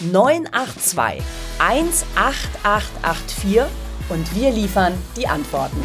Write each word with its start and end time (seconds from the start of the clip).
982 0.00 1.22
18884 1.58 3.62
und 4.08 4.34
wir 4.34 4.50
liefern 4.50 4.94
die 5.16 5.26
Antworten. 5.26 5.82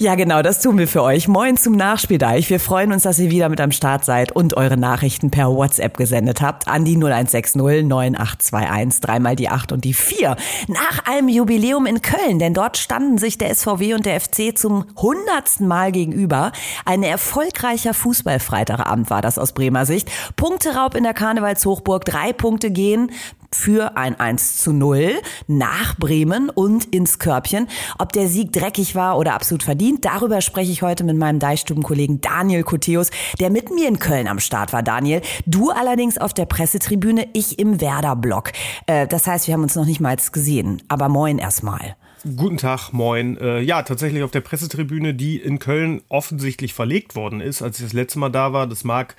Ja, 0.00 0.14
genau, 0.14 0.42
das 0.42 0.60
tun 0.60 0.78
wir 0.78 0.86
für 0.86 1.02
euch. 1.02 1.26
Moin 1.26 1.56
zum 1.56 1.72
Nachspieldeich. 1.74 2.48
Wir 2.50 2.60
freuen 2.60 2.92
uns, 2.92 3.02
dass 3.02 3.18
ihr 3.18 3.32
wieder 3.32 3.48
mit 3.48 3.60
am 3.60 3.72
Start 3.72 4.04
seid 4.04 4.30
und 4.30 4.56
eure 4.56 4.76
Nachrichten 4.76 5.32
per 5.32 5.48
WhatsApp 5.48 5.96
gesendet 5.96 6.40
habt 6.40 6.68
an 6.68 6.84
die 6.84 6.94
0160 6.94 7.56
9821, 7.56 9.00
dreimal 9.00 9.34
die 9.34 9.48
8 9.48 9.72
und 9.72 9.84
die 9.84 9.94
4. 9.94 10.36
Nach 10.68 11.04
einem 11.04 11.28
Jubiläum 11.28 11.84
in 11.84 12.00
Köln, 12.00 12.38
denn 12.38 12.54
dort 12.54 12.76
standen 12.76 13.18
sich 13.18 13.38
der 13.38 13.52
SVW 13.52 13.94
und 13.94 14.06
der 14.06 14.20
FC 14.20 14.56
zum 14.56 14.84
hundertsten 14.96 15.66
Mal 15.66 15.90
gegenüber. 15.90 16.52
Ein 16.84 17.02
erfolgreicher 17.02 17.92
Fußballfreitagabend 17.92 19.10
war 19.10 19.20
das 19.20 19.36
aus 19.36 19.50
Bremer 19.50 19.84
Sicht. 19.84 20.08
Punkteraub 20.36 20.94
in 20.94 21.02
der 21.02 21.14
Karnevalshochburg, 21.14 22.04
drei 22.04 22.32
Punkte 22.32 22.70
gehen 22.70 23.10
für 23.52 23.96
ein 23.96 24.18
1 24.18 24.58
zu 24.58 24.72
0 24.72 25.14
nach 25.46 25.96
Bremen 25.96 26.50
und 26.50 26.84
ins 26.94 27.18
Körbchen. 27.18 27.68
Ob 27.98 28.12
der 28.12 28.28
Sieg 28.28 28.52
dreckig 28.52 28.94
war 28.94 29.18
oder 29.18 29.34
absolut 29.34 29.62
verdient, 29.62 30.04
darüber 30.04 30.40
spreche 30.40 30.72
ich 30.72 30.82
heute 30.82 31.04
mit 31.04 31.16
meinem 31.16 31.38
Deichstubenkollegen 31.38 32.20
Daniel 32.20 32.62
Koteus, 32.62 33.10
der 33.40 33.50
mit 33.50 33.70
mir 33.70 33.88
in 33.88 33.98
Köln 33.98 34.28
am 34.28 34.40
Start 34.40 34.72
war. 34.72 34.82
Daniel, 34.82 35.22
du 35.46 35.70
allerdings 35.70 36.18
auf 36.18 36.34
der 36.34 36.46
Pressetribüne, 36.46 37.28
ich 37.32 37.58
im 37.58 37.80
Werder-Block. 37.80 38.52
Äh, 38.86 39.06
das 39.06 39.26
heißt, 39.26 39.46
wir 39.46 39.54
haben 39.54 39.62
uns 39.62 39.74
noch 39.74 39.86
nicht 39.86 40.00
mal 40.00 40.18
gesehen. 40.32 40.82
Aber 40.88 41.08
moin 41.08 41.38
erstmal. 41.38 41.96
Guten 42.36 42.56
Tag, 42.56 42.92
moin. 42.92 43.38
Äh, 43.38 43.60
ja, 43.60 43.82
tatsächlich 43.82 44.22
auf 44.22 44.32
der 44.32 44.40
Pressetribüne, 44.40 45.14
die 45.14 45.36
in 45.36 45.58
Köln 45.58 46.02
offensichtlich 46.08 46.74
verlegt 46.74 47.14
worden 47.14 47.40
ist, 47.40 47.62
als 47.62 47.78
ich 47.78 47.84
das 47.84 47.92
letzte 47.92 48.18
Mal 48.18 48.30
da 48.30 48.52
war. 48.52 48.66
Das 48.66 48.82
mag 48.82 49.14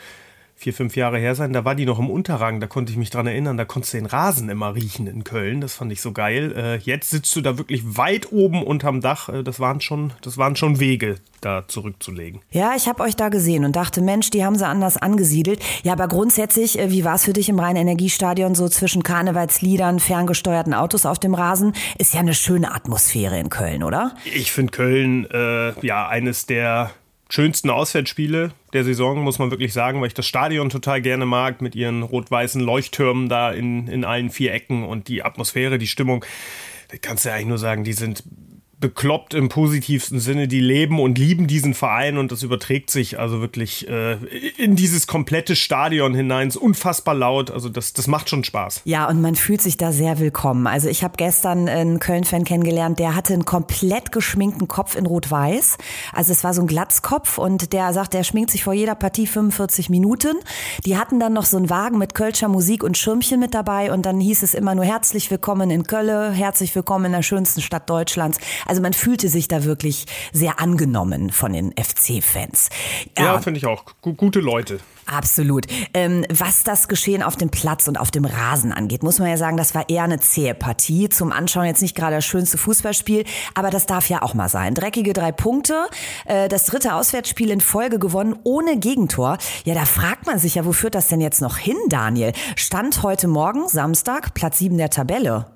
vier, 0.60 0.74
fünf 0.74 0.98
Jahre 0.98 1.18
her 1.18 1.36
sein, 1.36 1.54
da 1.54 1.64
war 1.64 1.74
die 1.74 1.86
noch 1.86 2.00
im 2.00 2.10
Unterrang, 2.10 2.60
da 2.60 2.68
konnte 2.68 2.92
ich 2.92 2.98
mich 2.98 3.10
dran 3.10 3.28
erinnern, 3.28 3.56
da 3.56 3.64
konntest 3.64 3.94
du 3.94 3.98
den 3.98 4.06
Rasen 4.08 4.50
immer 4.50 4.76
riechen 4.76 5.08
in 5.08 5.24
Köln, 5.24 5.62
das 5.62 5.74
fand 5.74 5.90
ich 5.94 6.02
so 6.02 6.12
geil. 6.12 6.54
Äh, 6.54 6.76
jetzt 6.80 7.12
sitzt 7.12 7.34
du 7.38 7.40
da 7.40 7.58
wirklich 7.58 7.96
weit 7.98 8.34
oben 8.34 8.62
unterm 8.64 9.00
Dach, 9.00 9.30
äh, 9.30 9.42
das 9.42 9.62
waren 9.62 9.80
schon, 9.80 10.12
das 10.22 10.38
waren 10.38 10.58
schon 10.58 10.82
Wege, 10.82 11.16
da 11.40 11.66
zurückzulegen. 11.66 12.42
Ja, 12.52 12.74
ich 12.76 12.90
habe 12.90 13.02
euch 13.04 13.16
da 13.16 13.30
gesehen 13.30 13.64
und 13.64 13.78
dachte, 13.78 14.02
Mensch, 14.02 14.32
die 14.32 14.44
haben 14.44 14.58
sie 14.58 14.68
anders 14.68 14.98
angesiedelt. 14.98 15.62
Ja, 15.84 15.94
aber 15.94 16.10
grundsätzlich, 16.10 16.78
äh, 16.78 16.92
wie 16.92 17.06
war 17.06 17.16
es 17.16 17.24
für 17.24 17.32
dich 17.32 17.48
im 17.48 17.58
Rhein-Energiestadion 17.58 18.54
so 18.54 18.68
zwischen 18.68 19.02
Karnevalsliedern, 19.02 20.02
ferngesteuerten 20.02 20.74
Autos 20.74 21.06
auf 21.06 21.20
dem 21.20 21.36
Rasen? 21.36 21.74
Ist 21.98 22.14
ja 22.14 22.20
eine 22.20 22.34
schöne 22.34 22.76
Atmosphäre 22.76 23.40
in 23.40 23.50
Köln, 23.50 23.82
oder? 23.82 24.14
Ich 24.26 24.52
finde 24.52 24.72
Köln 24.72 25.26
äh, 25.32 25.86
ja 25.86 26.10
eines 26.10 26.46
der 26.46 26.92
schönsten 27.30 27.70
Auswärtsspiele 27.70 28.52
der 28.74 28.84
Saison, 28.84 29.22
muss 29.22 29.40
man 29.40 29.52
wirklich 29.52 29.74
sagen, 29.74 30.02
weil 30.02 30.08
ich 30.08 30.14
das 30.14 30.26
Stadion 30.26 30.70
total 30.70 31.02
gerne 31.02 31.26
mag, 31.26 31.62
mit 31.62 31.76
ihren 31.76 32.04
rot-weißen 32.04 32.62
Leuchttürmen 32.62 33.30
da 33.30 33.52
in, 33.52 33.88
in 33.88 34.04
allen 34.04 34.30
vier 34.30 34.54
Ecken 34.54 34.84
und 34.84 35.08
die 35.08 35.24
Atmosphäre, 35.24 35.78
die 35.78 35.88
Stimmung. 35.88 36.26
Da 36.90 36.98
kannst 37.00 37.26
du 37.26 37.30
ja 37.30 37.36
eigentlich 37.36 37.48
nur 37.48 37.58
sagen, 37.60 37.84
die 37.84 37.94
sind 37.94 38.24
bekloppt 38.80 39.34
im 39.34 39.50
positivsten 39.50 40.20
Sinne, 40.20 40.48
die 40.48 40.62
leben 40.62 41.00
und 41.00 41.18
lieben 41.18 41.48
diesen 41.48 41.74
Verein 41.74 42.18
und 42.18 42.32
das 42.32 42.44
überträgt 42.44 42.90
sich 42.90 43.20
also 43.20 43.42
wirklich 43.42 43.88
äh, 43.90 44.14
in 44.58 44.78
dieses 44.78 45.06
komplette 45.06 45.56
Stadion 45.58 46.14
hinein. 46.14 46.48
Ist 46.48 46.56
unfassbar 46.56 47.14
laut, 47.14 47.52
also 47.52 47.68
das, 47.68 47.92
das 47.92 48.08
macht 48.08 48.30
schon 48.30 48.44
Spaß. 48.44 48.82
Ja, 48.86 49.08
und 49.10 49.22
man 49.22 49.36
fühlt 49.36 49.62
sich 49.62 49.76
da 49.76 49.92
sehr 49.92 50.20
willkommen. 50.20 50.66
Also 50.66 50.88
ich 50.88 51.04
habe 51.04 51.16
gestern 51.18 51.68
einen 51.68 52.00
Köln-Fan 52.00 52.46
kennengelernt, 52.46 53.00
der 53.00 53.16
hatte 53.16 53.34
einen 53.34 53.44
komplett 53.44 54.14
geschminkten 54.14 54.70
Kopf 54.70 54.96
in 54.96 55.06
Rot-Weiß. 55.06 55.78
Also 56.14 56.32
es 56.32 56.44
war 56.46 56.54
so 56.54 56.62
ein 56.62 56.68
Glatzkopf 56.68 57.38
und 57.38 57.74
der 57.74 57.92
sagt, 57.92 58.14
der 58.14 58.24
schminkt 58.24 58.52
sich 58.52 58.64
vor 58.64 58.74
jeder 58.74 58.96
Partie 58.96 59.28
45 59.28 59.90
Minuten. 59.90 60.38
Die 60.86 60.98
hatten 60.98 61.20
dann 61.20 61.34
noch 61.34 61.46
so 61.46 61.58
einen 61.58 61.70
Wagen 61.70 61.98
mit 61.98 62.16
Kölscher 62.16 62.48
Musik 62.48 62.86
und 62.86 62.98
Schirmchen 62.98 63.42
mit 63.42 63.54
dabei 63.54 63.92
und 63.92 64.06
dann 64.06 64.22
hieß 64.22 64.42
es 64.44 64.54
immer 64.54 64.74
nur 64.74 64.86
herzlich 64.86 65.30
willkommen 65.32 65.70
in 65.70 65.84
Kölle, 65.84 66.32
herzlich 66.32 66.74
willkommen 66.76 67.06
in 67.06 67.12
der 67.12 67.24
schönsten 67.24 67.62
Stadt 67.62 67.90
Deutschlands. 67.90 68.40
Also 68.70 68.82
man 68.84 68.94
fühlte 68.94 69.30
sich 69.30 69.48
da 69.48 69.64
wirklich 69.64 70.06
sehr 70.32 70.60
angenommen 70.60 71.32
von 71.32 71.54
den 71.54 71.72
FC-Fans. 71.72 72.70
Ja, 73.18 73.26
ja 73.26 73.42
finde 73.42 73.58
ich 73.58 73.66
auch. 73.66 73.84
G 74.04 74.14
gute 74.14 74.40
Leute. 74.40 74.80
Absolut. 75.08 75.66
Ähm, 75.96 76.24
was 76.30 76.62
das 76.62 76.88
Geschehen 76.88 77.24
auf 77.24 77.36
dem 77.36 77.50
Platz 77.50 77.88
und 77.88 78.00
auf 78.00 78.12
dem 78.12 78.26
Rasen 78.26 78.72
angeht, 78.72 79.02
muss 79.02 79.18
man 79.18 79.28
ja 79.28 79.38
sagen, 79.38 79.58
das 79.58 79.74
war 79.74 79.90
eher 79.90 80.04
eine 80.04 80.20
zähe 80.20 80.54
Partie. 80.54 81.10
Zum 81.10 81.32
Anschauen 81.32 81.66
jetzt 81.66 81.82
nicht 81.82 81.96
gerade 81.96 82.18
das 82.18 82.26
schönste 82.26 82.60
Fußballspiel, 82.60 83.24
aber 83.56 83.72
das 83.72 83.88
darf 83.88 84.08
ja 84.08 84.22
auch 84.22 84.36
mal 84.36 84.50
sein. 84.50 84.76
Dreckige 84.76 85.14
drei 85.14 85.32
Punkte, 85.32 85.88
äh, 86.26 86.48
das 86.48 86.66
dritte 86.66 86.94
Auswärtsspiel 86.94 87.50
in 87.50 87.62
Folge 87.62 87.98
gewonnen, 87.98 88.36
ohne 88.44 88.78
Gegentor. 88.78 89.40
Ja, 89.66 89.74
da 89.74 89.86
fragt 89.86 90.28
man 90.28 90.38
sich 90.38 90.56
ja, 90.56 90.66
wo 90.66 90.74
führt 90.74 90.94
das 90.94 91.08
denn 91.08 91.22
jetzt 91.22 91.42
noch 91.42 91.58
hin, 91.58 91.78
Daniel? 91.88 92.34
Stand 92.56 93.02
heute 93.02 93.28
Morgen, 93.28 93.68
Samstag, 93.68 94.36
Platz 94.36 94.60
sieben 94.60 94.78
der 94.78 94.92
Tabelle. 94.92 95.48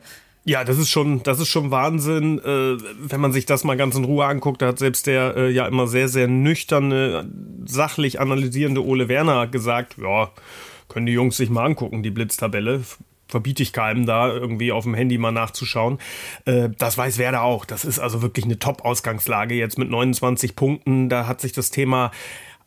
Ja, 0.46 0.66
das 0.66 0.78
ist 0.78 0.90
schon, 0.90 1.24
das 1.24 1.40
ist 1.40 1.48
schon 1.48 1.72
Wahnsinn, 1.72 2.38
äh, 2.40 2.78
wenn 2.98 3.22
man 3.22 3.32
sich 3.32 3.46
das 3.46 3.64
mal 3.64 3.78
ganz 3.78 3.96
in 3.96 4.04
Ruhe 4.04 4.26
anguckt. 4.26 4.62
Da 4.62 4.68
hat 4.68 4.80
selbst 4.80 5.08
der 5.08 5.38
äh, 5.38 5.50
ja 5.50 5.66
immer 5.68 5.88
sehr, 5.88 6.10
sehr 6.10 6.28
nüchterne, 6.28 7.30
sachlich 7.66 8.20
analysierende 8.20 8.84
Ole 8.84 9.08
Werner 9.08 9.48
gesagt, 9.48 9.96
ja, 10.02 10.32
können 10.90 11.06
die 11.06 11.14
Jungs 11.14 11.38
sich 11.38 11.50
mal 11.50 11.66
angucken, 11.66 12.04
die 12.04 12.12
Blitztabelle. 12.12 12.84
Verbiete 13.30 13.64
ich 13.64 13.72
keinem 13.72 14.06
da 14.06 14.32
irgendwie 14.32 14.74
auf 14.74 14.84
dem 14.84 14.94
Handy 14.94 15.18
mal 15.18 15.32
nachzuschauen. 15.32 15.98
Äh, 16.44 16.70
das 16.78 16.98
weiß 16.98 17.18
Werder 17.20 17.44
auch. 17.44 17.64
Das 17.64 17.86
ist 17.86 18.00
also 18.00 18.22
wirklich 18.22 18.44
eine 18.44 18.60
Top-Ausgangslage 18.60 19.56
jetzt 19.56 19.80
mit 19.80 19.90
29 19.90 20.58
Punkten. 20.58 21.08
Da 21.08 21.26
hat 21.26 21.40
sich 21.40 21.54
das 21.54 21.72
Thema 21.72 22.12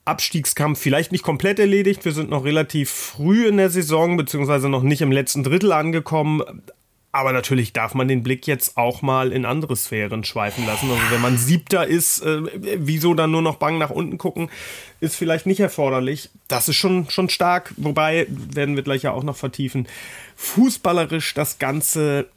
Abstiegskampf 0.07 0.81
vielleicht 0.81 1.13
nicht 1.13 1.25
komplett 1.25 1.59
erledigt. 1.59 2.07
Wir 2.07 2.13
sind 2.13 2.31
noch 2.31 2.45
relativ 2.45 2.89
früh 2.89 3.47
in 3.47 3.59
der 3.59 3.69
Saison, 3.69 4.17
beziehungsweise 4.17 4.71
noch 4.71 4.83
nicht 4.83 5.03
im 5.03 5.13
letzten 5.13 5.43
Drittel 5.45 5.73
angekommen. 5.73 6.43
Aber 7.13 7.33
natürlich 7.33 7.73
darf 7.73 7.95
man 7.95 8.09
den 8.09 8.23
Blick 8.23 8.47
jetzt 8.47 8.77
auch 8.77 9.01
mal 9.01 9.33
in 9.33 9.47
andere 9.47 9.75
Sphären 9.75 10.23
schweifen 10.25 10.67
lassen. 10.67 10.91
Also 10.91 11.03
wenn 11.11 11.23
man 11.23 11.39
Siebter 11.39 11.87
ist, 11.87 12.21
äh, 12.21 12.43
wieso 12.79 13.15
dann 13.15 13.31
nur 13.31 13.41
noch 13.41 13.57
bang 13.57 13.79
nach 13.79 13.91
unten 13.91 14.19
gucken, 14.19 14.51
ist 15.01 15.17
vielleicht 15.17 15.47
nicht 15.47 15.61
erforderlich. 15.61 16.29
Das 16.49 16.69
ist 16.69 16.77
schon, 16.77 17.09
schon 17.09 17.31
stark. 17.31 17.73
Wobei, 17.79 18.27
werden 18.29 18.77
wir 18.77 18.83
gleich 18.83 19.03
ja 19.03 19.13
auch 19.13 19.23
noch 19.23 19.37
vertiefen, 19.37 19.89
fußballerisch 20.37 21.33
das 21.33 21.59
Ganze 21.59 22.29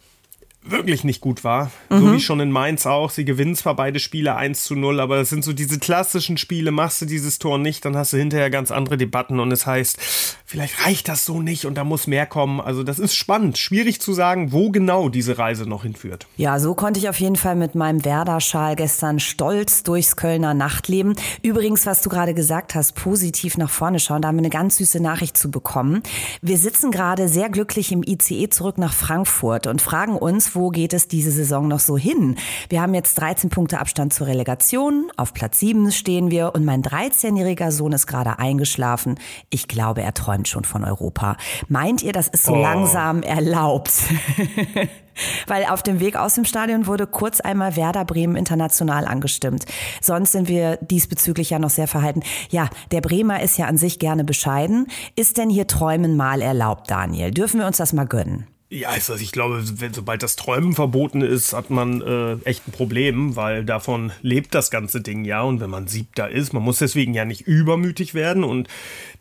wirklich 0.71 1.03
nicht 1.03 1.21
gut 1.21 1.43
war. 1.43 1.71
Mhm. 1.89 1.99
So 1.99 2.13
wie 2.13 2.19
schon 2.19 2.39
in 2.39 2.51
Mainz 2.51 2.85
auch. 2.85 3.09
Sie 3.09 3.25
gewinnen 3.25 3.55
zwar 3.55 3.75
beide 3.75 3.99
Spiele 3.99 4.35
1 4.35 4.63
zu 4.63 4.75
0, 4.75 4.99
aber 4.99 5.17
das 5.17 5.29
sind 5.29 5.43
so 5.43 5.53
diese 5.53 5.79
klassischen 5.79 6.37
Spiele. 6.37 6.71
Machst 6.71 7.01
du 7.01 7.05
dieses 7.05 7.39
Tor 7.39 7.57
nicht, 7.57 7.85
dann 7.85 7.95
hast 7.95 8.13
du 8.13 8.17
hinterher 8.17 8.49
ganz 8.49 8.71
andere 8.71 8.97
Debatten 8.97 9.39
und 9.39 9.51
es 9.51 9.65
heißt, 9.65 9.97
vielleicht 10.45 10.85
reicht 10.85 11.07
das 11.07 11.25
so 11.25 11.41
nicht 11.41 11.65
und 11.65 11.75
da 11.75 11.83
muss 11.83 12.07
mehr 12.07 12.25
kommen. 12.25 12.59
Also 12.59 12.83
das 12.83 12.99
ist 12.99 13.15
spannend. 13.15 13.57
Schwierig 13.57 14.01
zu 14.01 14.13
sagen, 14.13 14.51
wo 14.51 14.69
genau 14.69 15.09
diese 15.09 15.37
Reise 15.37 15.65
noch 15.67 15.83
hinführt. 15.83 16.27
Ja, 16.37 16.59
so 16.59 16.73
konnte 16.75 16.99
ich 16.99 17.09
auf 17.09 17.19
jeden 17.19 17.35
Fall 17.35 17.55
mit 17.55 17.75
meinem 17.75 18.03
Werder-Schal 18.03 18.75
gestern 18.75 19.19
stolz 19.19 19.83
durchs 19.83 20.15
Kölner 20.15 20.53
Nachtleben. 20.53 21.15
Übrigens, 21.41 21.85
was 21.85 22.01
du 22.01 22.09
gerade 22.09 22.33
gesagt 22.33 22.75
hast, 22.75 22.95
positiv 22.95 23.57
nach 23.57 23.69
vorne 23.69 23.99
schauen, 23.99 24.21
da 24.21 24.27
haben 24.27 24.35
wir 24.35 24.41
eine 24.41 24.49
ganz 24.49 24.77
süße 24.77 24.99
Nachricht 24.99 25.37
zu 25.37 25.51
bekommen. 25.51 26.03
Wir 26.41 26.57
sitzen 26.57 26.91
gerade 26.91 27.27
sehr 27.27 27.49
glücklich 27.49 27.91
im 27.91 28.03
ICE 28.03 28.49
zurück 28.49 28.77
nach 28.77 28.93
Frankfurt 28.93 29.67
und 29.67 29.81
fragen 29.81 30.17
uns, 30.17 30.55
wo 30.55 30.58
geht 30.67 30.93
es 30.93 31.07
diese 31.07 31.31
Saison 31.31 31.67
noch 31.69 31.79
so 31.79 31.97
hin? 31.97 32.35
Wir 32.67 32.81
haben 32.81 32.93
jetzt 32.93 33.15
13 33.15 33.49
Punkte 33.49 33.79
Abstand 33.79 34.13
zur 34.13 34.27
Relegation. 34.27 35.09
Auf 35.15 35.33
Platz 35.33 35.59
7 35.59 35.91
stehen 35.91 36.29
wir 36.29 36.53
und 36.53 36.65
mein 36.65 36.83
13-jähriger 36.83 37.71
Sohn 37.71 37.93
ist 37.93 38.05
gerade 38.05 38.37
eingeschlafen. 38.37 39.15
Ich 39.49 39.69
glaube, 39.69 40.01
er 40.01 40.13
träumt 40.13 40.49
schon 40.49 40.65
von 40.65 40.83
Europa. 40.83 41.37
Meint 41.69 42.03
ihr, 42.03 42.11
das 42.11 42.27
ist 42.27 42.43
so 42.43 42.53
oh. 42.53 42.61
langsam 42.61 43.23
erlaubt? 43.23 43.91
Weil 45.47 45.65
auf 45.65 45.83
dem 45.83 45.99
Weg 45.99 46.15
aus 46.15 46.35
dem 46.35 46.45
Stadion 46.45 46.87
wurde 46.87 47.07
kurz 47.07 47.41
einmal 47.41 47.75
Werder 47.75 48.05
Bremen 48.05 48.35
international 48.35 49.05
angestimmt. 49.05 49.65
Sonst 50.01 50.31
sind 50.33 50.47
wir 50.47 50.77
diesbezüglich 50.77 51.49
ja 51.49 51.59
noch 51.59 51.69
sehr 51.69 51.87
verhalten. 51.87 52.21
Ja, 52.49 52.69
der 52.91 53.01
Bremer 53.01 53.41
ist 53.41 53.57
ja 53.57 53.65
an 53.65 53.77
sich 53.77 53.99
gerne 53.99 54.23
bescheiden. 54.23 54.87
Ist 55.15 55.37
denn 55.37 55.49
hier 55.49 55.67
Träumen 55.67 56.17
mal 56.17 56.41
erlaubt, 56.41 56.89
Daniel? 56.89 57.31
Dürfen 57.31 57.59
wir 57.59 57.67
uns 57.67 57.77
das 57.77 57.93
mal 57.93 58.05
gönnen? 58.07 58.47
Ja, 58.71 58.89
also 58.89 59.15
ich 59.15 59.31
glaube, 59.31 59.63
wenn, 59.79 59.95
sobald 59.95 60.21
das 60.21 60.35
Träumen 60.35 60.73
verboten 60.75 61.21
ist, 61.21 61.53
hat 61.53 61.71
man 61.71 62.01
äh, 62.03 62.33
echt 62.47 62.67
ein 62.67 62.71
Problem, 62.71 63.35
weil 63.35 63.65
davon 63.65 64.11
lebt 64.21 64.53
das 64.53 64.69
ganze 64.69 65.01
Ding 65.01 65.25
ja. 65.25 65.41
Und 65.41 65.59
wenn 65.59 65.71
man 65.71 65.87
siebter 65.87 66.29
ist, 66.29 66.53
man 66.53 66.61
muss 66.61 66.77
deswegen 66.77 67.15
ja 67.15 67.25
nicht 67.25 67.41
übermütig 67.41 68.13
werden 68.13 68.43
und 68.43 68.67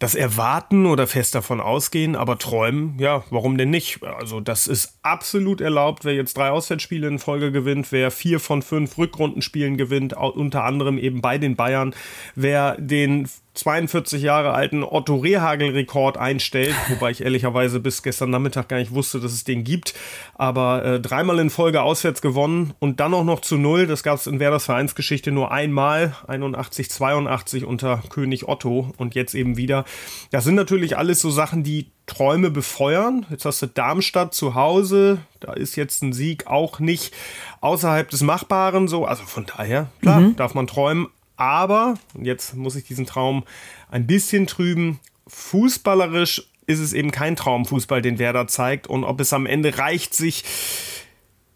das 0.01 0.15
erwarten 0.15 0.85
oder 0.85 1.07
fest 1.07 1.35
davon 1.35 1.63
ausgehen, 1.63 2.15
aber 2.15 2.37
träumen, 2.37 2.99
ja, 2.99 3.25
warum 3.31 3.57
denn 3.57 3.71
nicht? 3.71 4.03
Also 4.03 4.41
das 4.41 4.67
ist 4.67 4.99
absolut 5.01 5.63
erlaubt, 5.63 6.05
wer 6.05 6.15
jetzt 6.15 6.37
drei 6.37 6.51
Auswärtsspiele 6.51 7.09
in 7.09 7.19
Folge 7.19 7.51
gewinnt, 7.51 7.91
wer 7.91 8.11
vier 8.11 8.41
von 8.41 8.61
fünf 8.61 8.99
Rückrundenspielen 8.99 9.79
gewinnt, 9.79 10.13
unter 10.15 10.65
anderem 10.65 10.99
eben 10.99 11.23
bei 11.23 11.39
den 11.39 11.57
Bayern, 11.57 11.95
wer 12.35 12.77
den 12.79 13.27
42 13.59 14.23
Jahre 14.23 14.53
alten 14.53 14.85
Otto 14.85 15.17
Rehagel-Rekord 15.17 16.17
einstellt, 16.17 16.75
wobei 16.89 17.11
ich 17.11 17.23
ehrlicherweise 17.23 17.81
bis 17.81 18.03
gestern 18.03 18.31
Nachmittag 18.31 18.69
gar 18.69 18.79
nicht 18.79 18.93
wusste, 18.93 19.21
dass 19.21 19.33
es 19.33 19.45
den 19.45 19.65
gibt. 19.65 19.95
Aber 20.35 20.85
äh, 20.85 21.01
dreimal 21.01 21.39
in 21.39 21.51
Folge 21.51 21.83
auswärts 21.83 22.23
gewonnen 22.23 22.75
und 22.79 23.01
dann 23.01 23.15
auch 23.15 23.25
noch 23.25 23.41
zu 23.41 23.57
null. 23.57 23.87
Das 23.87 24.03
gab 24.03 24.17
es 24.17 24.27
in 24.27 24.41
Werders 24.41 24.67
Vereinsgeschichte 24.67 25.33
nur 25.33 25.51
einmal, 25.51 26.15
81, 26.27 26.91
82 26.91 27.65
unter 27.65 28.03
König 28.09 28.49
Otto 28.49 28.93
und 28.97 29.15
jetzt 29.15 29.35
eben 29.35 29.57
wieder. 29.57 29.85
Das 30.31 30.45
sind 30.45 30.55
natürlich 30.55 30.97
alles 30.97 31.21
so 31.21 31.31
Sachen, 31.31 31.65
die 31.65 31.91
Träume 32.07 32.51
befeuern. 32.51 33.27
Jetzt 33.31 33.45
hast 33.45 33.61
du 33.63 33.67
Darmstadt 33.67 34.35
zu 34.35 34.55
Hause. 34.55 35.19
Da 35.41 35.53
ist 35.53 35.77
jetzt 35.77 36.03
ein 36.03 36.13
Sieg 36.13 36.47
auch 36.47 36.81
nicht 36.81 37.15
außerhalb 37.61 38.09
des 38.09 38.23
Machbaren 38.23 38.89
so. 38.89 39.05
Also 39.05 39.25
von 39.25 39.47
daher, 39.47 39.89
klar, 40.01 40.21
mhm. 40.21 40.37
darf 40.37 40.55
man 40.55 40.67
träumen. 40.67 41.09
Aber, 41.39 41.95
und 42.15 42.27
jetzt 42.27 42.55
muss 42.55 42.77
ich 42.77 42.85
diesen 42.85 43.07
Traum 43.07 43.45
ein 43.91 44.07
bisschen 44.07 44.47
trüben, 44.47 45.01
fußballerisch 45.29 46.49
ist 46.67 46.81
es 46.81 46.93
eben 46.93 47.11
kein 47.11 47.37
Traumfußball, 47.37 48.03
den 48.03 48.19
Werder 48.19 48.47
zeigt. 48.47 48.87
Und 48.87 49.05
ob 49.05 49.21
es 49.21 49.33
am 49.33 49.47
Ende 49.47 49.79
reicht, 49.79 50.15
sich 50.15 50.45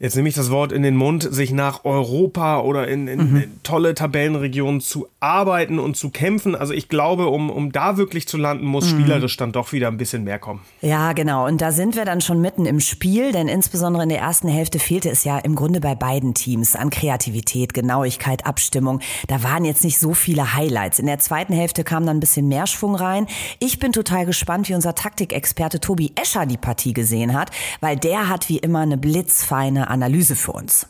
jetzt 0.02 0.16
nehme 0.16 0.28
ich 0.28 0.34
das 0.34 0.50
Wort 0.50 0.72
in 0.72 0.82
den 0.82 0.96
Mund, 0.96 1.22
sich 1.30 1.52
nach 1.52 1.84
Europa 1.84 2.60
oder 2.60 2.88
in, 2.88 3.06
in, 3.06 3.32
mhm. 3.32 3.44
tolle 3.62 3.94
Tabellenregionen 3.94 4.80
zu 4.80 5.06
arbeiten 5.20 5.78
und 5.78 5.96
zu 5.96 6.10
kämpfen. 6.10 6.56
Also 6.56 6.74
ich 6.74 6.88
glaube, 6.88 7.28
um, 7.28 7.48
um 7.48 7.70
da 7.70 7.96
wirklich 7.96 8.26
zu 8.26 8.36
landen, 8.36 8.66
muss 8.66 8.92
mhm. 8.92 9.00
spielerisch 9.00 9.36
dann 9.36 9.52
doch 9.52 9.72
wieder 9.72 9.86
ein 9.86 9.96
bisschen 9.96 10.24
mehr 10.24 10.40
kommen. 10.40 10.60
Ja, 10.80 11.12
genau. 11.12 11.46
Und 11.46 11.60
da 11.60 11.70
sind 11.70 11.94
wir 11.94 12.04
dann 12.04 12.20
schon 12.20 12.40
mitten 12.40 12.66
im 12.66 12.80
Spiel, 12.80 13.30
denn 13.30 13.46
insbesondere 13.46 14.02
in 14.02 14.08
der 14.08 14.18
ersten 14.18 14.48
Hälfte 14.48 14.80
fehlte 14.80 15.08
es 15.08 15.22
ja 15.22 15.38
im 15.38 15.54
Grunde 15.54 15.80
bei 15.80 15.94
beiden 15.94 16.34
Teams 16.34 16.74
an 16.74 16.90
Kreativität, 16.90 17.72
Genauigkeit, 17.72 18.44
Abstimmung. 18.44 18.98
Da 19.28 19.44
waren 19.44 19.64
jetzt 19.64 19.84
nicht 19.84 20.00
so 20.00 20.14
viele 20.14 20.54
Highlights. 20.54 20.98
In 20.98 21.06
der 21.06 21.20
zweiten 21.20 21.52
Hälfte 21.52 21.84
kam 21.84 22.04
dann 22.06 22.16
ein 22.16 22.20
bisschen 22.20 22.48
mehr 22.48 22.66
Schwung 22.66 22.96
rein. 22.96 23.28
Ich 23.60 23.78
bin 23.78 23.92
total 23.92 24.26
gespannt, 24.26 24.68
wie 24.68 24.74
unser 24.74 24.96
Taktikexperte 24.96 25.78
Tobi 25.78 26.10
Escher 26.20 26.44
die 26.46 26.56
Partie 26.56 26.92
gesehen 26.92 27.34
hat, 27.34 27.52
weil 27.80 27.96
der 27.96 28.28
hat 28.28 28.48
wie 28.48 28.58
immer 28.58 28.80
eine 28.80 28.96
blitzfeine 28.96 29.91
Analyse 29.92 30.36
für 30.36 30.52
uns. 30.52 30.88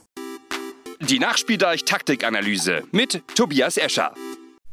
Die 1.01 1.19
Nachspieldeich-Taktikanalyse 1.19 2.85
mit 2.93 3.21
Tobias 3.35 3.77
Escher. 3.77 4.15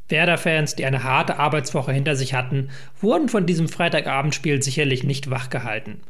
Werder-Fans, 0.07 0.75
die 0.75 0.85
eine 0.85 1.03
harte 1.03 1.39
Arbeitswoche 1.39 1.91
hinter 1.91 2.15
sich 2.15 2.35
hatten, 2.35 2.69
wurden 3.01 3.27
von 3.27 3.47
diesem 3.47 3.67
Freitagabendspiel 3.67 4.61
sicherlich 4.61 5.03
nicht 5.03 5.31
wachgehalten. 5.31 6.01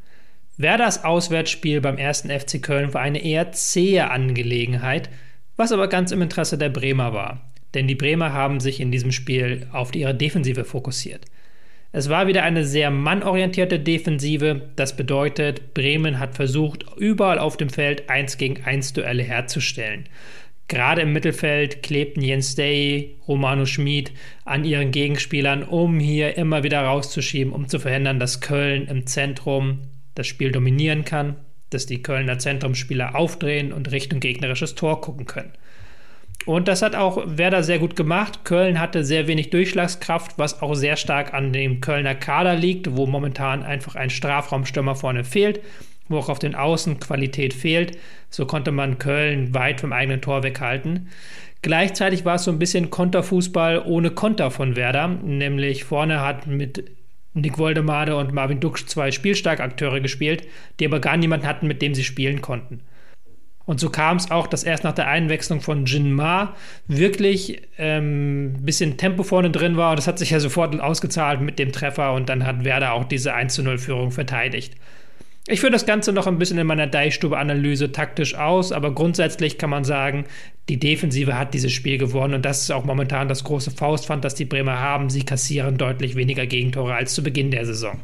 Werders 0.57 1.05
Auswärtsspiel 1.05 1.79
beim 1.79 1.97
ersten 1.97 2.29
FC 2.29 2.61
Köln 2.61 2.93
war 2.93 3.01
eine 3.01 3.23
eher 3.23 3.53
zähe 3.53 4.11
Angelegenheit, 4.11 5.09
was 5.55 5.71
aber 5.71 5.87
ganz 5.87 6.11
im 6.11 6.21
Interesse 6.21 6.57
der 6.57 6.69
Bremer 6.69 7.13
war. 7.13 7.49
Denn 7.73 7.87
die 7.87 7.95
Bremer 7.95 8.33
haben 8.33 8.59
sich 8.59 8.81
in 8.81 8.91
diesem 8.91 9.13
Spiel 9.13 9.67
auf 9.71 9.95
ihre 9.95 10.13
Defensive 10.13 10.65
fokussiert. 10.65 11.25
Es 11.91 12.07
war 12.07 12.27
wieder 12.27 12.43
eine 12.43 12.65
sehr 12.65 12.91
mannorientierte 12.91 13.79
Defensive. 13.79 14.69
Das 14.75 14.95
bedeutet, 14.95 15.73
Bremen 15.73 16.19
hat 16.19 16.35
versucht, 16.35 16.85
überall 16.97 17.39
auf 17.39 17.57
dem 17.57 17.69
Feld 17.69 18.09
1 18.09 18.37
gegen 18.37 18.63
1 18.63 18.93
Duelle 18.93 19.23
herzustellen. 19.23 20.07
Gerade 20.67 21.01
im 21.01 21.13
Mittelfeld 21.13 21.81
klebten 21.81 22.21
Jens 22.21 22.53
Day, 22.53 23.17
Romano 23.27 23.65
Schmid 23.65 24.11
an 24.45 24.65
ihren 24.65 24.91
Gegenspielern, 24.91 25.63
um 25.63 25.99
hier 25.99 26.37
immer 26.37 26.61
wieder 26.61 26.81
rauszuschieben, 26.81 27.51
um 27.51 27.67
zu 27.67 27.79
verhindern, 27.79 28.19
dass 28.19 28.39
Köln 28.39 28.85
im 28.87 29.07
Zentrum 29.07 29.79
das 30.13 30.27
Spiel 30.27 30.51
dominieren 30.51 31.05
kann, 31.05 31.37
dass 31.71 31.87
die 31.87 32.03
Kölner 32.03 32.37
Zentrumspieler 32.37 33.15
aufdrehen 33.15 33.73
und 33.73 33.91
Richtung 33.91 34.19
gegnerisches 34.19 34.75
Tor 34.75 35.01
gucken 35.01 35.25
können. 35.25 35.53
Und 36.49 36.67
das 36.67 36.81
hat 36.81 36.95
auch 36.95 37.21
Werder 37.27 37.61
sehr 37.61 37.77
gut 37.77 37.95
gemacht. 37.95 38.43
Köln 38.43 38.79
hatte 38.79 39.05
sehr 39.05 39.27
wenig 39.27 39.51
Durchschlagskraft, 39.51 40.39
was 40.39 40.63
auch 40.63 40.73
sehr 40.73 40.95
stark 40.95 41.35
an 41.35 41.53
dem 41.53 41.79
Kölner 41.79 42.15
Kader 42.15 42.55
liegt, 42.55 42.97
wo 42.97 43.05
momentan 43.05 43.61
einfach 43.61 43.93
ein 43.93 44.09
Strafraumstürmer 44.09 44.95
vorne 44.95 45.23
fehlt, 45.23 45.61
wo 46.07 46.17
auch 46.17 46.27
auf 46.27 46.39
den 46.39 46.55
Außen 46.55 46.99
Qualität 46.99 47.53
fehlt. 47.53 47.99
So 48.31 48.47
konnte 48.47 48.71
man 48.71 48.97
Köln 48.97 49.53
weit 49.53 49.79
vom 49.79 49.93
eigenen 49.93 50.21
Tor 50.21 50.41
weghalten. 50.41 51.09
Gleichzeitig 51.61 52.25
war 52.25 52.37
es 52.37 52.45
so 52.45 52.51
ein 52.51 52.57
bisschen 52.57 52.89
Konterfußball 52.89 53.83
ohne 53.85 54.09
Konter 54.09 54.49
von 54.49 54.75
Werder, 54.75 55.07
nämlich 55.07 55.83
vorne 55.83 56.19
hat 56.19 56.47
mit 56.47 56.83
Nick 57.35 57.59
Woldemade 57.59 58.15
und 58.15 58.33
Marvin 58.33 58.59
Duksch 58.59 58.87
zwei 58.87 59.11
spielstarke 59.11 59.61
Akteure 59.61 59.99
gespielt, 59.99 60.47
die 60.79 60.87
aber 60.87 60.99
gar 60.99 61.15
niemanden 61.15 61.45
hatten, 61.45 61.67
mit 61.67 61.83
dem 61.83 61.93
sie 61.93 62.03
spielen 62.03 62.41
konnten. 62.41 62.81
Und 63.69 63.79
so 63.79 63.91
kam 63.91 64.17
es 64.17 64.31
auch, 64.31 64.47
dass 64.47 64.63
erst 64.63 64.83
nach 64.83 64.95
der 64.95 65.07
Einwechslung 65.07 65.61
von 65.61 65.85
Jin 65.85 66.11
Ma 66.11 66.55
wirklich 66.87 67.61
ein 67.77 68.53
ähm, 68.55 68.55
bisschen 68.61 68.97
Tempo 68.97 69.21
vorne 69.21 69.51
drin 69.51 69.77
war. 69.77 69.91
Und 69.91 69.99
das 69.99 70.07
hat 70.07 70.17
sich 70.17 70.31
ja 70.31 70.39
sofort 70.39 70.81
ausgezahlt 70.81 71.39
mit 71.41 71.59
dem 71.59 71.71
Treffer. 71.71 72.13
Und 72.13 72.29
dann 72.29 72.47
hat 72.47 72.63
Werder 72.63 72.93
auch 72.93 73.03
diese 73.03 73.35
1 73.35 73.59
0 73.59 73.77
Führung 73.77 74.09
verteidigt. 74.09 74.73
Ich 75.47 75.59
führe 75.59 75.71
das 75.71 75.85
Ganze 75.85 76.13
noch 76.13 76.25
ein 76.25 76.39
bisschen 76.39 76.57
in 76.57 76.65
meiner 76.65 76.87
Deichstube-Analyse 76.87 77.91
taktisch 77.91 78.33
aus, 78.33 78.71
aber 78.71 78.91
grundsätzlich 78.91 79.59
kann 79.59 79.69
man 79.69 79.83
sagen, 79.83 80.25
die 80.67 80.79
Defensive 80.79 81.37
hat 81.37 81.53
dieses 81.53 81.71
Spiel 81.71 81.99
gewonnen 81.99 82.33
und 82.33 82.45
das 82.45 82.63
ist 82.63 82.71
auch 82.71 82.85
momentan 82.85 83.27
das 83.27 83.43
große 83.43 83.69
Faustpfand, 83.69 84.25
das 84.25 84.33
die 84.33 84.45
Bremer 84.45 84.79
haben. 84.79 85.11
Sie 85.11 85.25
kassieren 85.25 85.77
deutlich 85.77 86.15
weniger 86.15 86.47
Gegentore 86.47 86.95
als 86.95 87.13
zu 87.13 87.21
Beginn 87.21 87.51
der 87.51 87.67
Saison. 87.67 87.99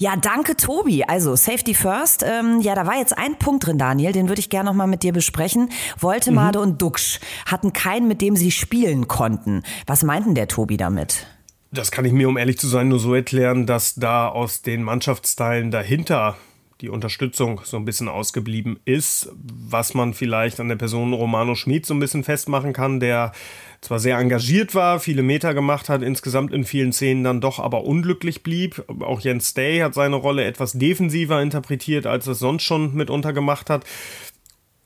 Ja, 0.00 0.16
danke 0.16 0.56
Tobi. 0.56 1.04
Also 1.04 1.36
Safety 1.36 1.74
First. 1.74 2.24
Ähm, 2.26 2.62
ja, 2.62 2.74
da 2.74 2.86
war 2.86 2.96
jetzt 2.96 3.18
ein 3.18 3.38
Punkt 3.38 3.66
drin, 3.66 3.76
Daniel, 3.76 4.12
den 4.12 4.28
würde 4.28 4.40
ich 4.40 4.48
gerne 4.48 4.70
noch 4.70 4.74
mal 4.74 4.86
mit 4.86 5.02
dir 5.02 5.12
besprechen. 5.12 5.68
Woltemade 5.98 6.58
mhm. 6.58 6.64
und 6.64 6.80
Duxch 6.80 7.20
hatten 7.44 7.74
keinen, 7.74 8.08
mit 8.08 8.22
dem 8.22 8.34
sie 8.34 8.50
spielen 8.50 9.08
konnten. 9.08 9.62
Was 9.86 10.02
meinten 10.02 10.34
der 10.34 10.48
Tobi 10.48 10.78
damit? 10.78 11.26
Das 11.70 11.90
kann 11.90 12.06
ich 12.06 12.14
mir, 12.14 12.30
um 12.30 12.38
ehrlich 12.38 12.56
zu 12.58 12.66
sein, 12.66 12.88
nur 12.88 12.98
so 12.98 13.14
erklären, 13.14 13.66
dass 13.66 13.94
da 13.94 14.26
aus 14.26 14.62
den 14.62 14.82
Mannschaftsteilen 14.84 15.70
dahinter 15.70 16.38
die 16.80 16.88
Unterstützung 16.88 17.60
so 17.64 17.76
ein 17.76 17.84
bisschen 17.84 18.08
ausgeblieben 18.08 18.80
ist, 18.84 19.30
was 19.36 19.94
man 19.94 20.14
vielleicht 20.14 20.60
an 20.60 20.68
der 20.68 20.76
Person 20.76 21.12
Romano 21.12 21.54
Schmid 21.54 21.86
so 21.86 21.94
ein 21.94 22.00
bisschen 22.00 22.24
festmachen 22.24 22.72
kann, 22.72 23.00
der 23.00 23.32
zwar 23.80 23.98
sehr 23.98 24.18
engagiert 24.18 24.74
war, 24.74 25.00
viele 25.00 25.22
Meter 25.22 25.54
gemacht 25.54 25.88
hat, 25.88 26.02
insgesamt 26.02 26.52
in 26.52 26.64
vielen 26.64 26.92
Szenen 26.92 27.24
dann 27.24 27.40
doch 27.40 27.58
aber 27.58 27.84
unglücklich 27.84 28.42
blieb. 28.42 28.84
Auch 29.00 29.20
Jens 29.20 29.54
Day 29.54 29.78
hat 29.78 29.94
seine 29.94 30.16
Rolle 30.16 30.44
etwas 30.44 30.72
defensiver 30.72 31.40
interpretiert, 31.40 32.06
als 32.06 32.26
es 32.26 32.38
sonst 32.38 32.62
schon 32.62 32.94
mitunter 32.94 33.32
gemacht 33.32 33.70
hat. 33.70 33.84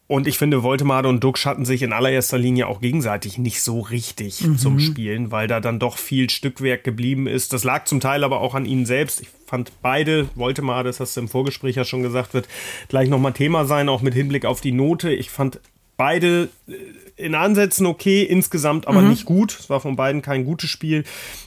Und 0.06 0.26
ich 0.26 0.36
finde, 0.36 0.62
Voltemade 0.62 1.08
und 1.08 1.24
Duck 1.24 1.42
hatten 1.46 1.64
sich 1.64 1.82
in 1.82 1.94
allererster 1.94 2.36
Linie 2.36 2.66
auch 2.66 2.82
gegenseitig 2.82 3.38
nicht 3.38 3.62
so 3.62 3.80
richtig 3.80 4.42
mhm. 4.42 4.58
zum 4.58 4.78
Spielen, 4.78 5.30
weil 5.30 5.48
da 5.48 5.60
dann 5.60 5.78
doch 5.78 5.96
viel 5.96 6.28
Stückwerk 6.28 6.84
geblieben 6.84 7.26
ist. 7.26 7.54
Das 7.54 7.64
lag 7.64 7.86
zum 7.86 8.00
Teil 8.00 8.22
aber 8.22 8.40
auch 8.40 8.54
an 8.54 8.66
ihnen 8.66 8.84
selbst. 8.84 9.22
Ich 9.22 9.28
fand 9.46 9.72
beide, 9.80 10.28
Voltemade, 10.34 10.90
das 10.90 11.00
hast 11.00 11.16
du 11.16 11.22
im 11.22 11.28
Vorgespräch 11.28 11.76
ja 11.76 11.84
schon 11.84 12.02
gesagt, 12.02 12.34
wird 12.34 12.48
gleich 12.88 13.08
nochmal 13.08 13.32
Thema 13.32 13.64
sein, 13.64 13.88
auch 13.88 14.02
mit 14.02 14.12
Hinblick 14.12 14.44
auf 14.44 14.60
die 14.60 14.72
Note. 14.72 15.10
Ich 15.10 15.30
fand 15.30 15.58
beide 15.96 16.50
äh, 16.68 16.72
in 17.16 17.34
Ansätzen 17.34 17.86
okay, 17.86 18.24
insgesamt 18.24 18.86
aber 18.86 19.00
mhm. 19.00 19.10
nicht 19.10 19.24
gut. 19.24 19.56
Es 19.58 19.70
war 19.70 19.80
von 19.80 19.96
beiden 19.96 20.20
kein 20.20 20.44
gutes 20.44 20.68
Spiel. 20.68 21.04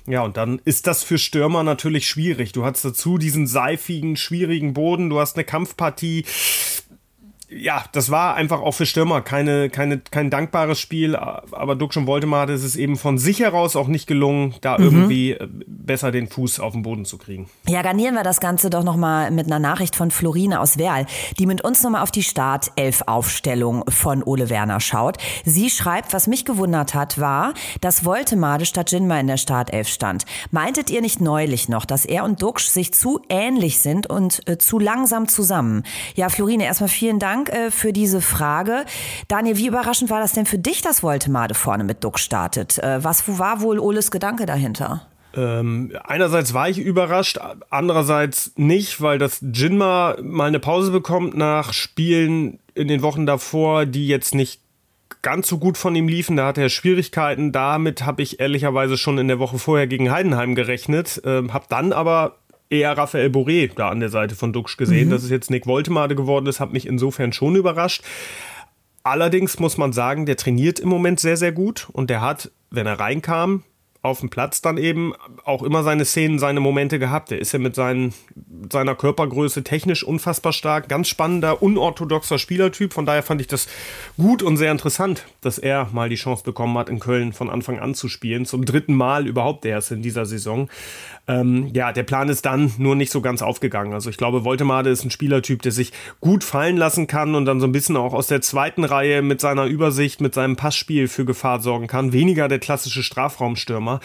Ja, 0.08 0.24
und 0.24 0.36
dann 0.36 0.62
ist 0.66 0.88
das 0.88 1.04
für 1.04 1.20
Stürmer 1.20 1.62
natürlich 1.62 2.08
schwierig. 2.08 2.54
Du 2.54 2.66
hast 2.66 2.84
dazu 2.84 3.20
diesen 3.20 3.46
seifigen, 3.46 4.16
schwierigen 4.16 4.74
Boden, 4.74 5.10
du 5.10 5.20
hast 5.20 5.36
eine 5.36 5.44
Kampfpartie 5.44 6.26
ja, 7.50 7.86
das 7.94 8.12
war 8.12 8.36
einfach 8.36 8.60
auch 8.60 8.74
für 8.74 8.86
Stürmer 8.86 9.22
keine, 9.22 9.70
keine, 9.70 10.00
kein 10.00 10.30
dankbares 10.30 10.82
Spiel, 10.82 11.16
aber 11.16 11.76
Duxch 11.76 11.96
und 11.96 12.06
Woltemade 12.06 12.52
ist 12.52 12.66
es 12.66 12.76
eben 12.76 12.98
von 12.98 13.18
sich 13.18 13.40
heraus 13.40 13.78
auch 13.78 13.88
nicht 13.88 14.06
gelungen, 14.06 14.56
da 14.60 14.78
mhm. 14.78 14.84
irgendwie 14.84 15.32
äh, 15.32 15.48
besser 15.66 16.12
den 16.12 16.28
Fuß 16.28 16.60
auf 16.60 16.74
den 16.74 16.82
Boden 16.82 17.06
zu 17.06 17.18
kriegen. 17.18 17.50
Ja, 17.66 17.84
garnieren 17.84 18.16
wir 18.16 18.24
das 18.24 18.42
Ganze 18.42 18.70
doch 18.70 18.84
nochmal 18.84 19.32
mit 19.32 19.46
einer 19.46 19.60
Nachricht 19.60 19.96
von 19.96 20.12
Florine 20.12 20.60
aus 20.60 20.78
Werl, 20.78 21.06
die 21.40 21.46
mit 21.46 21.64
uns 21.64 21.82
nochmal 21.84 22.02
auf 22.02 22.12
die 22.12 22.24
Startelf-Aufstellung 22.24 23.86
von 23.88 24.24
Ole 24.24 24.50
Werner 24.50 24.82
schaut. 24.82 25.18
Sie 25.46 25.70
schreibt, 25.70 26.14
was 26.14 26.28
mich 26.28 26.44
gewundert 26.44 26.96
hat, 26.96 27.18
war, 27.18 27.54
dass 27.80 28.04
Woltemade 28.04 28.66
statt 28.66 28.92
Jinma 28.92 29.22
in 29.22 29.28
der 29.28 29.38
Startelf 29.38 29.88
stand. 29.88 30.26
Meintet 30.52 30.90
ihr 30.90 31.02
nicht 31.02 31.22
neulich 31.22 31.70
noch, 31.70 31.86
dass 31.86 32.04
er 32.04 32.26
und 32.26 32.42
Duxch 32.42 32.68
sich 32.68 32.94
zu 32.94 33.22
ähnlich 33.30 33.80
sind 33.80 34.06
und 34.08 34.46
äh, 34.50 34.58
zu 34.58 34.80
langsam 34.80 35.30
zusammen? 35.30 35.84
Ja, 36.16 36.28
Florine, 36.28 36.66
erstmal 36.66 36.90
vielen 36.90 37.20
Dank 37.20 37.37
Dank 37.38 37.50
äh, 37.50 37.72
für 37.72 37.94
diese 37.94 38.22
Frage. 38.22 38.86
Daniel, 39.28 39.58
wie 39.58 39.68
überraschend 39.68 40.10
war 40.10 40.20
das 40.20 40.34
denn 40.34 40.46
für 40.46 40.58
dich, 40.58 40.82
dass 40.82 41.04
Woltemade 41.04 41.54
vorne 41.54 41.84
mit 41.84 42.04
Duck 42.04 42.20
startet? 42.20 42.80
Äh, 42.80 43.04
was 43.04 43.38
war 43.38 43.62
wohl 43.62 43.80
Oles 43.80 44.10
Gedanke 44.10 44.46
dahinter? 44.46 45.06
Ähm, 45.36 45.92
einerseits 46.04 46.56
war 46.56 46.68
ich 46.68 46.80
überrascht, 46.80 47.40
andererseits 47.70 48.54
nicht, 48.56 49.02
weil 49.02 49.20
das 49.20 49.40
Jinma 49.54 50.16
mal 50.22 50.48
eine 50.48 50.60
Pause 50.60 50.92
bekommt 50.92 51.38
nach 51.38 51.74
Spielen 51.74 52.60
in 52.74 52.88
den 52.88 53.04
Wochen 53.04 53.28
davor, 53.28 53.86
die 53.86 54.08
jetzt 54.08 54.34
nicht 54.34 54.62
ganz 55.22 55.48
so 55.48 55.60
gut 55.60 55.78
von 55.78 55.96
ihm 55.96 56.08
liefen. 56.08 56.38
Da 56.38 56.48
hatte 56.48 56.62
er 56.62 56.70
Schwierigkeiten. 56.70 57.52
Damit 57.52 58.04
habe 58.04 58.24
ich 58.24 58.40
ehrlicherweise 58.40 58.98
schon 58.98 59.20
in 59.20 59.28
der 59.28 59.38
Woche 59.38 59.60
vorher 59.60 59.86
gegen 59.86 60.10
Heidenheim 60.10 60.56
gerechnet. 60.56 61.22
Ähm, 61.24 61.54
habe 61.54 61.66
dann 61.70 61.94
aber 61.94 62.38
eher 62.70 62.98
Raphael 62.98 63.30
Boré 63.30 63.72
da 63.74 63.90
an 63.90 64.00
der 64.00 64.10
Seite 64.10 64.36
von 64.36 64.54
Duxch 64.54 64.78
gesehen. 64.78 65.08
Mhm. 65.08 65.12
Dass 65.12 65.24
es 65.24 65.30
jetzt 65.30 65.50
Nick 65.50 65.68
Woltemade 65.68 66.16
geworden 66.16 66.48
ist, 66.48 66.60
hat 66.60 66.74
mich 66.74 66.88
insofern 66.88 67.34
schon 67.34 67.56
überrascht. 67.56 68.04
Allerdings 69.04 69.60
muss 69.60 69.78
man 69.78 69.94
sagen, 69.94 70.26
der 70.26 70.36
trainiert 70.36 70.80
im 70.80 70.90
Moment 70.90 71.20
sehr, 71.20 71.38
sehr 71.38 71.54
gut 71.54 71.88
und 71.94 72.10
der 72.10 72.22
hat, 72.22 72.52
wenn 72.70 72.88
er 72.88 73.00
reinkam, 73.00 73.64
auf 74.08 74.22
dem 74.22 74.30
Platz 74.30 74.62
dann 74.62 74.78
eben 74.78 75.14
auch 75.44 75.64
immer 75.64 75.84
seine 75.84 76.06
Szenen, 76.06 76.40
seine 76.40 76.60
Momente 76.60 77.00
gehabt. 77.00 77.32
Er 77.32 77.40
ist 77.40 77.52
ja 77.52 77.60
mit 77.60 77.76
seinen, 77.76 78.14
seiner 78.72 78.96
Körpergröße 78.96 79.64
technisch 79.64 80.04
unfassbar 80.04 80.54
stark. 80.54 80.90
Ganz 80.90 81.08
spannender, 81.08 81.62
unorthodoxer 81.62 82.40
Spielertyp. 82.40 82.94
Von 82.94 83.06
daher 83.06 83.24
fand 83.24 83.42
ich 83.42 83.48
das 83.48 83.68
gut 84.18 84.42
und 84.44 84.58
sehr 84.58 84.72
interessant, 84.72 85.26
dass 85.42 85.58
er 85.58 85.90
mal 85.92 86.10
die 86.10 86.16
Chance 86.16 86.44
bekommen 86.44 86.78
hat, 86.78 86.90
in 86.90 87.00
Köln 87.00 87.34
von 87.34 87.50
Anfang 87.50 87.80
an 87.80 87.94
zu 87.94 88.10
spielen. 88.10 88.46
Zum 88.46 88.66
dritten 88.66 88.96
Mal 88.96 89.28
überhaupt 89.28 89.66
erst 89.66 89.92
in 89.92 90.02
dieser 90.02 90.26
Saison. 90.26 90.70
Ähm, 91.28 91.70
ja, 91.74 91.92
der 91.92 92.04
Plan 92.04 92.30
ist 92.30 92.46
dann 92.46 92.72
nur 92.78 92.96
nicht 92.96 93.12
so 93.12 93.22
ganz 93.22 93.42
aufgegangen. 93.42 93.94
Also 93.94 94.10
ich 94.10 94.18
glaube, 94.18 94.46
Woltemade 94.46 94.90
ist 94.90 95.04
ein 95.04 95.12
Spielertyp, 95.12 95.62
der 95.62 95.74
sich 95.74 95.92
gut 96.22 96.44
fallen 96.44 96.78
lassen 96.78 97.08
kann 97.08 97.36
und 97.36 97.46
dann 97.46 97.60
so 97.60 97.68
ein 97.68 97.74
bisschen 97.74 97.98
auch 97.98 98.14
aus 98.14 98.28
der 98.28 98.42
zweiten 98.42 98.86
Reihe 98.86 99.22
mit 99.22 99.42
seiner 99.42 99.66
Übersicht, 99.66 100.22
mit 100.22 100.34
seinem 100.34 100.56
Passspiel 100.56 101.08
für 101.08 101.26
Gefahr 101.26 101.60
sorgen 101.60 101.88
kann. 101.88 102.14
Weniger 102.14 102.48
der 102.48 102.60
klassische 102.60 103.04
Strafraumstürmer. 103.04 103.97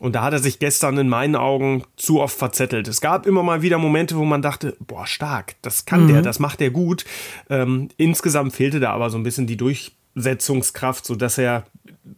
Und 0.00 0.14
da 0.14 0.22
hat 0.22 0.32
er 0.32 0.38
sich 0.38 0.58
gestern 0.58 0.98
in 0.98 1.08
meinen 1.08 1.36
Augen 1.36 1.84
zu 1.96 2.20
oft 2.20 2.36
verzettelt. 2.36 2.88
Es 2.88 3.00
gab 3.00 3.26
immer 3.26 3.42
mal 3.42 3.62
wieder 3.62 3.78
Momente, 3.78 4.16
wo 4.16 4.24
man 4.24 4.42
dachte, 4.42 4.76
boah, 4.80 5.06
stark, 5.06 5.56
das 5.62 5.84
kann 5.84 6.04
mhm. 6.04 6.08
der, 6.08 6.22
das 6.22 6.38
macht 6.38 6.60
der 6.60 6.70
gut. 6.70 7.04
Ähm, 7.50 7.88
insgesamt 7.96 8.54
fehlte 8.54 8.80
da 8.80 8.92
aber 8.92 9.10
so 9.10 9.18
ein 9.18 9.22
bisschen 9.22 9.46
die 9.46 9.56
Durchsetzungskraft, 9.56 11.04
sodass 11.04 11.38
er 11.38 11.64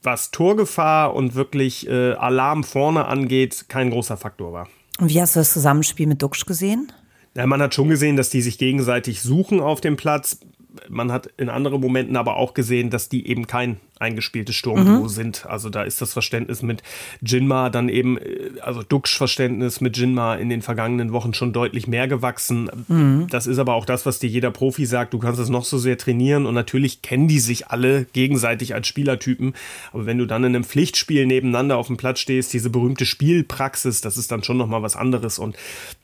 was 0.02 0.30
Torgefahr 0.30 1.14
und 1.14 1.34
wirklich 1.34 1.88
äh, 1.88 2.12
Alarm 2.12 2.64
vorne 2.64 3.06
angeht, 3.06 3.66
kein 3.68 3.90
großer 3.90 4.16
Faktor 4.16 4.52
war. 4.52 4.68
Und 4.98 5.08
wie 5.08 5.20
hast 5.20 5.36
du 5.36 5.40
das 5.40 5.52
Zusammenspiel 5.52 6.06
mit 6.06 6.22
Duxch 6.22 6.46
gesehen? 6.46 6.92
Ja, 7.34 7.46
man 7.46 7.62
hat 7.62 7.74
schon 7.74 7.88
gesehen, 7.88 8.16
dass 8.16 8.30
die 8.30 8.42
sich 8.42 8.58
gegenseitig 8.58 9.22
suchen 9.22 9.60
auf 9.60 9.80
dem 9.80 9.96
Platz. 9.96 10.40
Man 10.88 11.12
hat 11.12 11.28
in 11.36 11.48
anderen 11.48 11.80
Momenten 11.80 12.16
aber 12.16 12.36
auch 12.36 12.54
gesehen, 12.54 12.90
dass 12.90 13.08
die 13.08 13.26
eben 13.26 13.46
kein 13.46 13.80
eingespieltes 14.00 14.56
Sturmduo 14.56 15.02
mhm. 15.02 15.08
sind. 15.08 15.46
Also 15.46 15.68
da 15.68 15.82
ist 15.82 16.00
das 16.00 16.14
Verständnis 16.14 16.62
mit 16.62 16.82
Jinma 17.20 17.68
dann 17.68 17.88
eben, 17.88 18.16
äh, 18.18 18.52
also 18.62 18.82
Dux 18.82 19.12
Verständnis 19.12 19.80
mit 19.80 19.96
Jinma 19.96 20.36
in 20.36 20.48
den 20.48 20.62
vergangenen 20.62 21.12
Wochen 21.12 21.34
schon 21.34 21.52
deutlich 21.52 21.86
mehr 21.86 22.08
gewachsen. 22.08 22.70
Mhm. 22.88 23.26
Das 23.30 23.46
ist 23.46 23.58
aber 23.58 23.74
auch 23.74 23.84
das, 23.84 24.06
was 24.06 24.18
dir 24.18 24.28
jeder 24.28 24.50
Profi 24.50 24.86
sagt. 24.86 25.12
Du 25.12 25.18
kannst 25.18 25.38
es 25.38 25.50
noch 25.50 25.64
so 25.64 25.76
sehr 25.76 25.98
trainieren 25.98 26.46
und 26.46 26.54
natürlich 26.54 27.02
kennen 27.02 27.28
die 27.28 27.40
sich 27.40 27.68
alle 27.68 28.06
gegenseitig 28.12 28.74
als 28.74 28.86
Spielertypen. 28.86 29.54
Aber 29.92 30.06
wenn 30.06 30.18
du 30.18 30.26
dann 30.26 30.44
in 30.44 30.54
einem 30.54 30.64
Pflichtspiel 30.64 31.26
nebeneinander 31.26 31.76
auf 31.76 31.88
dem 31.88 31.98
Platz 31.98 32.20
stehst, 32.20 32.52
diese 32.54 32.70
berühmte 32.70 33.04
Spielpraxis, 33.04 34.00
das 34.00 34.16
ist 34.16 34.32
dann 34.32 34.42
schon 34.42 34.56
nochmal 34.56 34.82
was 34.82 34.96
anderes. 34.96 35.38
Und 35.38 35.56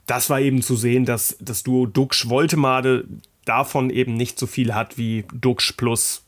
das 0.07 0.29
war 0.29 0.41
eben 0.41 0.61
zu 0.61 0.77
sehen, 0.77 1.07
dass 1.07 1.37
das 1.41 1.63
Duo 1.63 1.87
Dux 1.87 2.29
Woltemade 2.29 3.05
davon 3.47 3.89
eben 3.91 4.15
nicht 4.15 4.39
so 4.39 4.47
viel 4.47 4.75
hat 4.75 4.99
wie 4.99 5.25
Dux 5.33 5.73
plus 5.73 6.27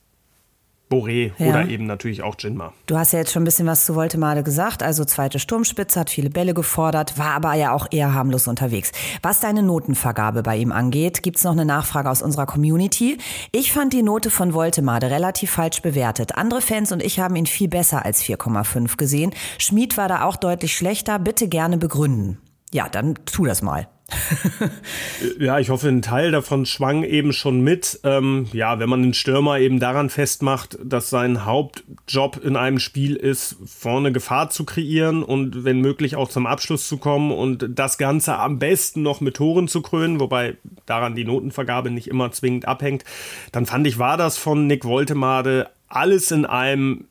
Boré 0.88 1.32
ja. 1.38 1.48
oder 1.48 1.68
eben 1.68 1.86
natürlich 1.86 2.22
auch 2.22 2.34
Jinma. 2.38 2.72
Du 2.86 2.96
hast 2.96 3.12
ja 3.12 3.18
jetzt 3.18 3.32
schon 3.32 3.42
ein 3.42 3.44
bisschen 3.44 3.66
was 3.66 3.84
zu 3.84 3.94
Voltemade 3.94 4.42
gesagt. 4.42 4.82
Also 4.82 5.04
zweite 5.04 5.38
Sturmspitze, 5.38 6.00
hat 6.00 6.10
viele 6.10 6.30
Bälle 6.30 6.54
gefordert, 6.54 7.18
war 7.18 7.32
aber 7.32 7.54
ja 7.54 7.72
auch 7.72 7.88
eher 7.90 8.14
harmlos 8.14 8.48
unterwegs. 8.48 8.92
Was 9.22 9.40
deine 9.40 9.62
Notenvergabe 9.62 10.42
bei 10.42 10.56
ihm 10.56 10.72
angeht, 10.72 11.22
gibt's 11.22 11.44
noch 11.44 11.52
eine 11.52 11.66
Nachfrage 11.66 12.08
aus 12.08 12.22
unserer 12.22 12.46
Community. 12.46 13.18
Ich 13.52 13.72
fand 13.72 13.92
die 13.92 14.02
Note 14.02 14.30
von 14.30 14.54
Voltemade 14.54 15.10
relativ 15.10 15.50
falsch 15.50 15.82
bewertet. 15.82 16.36
Andere 16.36 16.62
Fans 16.62 16.90
und 16.90 17.02
ich 17.02 17.20
haben 17.20 17.36
ihn 17.36 17.46
viel 17.46 17.68
besser 17.68 18.04
als 18.04 18.22
4,5 18.22 18.96
gesehen. 18.96 19.34
Schmid 19.58 19.96
war 19.98 20.08
da 20.08 20.24
auch 20.24 20.36
deutlich 20.36 20.74
schlechter. 20.74 21.18
Bitte 21.18 21.48
gerne 21.48 21.76
begründen. 21.76 22.38
Ja, 22.72 22.88
dann 22.88 23.14
tu 23.26 23.44
das 23.44 23.62
mal. 23.62 23.88
ja, 25.38 25.58
ich 25.58 25.68
hoffe, 25.68 25.88
ein 25.88 26.00
Teil 26.00 26.30
davon 26.30 26.64
schwang 26.64 27.02
eben 27.04 27.32
schon 27.32 27.60
mit. 27.60 28.00
Ähm, 28.04 28.46
ja, 28.52 28.78
wenn 28.78 28.88
man 28.88 29.02
den 29.02 29.14
Stürmer 29.14 29.58
eben 29.58 29.80
daran 29.80 30.08
festmacht, 30.08 30.78
dass 30.82 31.10
sein 31.10 31.44
Hauptjob 31.44 32.42
in 32.42 32.56
einem 32.56 32.78
Spiel 32.78 33.16
ist, 33.16 33.56
vorne 33.66 34.10
Gefahr 34.10 34.48
zu 34.48 34.64
kreieren 34.64 35.22
und 35.22 35.64
wenn 35.64 35.80
möglich 35.80 36.16
auch 36.16 36.28
zum 36.28 36.46
Abschluss 36.46 36.88
zu 36.88 36.96
kommen 36.96 37.32
und 37.32 37.68
das 37.78 37.98
Ganze 37.98 38.38
am 38.38 38.58
besten 38.58 39.02
noch 39.02 39.20
mit 39.20 39.36
Toren 39.36 39.68
zu 39.68 39.82
krönen, 39.82 40.20
wobei 40.20 40.56
daran 40.86 41.14
die 41.14 41.24
Notenvergabe 41.24 41.90
nicht 41.90 42.08
immer 42.08 42.32
zwingend 42.32 42.66
abhängt, 42.66 43.04
dann 43.52 43.66
fand 43.66 43.86
ich, 43.86 43.98
war 43.98 44.16
das 44.16 44.38
von 44.38 44.66
Nick 44.66 44.84
Woltemade 44.84 45.68
alles 45.88 46.30
in 46.30 46.44
allem 46.44 47.07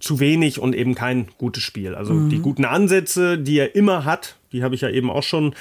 zu 0.00 0.20
wenig 0.20 0.58
und 0.58 0.74
eben 0.74 0.94
kein 0.94 1.28
gutes 1.38 1.62
Spiel. 1.62 1.94
Also 1.94 2.14
mhm. 2.14 2.28
die 2.28 2.38
guten 2.38 2.64
Ansätze, 2.64 3.38
die 3.38 3.58
er 3.58 3.74
immer 3.74 4.04
hat, 4.04 4.36
die 4.52 4.62
habe 4.62 4.74
ich 4.74 4.82
ja 4.82 4.90
eben 4.90 5.10
auch 5.10 5.22
schon, 5.22 5.54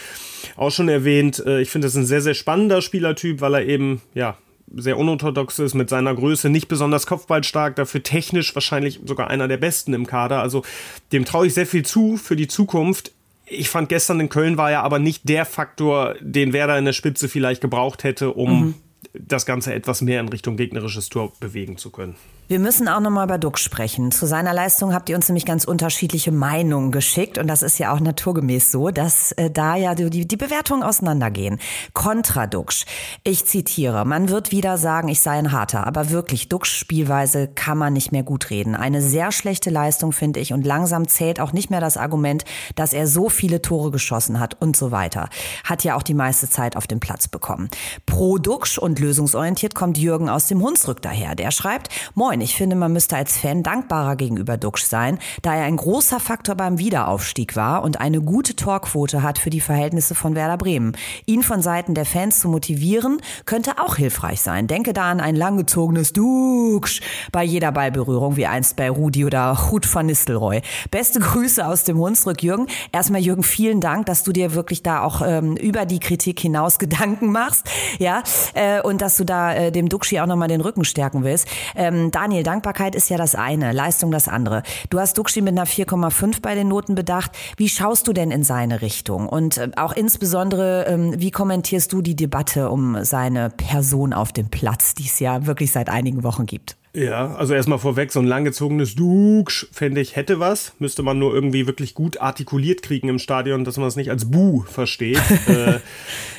auch 0.56 0.72
schon 0.72 0.90
erwähnt. 0.90 1.44
Äh, 1.46 1.62
ich 1.62 1.70
finde, 1.70 1.86
das 1.86 1.94
ist 1.94 2.00
ein 2.00 2.06
sehr, 2.06 2.22
sehr 2.22 2.34
spannender 2.34 2.82
Spielertyp, 2.82 3.42
weil 3.42 3.56
er 3.56 3.66
eben, 3.66 4.02
ja, 4.14 4.38
sehr 4.74 4.98
unorthodox 4.98 5.60
ist 5.60 5.74
mit 5.76 5.90
seiner 5.90 6.16
Größe, 6.16 6.50
nicht 6.50 6.68
besonders 6.68 7.06
kopfballstark, 7.06 7.76
dafür 7.76 8.02
technisch 8.02 8.56
wahrscheinlich 8.56 9.00
sogar 9.06 9.30
einer 9.30 9.48
der 9.48 9.58
besten 9.58 9.94
im 9.94 10.08
Kader. 10.08 10.42
Also 10.42 10.64
dem 11.12 11.24
traue 11.24 11.48
ich 11.48 11.54
sehr 11.54 11.68
viel 11.68 11.86
zu 11.86 12.18
für 12.18 12.36
die 12.36 12.48
Zukunft. 12.48 13.12
Ich 13.46 13.70
fand 13.70 13.90
gestern 13.90 14.20
in 14.20 14.30
Köln 14.30 14.58
war 14.58 14.72
er 14.72 14.84
aber 14.84 14.98
nicht 14.98 15.30
der 15.30 15.46
Faktor, 15.46 16.16
den 16.20 16.52
Werder 16.52 16.80
in 16.80 16.86
der 16.86 16.94
Spitze 16.94 17.30
vielleicht 17.30 17.62
gebraucht 17.62 18.04
hätte, 18.04 18.32
um 18.32 18.60
mhm. 18.60 18.74
das 19.14 19.46
Ganze 19.46 19.72
etwas 19.74 20.02
mehr 20.02 20.20
in 20.20 20.30
Richtung 20.30 20.58
gegnerisches 20.58 21.10
Tor 21.10 21.32
bewegen 21.40 21.78
zu 21.78 21.92
können. 21.92 22.16
Wir 22.48 22.60
müssen 22.60 22.88
auch 22.88 23.00
nochmal 23.00 23.26
über 23.26 23.40
Duck 23.40 23.58
sprechen. 23.58 24.12
Zu 24.12 24.28
seiner 24.28 24.54
Leistung 24.54 24.94
habt 24.94 25.10
ihr 25.10 25.16
uns 25.16 25.28
nämlich 25.28 25.48
ganz 25.48 25.66
unterschiedliche 25.66 26.32
Meinungen 26.32 26.92
geschickt 26.92 27.40
und 27.40 27.48
das 27.48 27.64
ist 27.64 27.80
ja 27.80 27.92
auch 27.92 28.00
naturgemäß 28.00 28.72
so, 28.72 28.92
dass 28.92 29.32
äh, 29.32 29.50
da 29.50 29.76
ja 29.76 29.96
die, 29.96 30.28
die 30.28 30.38
Bewertungen 30.38 30.84
auseinandergehen. 30.84 31.60
Kontra 31.94 32.46
Duxch. 32.46 32.86
Ich 33.24 33.46
zitiere, 33.46 34.06
man 34.06 34.30
wird 34.30 34.52
wieder 34.52 34.78
sagen, 34.78 35.08
ich 35.08 35.22
sei 35.22 35.32
ein 35.32 35.52
harter, 35.52 35.88
aber 35.88 36.12
wirklich, 36.12 36.48
Duxch 36.48 36.78
Spielweise 36.78 37.48
kann 37.48 37.80
man 37.80 37.94
nicht 37.94 38.12
mehr 38.12 38.22
gut 38.22 38.52
reden. 38.52 38.76
Eine 38.76 39.02
sehr 39.02 39.32
schlechte 39.32 39.72
Leistung, 39.72 40.12
finde 40.12 40.40
ich, 40.40 40.54
und 40.54 40.68
langsam 40.68 41.08
zählt 41.08 41.40
auch 41.40 41.52
nicht 41.52 41.72
mehr 41.72 41.82
das 41.82 41.98
Argument, 41.98 42.46
dass 42.76 42.94
er 42.94 43.08
so 43.08 43.28
viele 43.28 43.64
Tore 43.64 43.90
geschossen 43.90 44.40
hat 44.40 44.62
und 44.62 44.78
so 44.78 44.92
weiter. 44.92 45.30
Hat 45.64 45.84
ja 45.84 45.96
auch 45.96 46.04
die 46.04 46.14
meiste 46.14 46.48
Zeit 46.48 46.78
auf 46.78 46.86
dem 46.86 47.00
Platz 47.00 47.28
bekommen. 47.28 47.70
Pro 48.06 48.38
Duxch 48.38 48.78
und 48.78 49.00
lösungsorientiert 49.00 49.74
kommt 49.74 49.98
Jürgen 49.98 50.30
aus 50.30 50.46
dem 50.46 50.62
Hunsrück 50.62 51.02
daher. 51.02 51.34
Der 51.34 51.50
schreibt, 51.50 51.90
Moin, 52.14 52.35
freuen. 52.36 52.42
Ich 52.42 52.56
finde, 52.56 52.76
man 52.76 52.94
müsste 52.94 53.16
als 53.16 53.38
Fan 53.38 53.64
dankbarer 53.64 54.16
gegenüber 54.16 54.58
Duxch 54.58 54.86
sein, 54.86 55.20
da 55.42 55.56
er 55.56 55.66
ein 55.66 55.78
großer 55.78 56.20
Faktor 56.20 56.56
beim 56.56 56.78
Wiederaufstieg 56.78 57.56
war 57.56 57.84
und 57.84 58.00
eine 58.00 58.22
gute 58.22 58.56
Torquote 58.56 59.24
hat 59.24 59.38
für 59.38 59.50
die 59.50 59.62
Verhältnisse 59.62 60.16
von 60.16 60.36
Werder 60.36 60.58
Bremen. 60.58 60.94
Ihn 61.26 61.44
von 61.44 61.62
Seiten 61.62 61.94
der 61.94 62.06
Fans 62.06 62.40
zu 62.40 62.50
motivieren, 62.50 63.22
könnte 63.46 63.80
auch 63.80 63.96
hilfreich 63.96 64.42
sein. 64.42 64.68
Denke 64.68 64.94
da 64.94 65.12
an 65.12 65.20
ein 65.20 65.36
langgezogenes 65.36 66.14
Duxch 66.14 67.02
bei 67.32 67.44
jeder 67.44 67.72
Ballberührung, 67.72 68.36
wie 68.36 68.46
einst 68.46 68.76
bei 68.76 68.90
Rudi 68.90 69.26
oder 69.26 69.52
Ruth 69.52 69.94
van 69.94 70.08
Nistelrooy. 70.08 70.62
Beste 70.92 71.20
Grüße 71.20 71.66
aus 71.66 71.84
dem 71.84 71.98
Hunsrück, 71.98 72.44
Jürgen. 72.44 72.68
Erstmal, 72.92 73.22
Jürgen, 73.22 73.44
vielen 73.44 73.80
Dank, 73.80 74.06
dass 74.06 74.24
du 74.24 74.32
dir 74.32 74.54
wirklich 74.54 74.84
da 74.84 75.02
auch 75.02 75.22
ähm, 75.26 75.56
über 75.56 75.86
die 75.86 76.00
Kritik 76.00 76.40
hinaus 76.40 76.80
Gedanken 76.86 77.32
machst, 77.32 77.70
ja, 78.00 78.24
äh, 78.54 78.82
und 78.82 79.02
dass 79.02 79.18
du 79.18 79.24
da 79.24 79.54
äh, 79.54 79.72
dem 79.72 79.90
Duxchi 79.90 80.20
auch 80.20 80.28
nochmal 80.28 80.48
den 80.48 80.62
Rücken 80.62 80.86
stärken 80.86 81.24
willst. 81.24 81.48
Ähm, 81.76 82.12
da 82.12 82.25
Daniel, 82.26 82.42
Dankbarkeit 82.42 82.96
ist 82.96 83.12
ja 83.12 83.18
das 83.18 83.36
eine, 83.36 83.72
Leistung 83.72 84.10
das 84.10 84.28
andere. 84.28 84.64
Du 84.90 85.00
hast 85.00 85.16
Duxi 85.20 85.42
mit 85.42 85.52
einer 85.52 85.68
4,5 85.68 86.42
bei 86.42 86.56
den 86.56 86.68
Noten 86.68 86.96
bedacht. 86.96 87.30
Wie 87.56 87.70
schaust 87.70 88.08
du 88.08 88.14
denn 88.14 88.32
in 88.32 88.44
seine 88.44 88.82
Richtung? 88.82 89.30
Und 89.30 89.58
äh, 89.58 89.70
auch 89.76 89.92
insbesondere, 89.92 90.88
ähm, 90.88 91.14
wie 91.20 91.30
kommentierst 91.30 91.94
du 91.94 92.02
die 92.02 92.16
Debatte 92.16 92.72
um 92.72 93.04
seine 93.04 93.52
Person 93.52 94.12
auf 94.12 94.34
dem 94.34 94.50
Platz, 94.50 94.96
die 94.96 95.06
es 95.06 95.20
ja 95.20 95.46
wirklich 95.46 95.72
seit 95.72 95.88
einigen 95.88 96.24
Wochen 96.24 96.48
gibt? 96.48 96.78
Ja, 96.96 97.36
also 97.36 97.54
erstmal 97.54 97.78
vorweg, 97.78 98.14
so 98.14 98.22
ein 98.22 98.26
langgezogenes 98.26 98.96
Duksch, 98.96 99.68
fände 99.74 100.00
ich, 100.00 100.16
hätte 100.16 100.40
was. 100.40 100.74
Müsste 100.80 101.04
man 101.04 101.20
nur 101.20 101.34
irgendwie 101.34 101.68
wirklich 101.68 101.94
gut 101.94 102.22
artikuliert 102.22 102.82
kriegen 102.84 103.10
im 103.10 103.20
Stadion, 103.20 103.66
dass 103.66 103.76
man 103.76 103.88
es 103.88 103.98
nicht 103.98 104.10
als 104.10 104.32
Bu 104.32 104.62
versteht. 104.62 105.22
äh, 105.48 105.80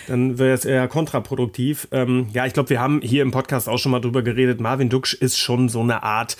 dann 0.08 0.38
wäre 0.38 0.54
es 0.54 0.64
eher 0.64 0.88
kontraproduktiv. 0.88 1.88
Ähm, 1.92 2.28
ja, 2.32 2.46
ich 2.46 2.54
glaube, 2.54 2.70
wir 2.70 2.80
haben 2.80 3.02
hier 3.02 3.20
im 3.20 3.32
Podcast 3.32 3.68
auch 3.68 3.76
schon 3.76 3.92
mal 3.92 4.00
drüber 4.00 4.22
geredet. 4.22 4.58
Marvin 4.58 4.88
Duksch 4.88 5.12
ist 5.12 5.36
schon 5.36 5.68
so 5.68 5.82
eine 5.82 6.02
Art 6.02 6.38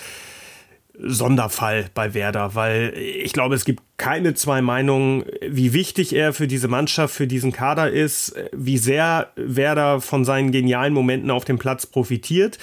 Sonderfall 0.99 1.85
bei 1.93 2.15
Werder, 2.15 2.55
weil 2.55 2.93
ich 2.97 3.33
glaube, 3.33 3.53
es 3.53 3.65
gibt 3.65 3.83
keine 3.97 4.33
zwei 4.33 4.63
Meinungen, 4.63 5.25
wie 5.47 5.73
wichtig 5.73 6.15
er 6.15 6.33
für 6.33 6.47
diese 6.47 6.67
Mannschaft, 6.67 7.13
für 7.13 7.27
diesen 7.27 7.51
Kader 7.51 7.91
ist, 7.91 8.33
wie 8.51 8.79
sehr 8.79 9.31
Werder 9.35 10.01
von 10.01 10.25
seinen 10.25 10.51
genialen 10.51 10.93
Momenten 10.93 11.29
auf 11.29 11.45
dem 11.45 11.59
Platz 11.59 11.85
profitiert. 11.85 12.57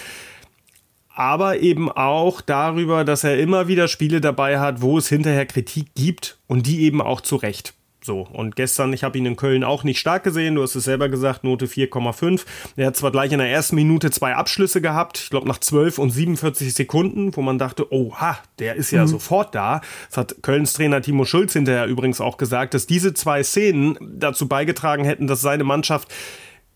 Aber 1.14 1.61
eben 1.61 1.90
auch 1.90 2.40
darüber, 2.40 3.04
dass 3.04 3.25
er 3.25 3.38
immer 3.38 3.68
wieder 3.68 3.88
Spiele 3.88 4.21
dabei 4.21 4.59
hat, 4.59 4.83
wo 4.83 4.99
es 4.99 5.09
hinterher 5.09 5.47
Kritik 5.47 5.94
gibt 5.94 6.38
und 6.47 6.66
die 6.66 6.83
eben 6.83 7.00
auch 7.00 7.21
zu 7.21 7.37
Recht. 7.37 7.75
So, 8.04 8.21
und 8.21 8.54
gestern, 8.54 8.92
ich 8.92 9.02
habe 9.02 9.16
ihn 9.16 9.25
in 9.25 9.37
Köln 9.37 9.64
auch 9.64 9.83
nicht 9.83 9.99
stark 9.99 10.25
gesehen, 10.25 10.56
du 10.56 10.62
hast 10.62 10.75
es 10.75 10.85
selber 10.85 11.09
gesagt, 11.09 11.42
Note 11.42 11.64
4,5. 11.64 12.42
Er 12.76 12.88
hat 12.88 12.97
zwar 12.97 13.11
gleich 13.11 13.33
in 13.33 13.38
der 13.38 13.49
ersten 13.49 13.76
Minute 13.76 14.11
zwei 14.11 14.35
Abschlüsse 14.35 14.83
gehabt, 14.83 15.21
ich 15.25 15.30
glaube 15.30 15.49
nach 15.49 15.59
12 15.59 15.99
und 15.99 16.11
47 16.11 16.75
Sekunden, 16.75 17.35
wo 17.35 17.40
man 17.40 17.59
dachte, 17.59 17.90
oha, 17.90 18.37
der 18.59 18.75
ist 18.75 18.90
ja 18.90 19.04
mhm. 19.04 19.09
sofort 19.09 19.54
da. 19.54 19.80
Das 20.11 20.18
hat 20.18 20.37
Kölns 20.42 20.75
Trainer 20.75 21.00
Timo 21.00 21.25
Schulz 21.25 21.54
hinterher 21.54 21.87
übrigens 21.87 22.21
auch 22.21 22.37
gesagt, 22.37 22.75
dass 22.75 22.87
diese 22.87 23.14
zwei 23.14 23.42
Szenen 23.42 23.97
dazu 24.18 24.49
beigetragen 24.49 25.04
hätten, 25.04 25.26
dass 25.26 25.40
seine 25.40 25.64
Mannschaft 25.64 26.12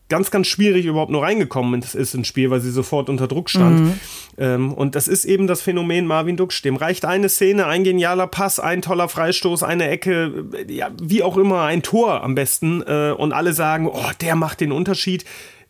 ganz, 0.09 0.31
ganz 0.31 0.47
schwierig 0.47 0.85
überhaupt 0.85 1.11
nur 1.11 1.23
reingekommen 1.23 1.81
ist 1.81 2.13
ins 2.15 2.27
Spiel, 2.27 2.49
weil 2.49 2.59
sie 2.59 2.71
sofort 2.71 3.09
unter 3.09 3.27
Druck 3.27 3.49
stand. 3.49 3.79
Mhm. 3.79 3.93
Ähm, 4.37 4.73
und 4.73 4.95
das 4.95 5.07
ist 5.07 5.25
eben 5.25 5.47
das 5.47 5.61
Phänomen 5.61 6.07
Marvin 6.07 6.35
Duksch. 6.35 6.61
Dem 6.63 6.75
reicht 6.75 7.05
eine 7.05 7.29
Szene, 7.29 7.67
ein 7.67 7.83
genialer 7.83 8.27
Pass, 8.27 8.59
ein 8.59 8.81
toller 8.81 9.07
Freistoß, 9.07 9.63
eine 9.63 9.87
Ecke, 9.87 10.45
äh, 10.53 10.73
ja, 10.73 10.89
wie 11.01 11.23
auch 11.23 11.37
immer, 11.37 11.61
ein 11.63 11.83
Tor 11.83 12.23
am 12.23 12.35
besten. 12.35 12.81
Äh, 12.81 13.13
und 13.15 13.31
alle 13.31 13.53
sagen, 13.53 13.87
oh, 13.87 14.11
der 14.19 14.35
macht 14.35 14.61
den 14.61 14.71
Unterschied. 14.71 15.25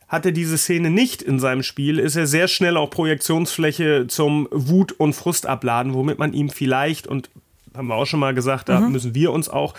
Hat 0.08 0.26
er 0.26 0.32
diese 0.32 0.58
Szene 0.58 0.90
nicht 0.90 1.22
in 1.22 1.38
seinem 1.38 1.62
Spiel, 1.62 2.00
ist 2.00 2.16
er 2.16 2.26
sehr 2.26 2.48
schnell 2.48 2.78
auch 2.78 2.90
Projektionsfläche 2.90 4.08
zum 4.08 4.48
Wut- 4.50 4.94
und 4.94 5.14
Frustabladen, 5.14 5.94
womit 5.94 6.18
man 6.18 6.34
ihm 6.34 6.50
vielleicht, 6.50 7.06
und 7.06 7.30
haben 7.78 7.88
wir 7.88 7.96
auch 7.96 8.08
schon 8.08 8.20
mal 8.20 8.34
gesagt, 8.34 8.70
da 8.70 8.80
mhm. 8.80 8.92
müssen 8.92 9.14
wir 9.14 9.32
uns 9.32 9.50
auch 9.50 9.76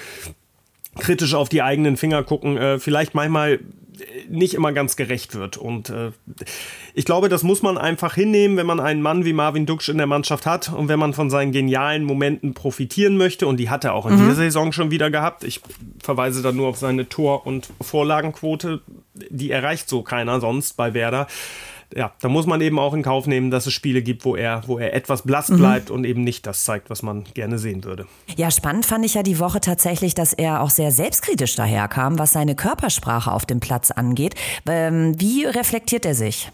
kritisch 0.99 1.35
auf 1.35 1.49
die 1.49 1.63
eigenen 1.63 1.97
Finger 1.97 2.23
gucken, 2.23 2.57
äh, 2.57 2.79
vielleicht 2.79 3.15
manchmal 3.15 3.61
nicht 4.29 4.55
immer 4.55 4.73
ganz 4.73 4.97
gerecht 4.97 5.35
wird. 5.35 5.57
Und 5.57 5.91
äh, 5.91 6.13
ich 6.95 7.05
glaube, 7.05 7.29
das 7.29 7.43
muss 7.43 7.63
man 7.63 7.79
einfach 7.79 8.15
hinnehmen, 8.15 8.57
wenn 8.57 8.67
man 8.67 8.81
einen 8.81 9.03
Mann 9.03 9.25
wie 9.25 9.33
Marvin 9.33 9.67
Duksch 9.67 9.89
in 9.89 9.99
der 9.99 10.07
Mannschaft 10.07 10.47
hat 10.47 10.73
und 10.73 10.89
wenn 10.89 10.99
man 10.99 11.15
von 11.15 11.31
seinen 11.31 11.53
genialen 11.53 12.05
Momenten 12.05 12.55
profitieren 12.55 13.17
möchte. 13.17 13.47
Und 13.47 13.59
die 13.59 13.71
hat 13.71 13.85
er 13.85 13.95
auch 13.95 14.07
in 14.07 14.15
mhm. 14.15 14.19
dieser 14.19 14.35
Saison 14.35 14.73
schon 14.73 14.91
wieder 14.91 15.11
gehabt. 15.11 15.45
Ich 15.45 15.61
verweise 16.03 16.43
da 16.43 16.53
nur 16.53 16.69
auf 16.69 16.79
seine 16.79 17.09
Tor- 17.09 17.47
und 17.47 17.69
Vorlagenquote. 17.81 18.81
Die 19.15 19.51
erreicht 19.51 19.89
so 19.89 20.03
keiner 20.03 20.41
sonst 20.41 20.77
bei 20.77 20.95
Werder 20.95 21.27
ja, 21.95 22.13
da 22.21 22.29
muss 22.29 22.47
man 22.47 22.61
eben 22.61 22.79
auch 22.79 22.95
in 22.95 23.03
Kauf 23.03 23.27
nehmen, 23.27 23.51
dass 23.51 23.67
es 23.67 23.73
Spiele 23.73 24.03
gibt, 24.03 24.25
wo 24.25 24.37
er, 24.37 24.63
wo 24.67 24.79
er 24.79 24.95
etwas 24.95 25.23
blass 25.23 25.49
mhm. 25.49 25.59
bleibt 25.59 25.89
mhm. 25.89 25.97
und 25.97 26.05
eben 26.05 26.23
nicht 26.23 26.47
das 26.47 26.65
zeigt, 26.65 26.91
was 26.91 27.03
man 27.03 27.25
gerne 27.35 27.59
sehen 27.59 27.85
würde. 27.85 28.07
Ja, 28.37 28.51
spannend 28.51 28.87
fand 28.87 29.05
ich 29.05 29.15
ja 29.15 29.23
die 29.23 29.39
Woche 29.39 29.61
tatsächlich, 29.61 30.15
dass 30.15 30.33
er 30.33 30.63
auch 30.63 30.71
sehr 30.71 30.91
selbstkritisch 30.91 31.57
daherkam, 31.57 32.19
was 32.19 32.33
seine 32.33 32.55
Körpersprache 32.55 33.33
auf 33.33 33.47
dem 33.47 33.61
Platz 33.61 33.91
angeht. 33.91 34.35
Ähm, 34.67 35.21
wie 35.21 35.45
reflektiert 35.45 36.05
er 36.07 36.15
sich? 36.15 36.51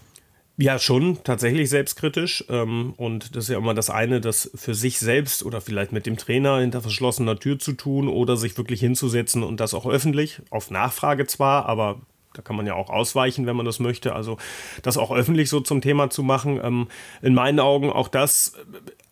Ja, 0.59 0.79
schon 0.79 1.19
tatsächlich 1.23 1.69
selbstkritisch. 1.69 2.43
Ähm, 2.49 2.93
und 2.97 3.35
das 3.35 3.43
ist 3.43 3.49
ja 3.51 3.59
immer 3.59 3.75
das 3.75 3.91
eine, 3.91 4.19
das 4.19 4.49
für 4.55 4.73
sich 4.73 4.97
selbst 4.97 5.43
oder 5.43 5.61
vielleicht 5.61 5.91
mit 5.91 6.07
dem 6.07 6.17
Trainer 6.17 6.59
hinter 6.59 6.81
verschlossener 6.81 7.37
Tür 7.37 7.59
zu 7.59 7.73
tun 7.73 8.07
oder 8.07 8.37
sich 8.37 8.57
wirklich 8.57 8.79
hinzusetzen 8.79 9.43
und 9.43 9.59
das 9.59 9.75
auch 9.75 9.85
öffentlich, 9.85 10.41
auf 10.49 10.71
Nachfrage 10.71 11.27
zwar, 11.27 11.67
aber 11.67 12.01
da 12.37 12.43
kann 12.43 12.55
man 12.55 12.67
ja 12.67 12.75
auch 12.75 12.89
ausweichen, 12.89 13.47
wenn 13.47 13.55
man 13.55 13.65
das 13.65 13.79
möchte. 13.79 14.13
Also 14.13 14.37
das 14.83 14.97
auch 14.97 15.11
öffentlich 15.11 15.49
so 15.49 15.59
zum 15.59 15.81
Thema 15.81 16.09
zu 16.09 16.23
machen. 16.23 16.59
Ähm, 16.63 16.87
in 17.21 17.33
meinen 17.33 17.59
Augen 17.59 17.91
auch 17.91 18.07
das 18.07 18.53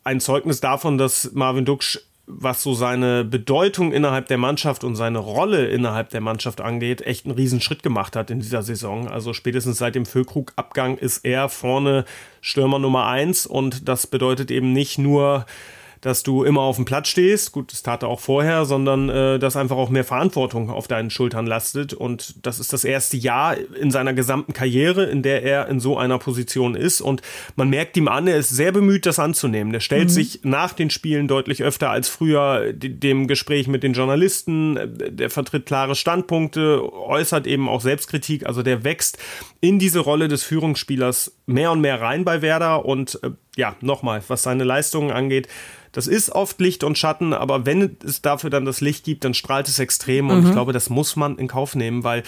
ein 0.04 0.20
Zeugnis 0.20 0.62
davon, 0.62 0.98
dass 0.98 1.32
Marvin 1.34 1.66
Duksch 1.66 2.00
was 2.28 2.64
so 2.64 2.74
seine 2.74 3.24
Bedeutung 3.24 3.92
innerhalb 3.92 4.28
der 4.28 4.40
Mannschaft 4.40 4.84
und 4.84 4.96
seine 4.96 5.20
Rolle 5.20 5.68
innerhalb 5.68 6.10
der 6.10 6.22
Mannschaft 6.22 6.60
angeht, 6.60 7.02
echt 7.02 7.26
einen 7.26 7.36
Riesenschritt 7.36 7.84
gemacht 7.84 8.16
hat 8.16 8.32
in 8.32 8.40
dieser 8.40 8.64
Saison. 8.64 9.08
Also 9.08 9.34
spätestens 9.34 9.78
seit 9.78 9.94
dem 9.94 10.08
Füllkrug-Abgang 10.08 10.98
ist 10.98 11.24
er 11.24 11.50
vorne 11.50 12.04
Stürmer 12.42 12.80
Nummer 12.80 13.06
eins 13.06 13.46
und 13.46 13.88
das 13.88 14.08
bedeutet 14.08 14.50
eben 14.50 14.74
nicht 14.74 14.98
nur 14.98 15.46
dass 16.06 16.22
du 16.22 16.44
immer 16.44 16.62
auf 16.62 16.76
dem 16.76 16.86
Platz 16.86 17.08
stehst, 17.08 17.52
gut, 17.52 17.72
das 17.72 17.82
tat 17.82 18.04
er 18.04 18.10
auch 18.10 18.20
vorher, 18.20 18.66
sondern 18.66 19.10
äh, 19.10 19.40
dass 19.40 19.56
einfach 19.56 19.76
auch 19.76 19.90
mehr 19.90 20.04
Verantwortung 20.04 20.70
auf 20.70 20.88
deinen 20.88 21.10
Schultern 21.10 21.48
lastet. 21.48 21.96
Und 21.96 22.46
das 22.46 22.60
ist 22.60 22.74
das 22.74 22.84
erste 22.84 23.18
Jahr 23.18 23.58
in 23.82 23.90
seiner 23.90 24.14
gesamten 24.14 24.54
Karriere, 24.54 25.06
in 25.06 25.24
der 25.24 25.42
er 25.42 25.68
in 25.68 25.80
so 25.80 25.98
einer 25.98 26.20
Position 26.20 26.76
ist. 26.76 27.02
Und 27.02 27.24
man 27.56 27.72
merkt 27.72 27.98
ihm 27.98 28.08
an, 28.08 28.28
er 28.28 28.38
ist 28.38 28.50
sehr 28.50 28.72
bemüht, 28.72 29.08
das 29.08 29.18
anzunehmen. 29.18 29.74
Der 29.74 29.80
stellt 29.80 30.10
mhm. 30.10 30.14
sich 30.14 30.42
nach 30.44 30.74
den 30.74 30.92
Spielen 30.92 31.28
deutlich 31.28 31.64
öfter 31.64 31.90
als 31.90 32.08
früher 32.08 32.72
dem 32.72 33.26
Gespräch 33.26 33.68
mit 33.68 33.82
den 33.82 33.94
Journalisten. 33.94 34.78
Der 35.10 35.32
vertritt 35.32 35.66
klare 35.66 35.96
Standpunkte, 35.96 36.88
äußert 36.94 37.48
eben 37.48 37.68
auch 37.68 37.82
Selbstkritik. 37.82 38.46
Also 38.46 38.62
der 38.62 38.84
wächst 38.84 39.18
in 39.60 39.80
diese 39.80 40.02
Rolle 40.02 40.28
des 40.28 40.44
Führungsspielers 40.44 41.36
mehr 41.48 41.72
und 41.72 41.82
mehr 41.82 42.00
rein 42.00 42.26
bei 42.26 42.44
Werder. 42.44 42.86
Und 42.86 43.20
äh, 43.24 43.32
ja, 43.56 43.76
nochmal, 43.82 44.24
was 44.28 44.44
seine 44.44 44.64
Leistungen 44.64 45.12
angeht, 45.12 45.48
das 45.92 46.08
ist 46.08 46.30
oft 46.30 46.60
Licht 46.60 46.84
und 46.84 46.98
Schatten, 46.98 47.34
aber 47.34 47.66
wenn 47.66 47.98
es 48.04 48.22
dafür 48.22 48.50
dann 48.50 48.66
das 48.66 48.82
Licht 48.82 49.06
gibt, 49.06 49.24
dann 49.24 49.34
strahlt 49.34 49.70
es 49.70 49.80
extrem. 49.80 50.30
Und 50.30 50.42
mhm. 50.42 50.48
ich 50.48 50.52
glaube, 50.52 50.74
das 50.74 50.90
muss 50.90 51.16
man 51.16 51.38
in 51.38 51.48
Kauf 51.48 51.74
nehmen, 51.74 52.04
weil 52.04 52.24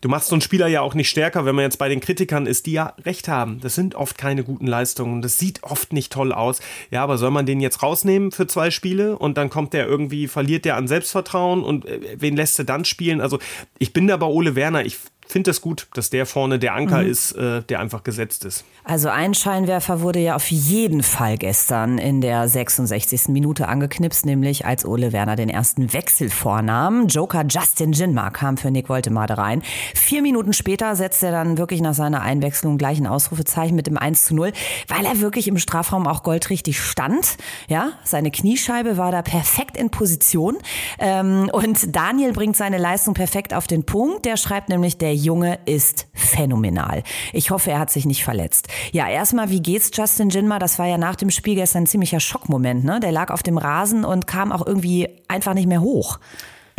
Du 0.00 0.08
machst 0.08 0.28
so 0.28 0.34
einen 0.34 0.40
Spieler 0.40 0.66
ja 0.66 0.80
auch 0.80 0.94
nicht 0.94 1.10
stärker, 1.10 1.44
wenn 1.44 1.54
man 1.54 1.64
jetzt 1.64 1.78
bei 1.78 1.88
den 1.88 2.00
Kritikern 2.00 2.46
ist, 2.46 2.64
die 2.64 2.72
ja 2.72 2.94
recht 3.04 3.28
haben. 3.28 3.60
Das 3.60 3.74
sind 3.74 3.94
oft 3.94 4.16
keine 4.16 4.44
guten 4.44 4.66
Leistungen. 4.66 5.20
Das 5.20 5.38
sieht 5.38 5.62
oft 5.62 5.92
nicht 5.92 6.10
toll 6.10 6.32
aus. 6.32 6.60
Ja, 6.90 7.02
aber 7.02 7.18
soll 7.18 7.30
man 7.30 7.44
den 7.44 7.60
jetzt 7.60 7.82
rausnehmen 7.82 8.32
für 8.32 8.46
zwei 8.46 8.70
Spiele 8.70 9.18
und 9.18 9.36
dann 9.36 9.50
kommt 9.50 9.74
der 9.74 9.86
irgendwie, 9.86 10.26
verliert 10.26 10.64
der 10.64 10.76
an 10.76 10.88
Selbstvertrauen 10.88 11.62
und 11.62 11.84
äh, 11.84 12.00
wen 12.16 12.34
lässt 12.34 12.58
er 12.58 12.64
dann 12.64 12.86
spielen? 12.86 13.20
Also 13.20 13.38
ich 13.78 13.92
bin 13.92 14.06
da 14.06 14.16
bei 14.16 14.26
Ole 14.26 14.54
Werner. 14.54 14.86
Ich 14.86 14.96
finde 15.30 15.50
es 15.50 15.60
gut, 15.60 15.86
dass 15.94 16.10
der 16.10 16.26
vorne 16.26 16.58
der 16.58 16.74
Anker 16.74 17.02
mhm. 17.02 17.10
ist, 17.10 17.32
äh, 17.32 17.62
der 17.62 17.80
einfach 17.80 18.04
gesetzt 18.04 18.44
ist. 18.44 18.64
Also 18.84 19.08
ein 19.08 19.34
Scheinwerfer 19.34 20.00
wurde 20.00 20.18
ja 20.18 20.34
auf 20.36 20.50
jeden 20.50 21.02
Fall 21.02 21.36
gestern 21.36 21.98
in 21.98 22.20
der 22.20 22.48
66. 22.48 23.28
Minute 23.28 23.68
angeknipst, 23.68 24.26
nämlich 24.26 24.66
als 24.66 24.84
Ole 24.84 25.12
Werner 25.12 25.36
den 25.36 25.48
ersten 25.48 25.92
Wechsel 25.92 26.30
vornahm. 26.30 27.06
Joker 27.06 27.44
Justin 27.48 27.92
Jinmar 27.92 28.30
kam 28.32 28.56
für 28.56 28.70
Nick 28.70 28.88
Woltemade 28.88 29.38
rein. 29.38 29.62
Vier 29.94 30.22
Minuten 30.22 30.52
später 30.52 30.96
setzte 30.96 31.26
er 31.26 31.32
dann 31.32 31.58
wirklich 31.58 31.82
nach 31.82 31.94
seiner 31.94 32.22
Einwechslung 32.22 32.78
gleich 32.78 32.98
ein 32.98 33.06
Ausrufezeichen 33.06 33.76
mit 33.76 33.86
dem 33.86 33.98
1 33.98 34.24
zu 34.24 34.34
0, 34.34 34.52
weil 34.88 35.04
er 35.04 35.20
wirklich 35.20 35.46
im 35.46 35.58
Strafraum 35.58 36.06
auch 36.06 36.22
goldrichtig 36.22 36.80
stand. 36.80 37.36
Ja, 37.68 37.92
seine 38.02 38.30
Kniescheibe 38.30 38.96
war 38.96 39.12
da 39.12 39.22
perfekt 39.22 39.76
in 39.76 39.90
Position. 39.90 40.56
Ähm, 40.98 41.50
und 41.52 41.94
Daniel 41.94 42.32
bringt 42.32 42.56
seine 42.56 42.78
Leistung 42.78 43.14
perfekt 43.14 43.54
auf 43.54 43.66
den 43.66 43.84
Punkt. 43.84 44.24
Der 44.24 44.36
schreibt 44.36 44.68
nämlich, 44.70 44.98
der 44.98 45.14
Junge 45.20 45.58
ist 45.66 46.06
phänomenal. 46.12 47.02
Ich 47.32 47.50
hoffe, 47.50 47.70
er 47.70 47.78
hat 47.78 47.90
sich 47.90 48.06
nicht 48.06 48.24
verletzt. 48.24 48.68
Ja, 48.92 49.08
erstmal, 49.08 49.50
wie 49.50 49.62
geht's 49.62 49.90
Justin 49.92 50.30
Jinma? 50.30 50.58
Das 50.58 50.78
war 50.78 50.86
ja 50.86 50.98
nach 50.98 51.16
dem 51.16 51.30
Spiel 51.30 51.54
gestern 51.54 51.84
ein 51.84 51.86
ziemlicher 51.86 52.20
Schockmoment, 52.20 52.84
ne? 52.84 53.00
Der 53.00 53.12
lag 53.12 53.30
auf 53.30 53.42
dem 53.42 53.58
Rasen 53.58 54.04
und 54.04 54.26
kam 54.26 54.52
auch 54.52 54.66
irgendwie 54.66 55.08
einfach 55.28 55.54
nicht 55.54 55.68
mehr 55.68 55.80
hoch. 55.80 56.18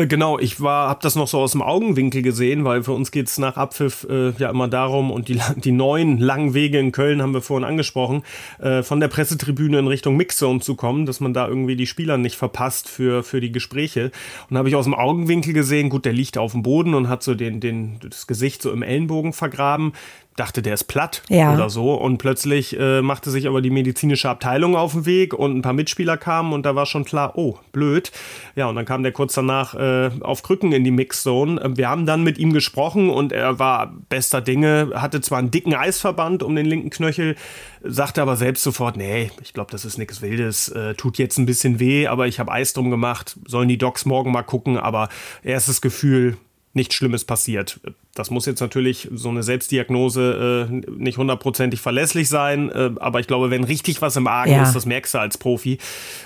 Äh, 0.02 0.08
genau, 0.08 0.40
ich 0.40 0.62
war, 0.62 0.90
habe 0.90 1.00
das 1.02 1.16
noch 1.16 1.28
so 1.28 1.40
aus 1.40 1.52
dem 1.52 1.62
Augenwinkel 1.62 2.22
gesehen, 2.22 2.66
weil 2.66 2.84
für 2.84 2.94
uns 2.94 3.12
geht 3.12 3.28
es 3.28 3.38
nach 3.38 3.58
Abpfiff 3.58 4.06
äh, 4.10 4.32
ja 4.32 4.50
immer 4.50 4.68
darum 4.68 5.12
und 5.12 5.28
die, 5.28 5.40
die 5.58 5.72
neuen 5.72 6.18
langen 6.18 6.54
Wege 6.54 6.80
in 6.80 6.92
Köln 6.92 7.22
haben 7.22 7.34
wir 7.34 7.42
vorhin 7.42 7.68
angesprochen, 7.68 8.24
äh, 8.60 8.84
von 8.84 9.00
der 9.00 9.08
Pressetribüne 9.08 9.80
in 9.80 9.88
Richtung 9.88 10.18
Mixzone 10.18 10.60
zu 10.60 10.76
kommen, 10.76 11.06
dass 11.06 11.20
man 11.20 11.34
da 11.34 11.48
irgendwie 11.48 11.76
die 11.76 11.88
Spieler 11.88 12.18
nicht 12.18 12.36
verpasst 12.36 12.90
für, 12.90 13.24
für 13.24 13.42
die 13.42 13.52
Gespräche. 13.52 14.12
Und 14.50 14.58
habe 14.58 14.70
ich 14.70 14.76
aus 14.76 14.86
dem 14.86 14.96
Augenwinkel 14.96 15.54
gesehen, 15.54 15.90
gut, 15.90 16.06
der 16.06 16.14
liegt 16.14 16.38
auf 16.38 16.54
dem 16.54 16.64
Boden 16.64 16.94
und 16.94 17.10
hat 17.10 17.24
so 17.24 17.36
den, 17.36 17.60
den, 17.60 17.98
das 18.02 18.28
Gesicht 18.28 18.62
so 18.62 18.72
im 18.72 18.84
Ellenbogen 18.84 19.34
vergraben 19.34 19.94
dachte, 20.42 20.64
der 20.64 20.74
ist 20.74 20.86
platt 20.86 21.22
ja. 21.30 21.54
oder 21.54 21.70
so. 21.70 21.94
Und 21.94 22.18
plötzlich 22.18 22.78
äh, 22.78 23.02
machte 23.04 23.30
sich 23.30 23.48
aber 23.48 23.62
die 23.62 23.70
medizinische 23.70 24.28
Abteilung 24.28 24.76
auf 24.76 24.94
den 24.94 25.06
Weg 25.06 25.36
und 25.36 25.56
ein 25.56 25.62
paar 25.62 25.74
Mitspieler 25.74 26.18
kamen 26.18 26.52
und 26.52 26.66
da 26.66 26.76
war 26.76 26.88
schon 26.88 27.06
klar, 27.06 27.34
oh, 27.38 27.60
blöd. 27.72 28.12
Ja, 28.56 28.68
und 28.68 28.76
dann 28.76 28.86
kam 28.86 29.04
der 29.04 29.12
kurz 29.12 29.36
danach 29.36 29.76
äh, 29.76 30.10
auf 30.22 30.42
Krücken 30.42 30.72
in 30.72 30.84
die 30.84 30.92
Mixzone. 30.92 31.62
Wir 31.78 31.90
haben 31.90 32.08
dann 32.08 32.24
mit 32.24 32.40
ihm 32.40 32.54
gesprochen 32.54 33.12
und 33.12 33.32
er 33.32 33.60
war 33.60 33.94
bester 34.10 34.42
Dinge, 34.42 34.92
hatte 34.96 35.22
zwar 35.22 35.38
einen 35.38 35.52
dicken 35.52 35.76
Eisverband 35.76 36.42
um 36.42 36.56
den 36.56 36.66
linken 36.66 36.90
Knöchel, 36.90 37.36
sagte 37.84 38.24
aber 38.24 38.36
selbst 38.36 38.64
sofort, 38.64 38.98
nee, 38.98 39.30
ich 39.44 39.54
glaube, 39.54 39.72
das 39.72 39.86
ist 39.86 40.00
nichts 40.00 40.24
Wildes, 40.24 40.70
äh, 40.70 40.96
tut 40.96 41.20
jetzt 41.20 41.38
ein 41.38 41.46
bisschen 41.46 41.80
weh, 41.80 42.08
aber 42.08 42.26
ich 42.26 42.40
habe 42.40 42.52
Eis 42.52 42.74
drum 42.74 42.90
gemacht, 42.90 43.38
sollen 43.46 43.68
die 43.68 43.78
Docs 43.78 44.06
morgen 44.06 44.32
mal 44.32 44.42
gucken, 44.42 44.78
aber 44.78 45.10
erstes 45.44 45.82
Gefühl, 45.82 46.38
nichts 46.74 46.96
Schlimmes 46.96 47.26
passiert. 47.26 47.80
Das 48.16 48.30
muss 48.30 48.46
jetzt 48.46 48.62
natürlich 48.62 49.10
so 49.14 49.30
eine 49.30 49.44
Selbstdiagnose 49.44 50.70
äh, 50.70 50.92
nicht 50.92 51.18
hundertprozentig 51.18 51.82
verlässlich 51.82 52.30
sein, 52.30 52.70
äh, 52.70 52.92
aber 52.98 53.20
ich 53.20 53.28
glaube, 53.28 53.52
wenn 53.52 53.64
richtig 53.64 54.02
was 54.02 54.16
im 54.16 54.28
Argen 54.28 54.52
ja. 54.52 54.64
ist, 54.64 54.74
das 54.74 54.86
merkst 54.86 55.14
du 55.14 55.18
als 55.20 55.38
Profi. 55.38 55.80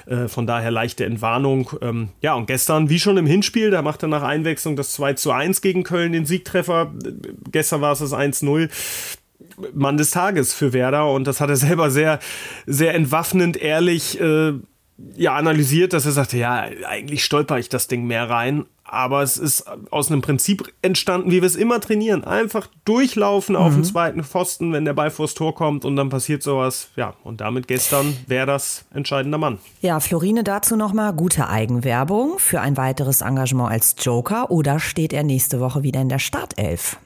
Äh, 0.06 0.28
von 0.28 0.46
daher 0.46 0.72
leichte 0.72 1.06
Entwarnung. 1.06 1.72
Ähm, 1.82 2.10
ja, 2.22 2.36
und 2.36 2.46
gestern, 2.46 2.90
wie 2.90 3.00
schon 3.00 3.18
im 3.18 3.26
Hinspiel, 3.26 3.72
da 3.72 3.82
macht 3.82 4.04
er 4.04 4.10
nach 4.10 4.24
Einwechslung 4.24 4.76
das 4.76 4.94
2 4.94 5.14
zu 5.14 5.32
1 5.32 5.62
gegen 5.62 5.84
Köln 5.84 6.12
den 6.12 6.26
Siegtreffer. 6.26 6.94
Gestern 7.52 7.82
war 7.82 7.94
es 7.94 8.00
das 8.00 8.14
1-0. 8.14 8.70
Mann 9.74 9.98
des 9.98 10.12
Tages 10.12 10.54
für 10.54 10.74
Werder 10.74 11.12
und 11.12 11.26
das 11.28 11.40
hat 11.42 11.50
er 11.50 11.56
selber 11.56 11.90
sehr, 11.90 12.20
sehr 12.66 12.94
entwaffnend, 12.94 13.58
ehrlich 13.58 14.20
äh, 14.20 14.54
ja 15.16 15.36
analysiert, 15.36 15.94
dass 15.94 16.06
er 16.06 16.12
sagte, 16.12 16.38
ja, 16.38 16.68
eigentlich 16.88 17.24
stolper 17.24 17.60
ich 17.60 17.70
das 17.70 17.88
Ding 17.88 18.06
mehr 18.06 18.30
rein, 18.30 18.66
aber 18.86 19.24
es 19.24 19.38
ist 19.38 19.66
aus 19.92 20.12
einem 20.12 20.22
Prinzip 20.22 20.72
entstanden, 20.82 21.32
wie 21.32 21.42
wir 21.42 21.48
es 21.48 21.56
immer 21.56 21.82
trainieren. 21.82 22.24
Einfach 22.24 22.68
durchlaufen 22.86 23.56
mhm. 23.56 23.62
auf 23.62 23.74
den 23.74 23.80
mhm. 23.80 23.86
zweiten 23.86 24.24
Pfosten, 24.24 24.72
wenn 24.74 24.86
der 24.86 24.94
Ball 24.94 25.12
vors 25.12 25.34
Tor 25.34 25.56
kommt 25.56 25.86
und 25.86 25.96
dann 25.96 26.10
passiert 26.10 26.44
sowas. 26.44 26.90
Ja, 26.96 27.16
und 27.24 27.42
damit 27.42 27.68
gestern 27.68 28.16
wäre 28.28 28.46
das 28.46 28.86
entscheidender 28.94 29.38
Mann. 29.38 29.58
Ja, 29.82 30.00
Florine 30.00 30.44
dazu 30.44 30.76
nochmal 30.76 31.14
gute 31.14 31.50
Eigenwerbung 31.50 32.38
für 32.38 32.62
ein 32.62 32.78
weiteres 32.78 33.22
Engagement 33.22 33.72
als 33.72 33.96
Joker 34.00 34.52
oder 34.52 34.80
steht 34.80 35.14
er 35.14 35.24
nächste 35.24 35.60
Woche 35.60 35.84
wieder 35.84 36.02
in 36.02 36.10
der 36.10 36.20
Startelf? 36.20 36.98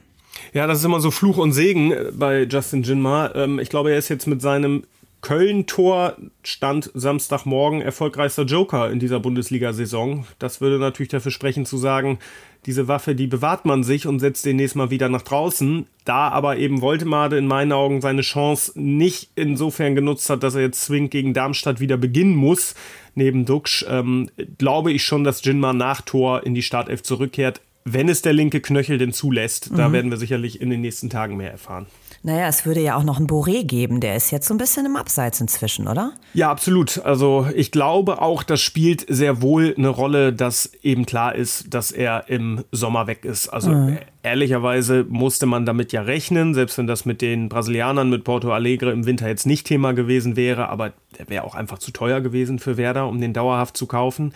Ja, 0.52 0.66
das 0.66 0.78
ist 0.78 0.84
immer 0.84 1.00
so 1.00 1.10
Fluch 1.10 1.38
und 1.38 1.52
Segen 1.52 1.94
bei 2.12 2.42
Justin 2.42 2.82
Jinma. 2.82 3.30
Ähm, 3.34 3.58
ich 3.58 3.68
glaube, 3.68 3.92
er 3.92 3.98
ist 3.98 4.08
jetzt 4.08 4.26
mit 4.26 4.42
seinem 4.42 4.84
Köln-Tor 5.22 6.16
stand 6.42 6.90
Samstagmorgen 6.94 7.82
erfolgreichster 7.82 8.44
Joker 8.44 8.90
in 8.90 8.98
dieser 8.98 9.20
Bundesliga-Saison. 9.20 10.26
Das 10.38 10.60
würde 10.60 10.78
natürlich 10.78 11.10
dafür 11.10 11.30
sprechen 11.30 11.66
zu 11.66 11.76
sagen, 11.76 12.18
diese 12.66 12.88
Waffe, 12.88 13.14
die 13.14 13.26
bewahrt 13.26 13.64
man 13.64 13.84
sich 13.84 14.06
und 14.06 14.18
setzt 14.18 14.44
den 14.44 14.56
nächsten 14.56 14.78
Mal 14.78 14.90
wieder 14.90 15.08
nach 15.08 15.22
draußen. 15.22 15.86
Da 16.04 16.28
aber 16.28 16.58
eben 16.58 16.80
Woltemade 16.80 17.38
in 17.38 17.46
meinen 17.46 17.72
Augen 17.72 18.00
seine 18.00 18.22
Chance 18.22 18.72
nicht 18.74 19.30
insofern 19.34 19.94
genutzt 19.94 20.28
hat, 20.28 20.42
dass 20.42 20.54
er 20.54 20.62
jetzt 20.62 20.84
zwingend 20.84 21.10
gegen 21.10 21.34
Darmstadt 21.34 21.80
wieder 21.80 21.96
beginnen 21.96 22.34
muss, 22.34 22.74
neben 23.14 23.46
Duxch, 23.46 23.84
ähm, 23.88 24.30
glaube 24.58 24.92
ich 24.92 25.04
schon, 25.04 25.24
dass 25.24 25.44
Jinma 25.44 25.72
nach 25.72 26.02
Tor 26.02 26.44
in 26.44 26.54
die 26.54 26.62
Startelf 26.62 27.02
zurückkehrt, 27.02 27.60
wenn 27.84 28.08
es 28.08 28.22
der 28.22 28.32
linke 28.32 28.60
Knöchel 28.60 28.98
denn 28.98 29.12
zulässt. 29.12 29.70
Da 29.74 29.88
mhm. 29.88 29.92
werden 29.92 30.10
wir 30.10 30.18
sicherlich 30.18 30.60
in 30.60 30.70
den 30.70 30.80
nächsten 30.82 31.08
Tagen 31.08 31.36
mehr 31.36 31.50
erfahren. 31.50 31.86
Naja, 32.22 32.48
es 32.48 32.66
würde 32.66 32.80
ja 32.82 32.96
auch 32.96 33.02
noch 33.02 33.16
einen 33.16 33.26
Boré 33.26 33.64
geben, 33.64 34.00
der 34.00 34.14
ist 34.14 34.30
jetzt 34.30 34.46
so 34.46 34.52
ein 34.52 34.58
bisschen 34.58 34.84
im 34.84 34.96
Abseits 34.96 35.40
inzwischen, 35.40 35.88
oder? 35.88 36.12
Ja, 36.34 36.50
absolut. 36.50 36.98
Also 37.02 37.46
ich 37.54 37.72
glaube 37.72 38.20
auch, 38.20 38.42
das 38.42 38.60
spielt 38.60 39.06
sehr 39.08 39.40
wohl 39.40 39.74
eine 39.76 39.88
Rolle, 39.88 40.34
dass 40.34 40.70
eben 40.82 41.06
klar 41.06 41.34
ist, 41.34 41.72
dass 41.72 41.90
er 41.90 42.28
im 42.28 42.62
Sommer 42.72 43.06
weg 43.06 43.24
ist. 43.24 43.48
Also 43.48 43.70
mhm. 43.70 43.98
ehrlicherweise 44.22 45.06
musste 45.08 45.46
man 45.46 45.64
damit 45.64 45.92
ja 45.92 46.02
rechnen, 46.02 46.52
selbst 46.52 46.76
wenn 46.76 46.86
das 46.86 47.06
mit 47.06 47.22
den 47.22 47.48
Brasilianern, 47.48 48.10
mit 48.10 48.24
Porto 48.24 48.52
Alegre 48.52 48.92
im 48.92 49.06
Winter 49.06 49.26
jetzt 49.26 49.46
nicht 49.46 49.66
Thema 49.66 49.92
gewesen 49.92 50.36
wäre, 50.36 50.68
aber 50.68 50.92
der 51.18 51.30
wäre 51.30 51.44
auch 51.44 51.54
einfach 51.54 51.78
zu 51.78 51.90
teuer 51.90 52.20
gewesen 52.20 52.58
für 52.58 52.76
Werder, 52.76 53.08
um 53.08 53.18
den 53.18 53.32
dauerhaft 53.32 53.78
zu 53.78 53.86
kaufen. 53.86 54.34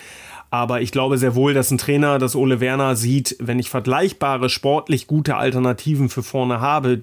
Aber 0.49 0.81
ich 0.81 0.93
glaube 0.93 1.19
sehr 1.19 1.35
wohl, 1.35 1.53
dass 1.53 1.71
ein 1.71 1.79
Trainer, 1.79 2.19
dass 2.19 2.37
Ole 2.37 2.61
Werner 2.61 2.97
sieht, 2.97 3.37
wenn 3.41 3.59
ich 3.59 3.69
vergleichbare, 3.69 4.49
sportlich 4.49 5.07
gute 5.07 5.37
Alternativen 5.37 6.09
für 6.09 6.23
vorne 6.23 6.61
habe, 6.61 7.03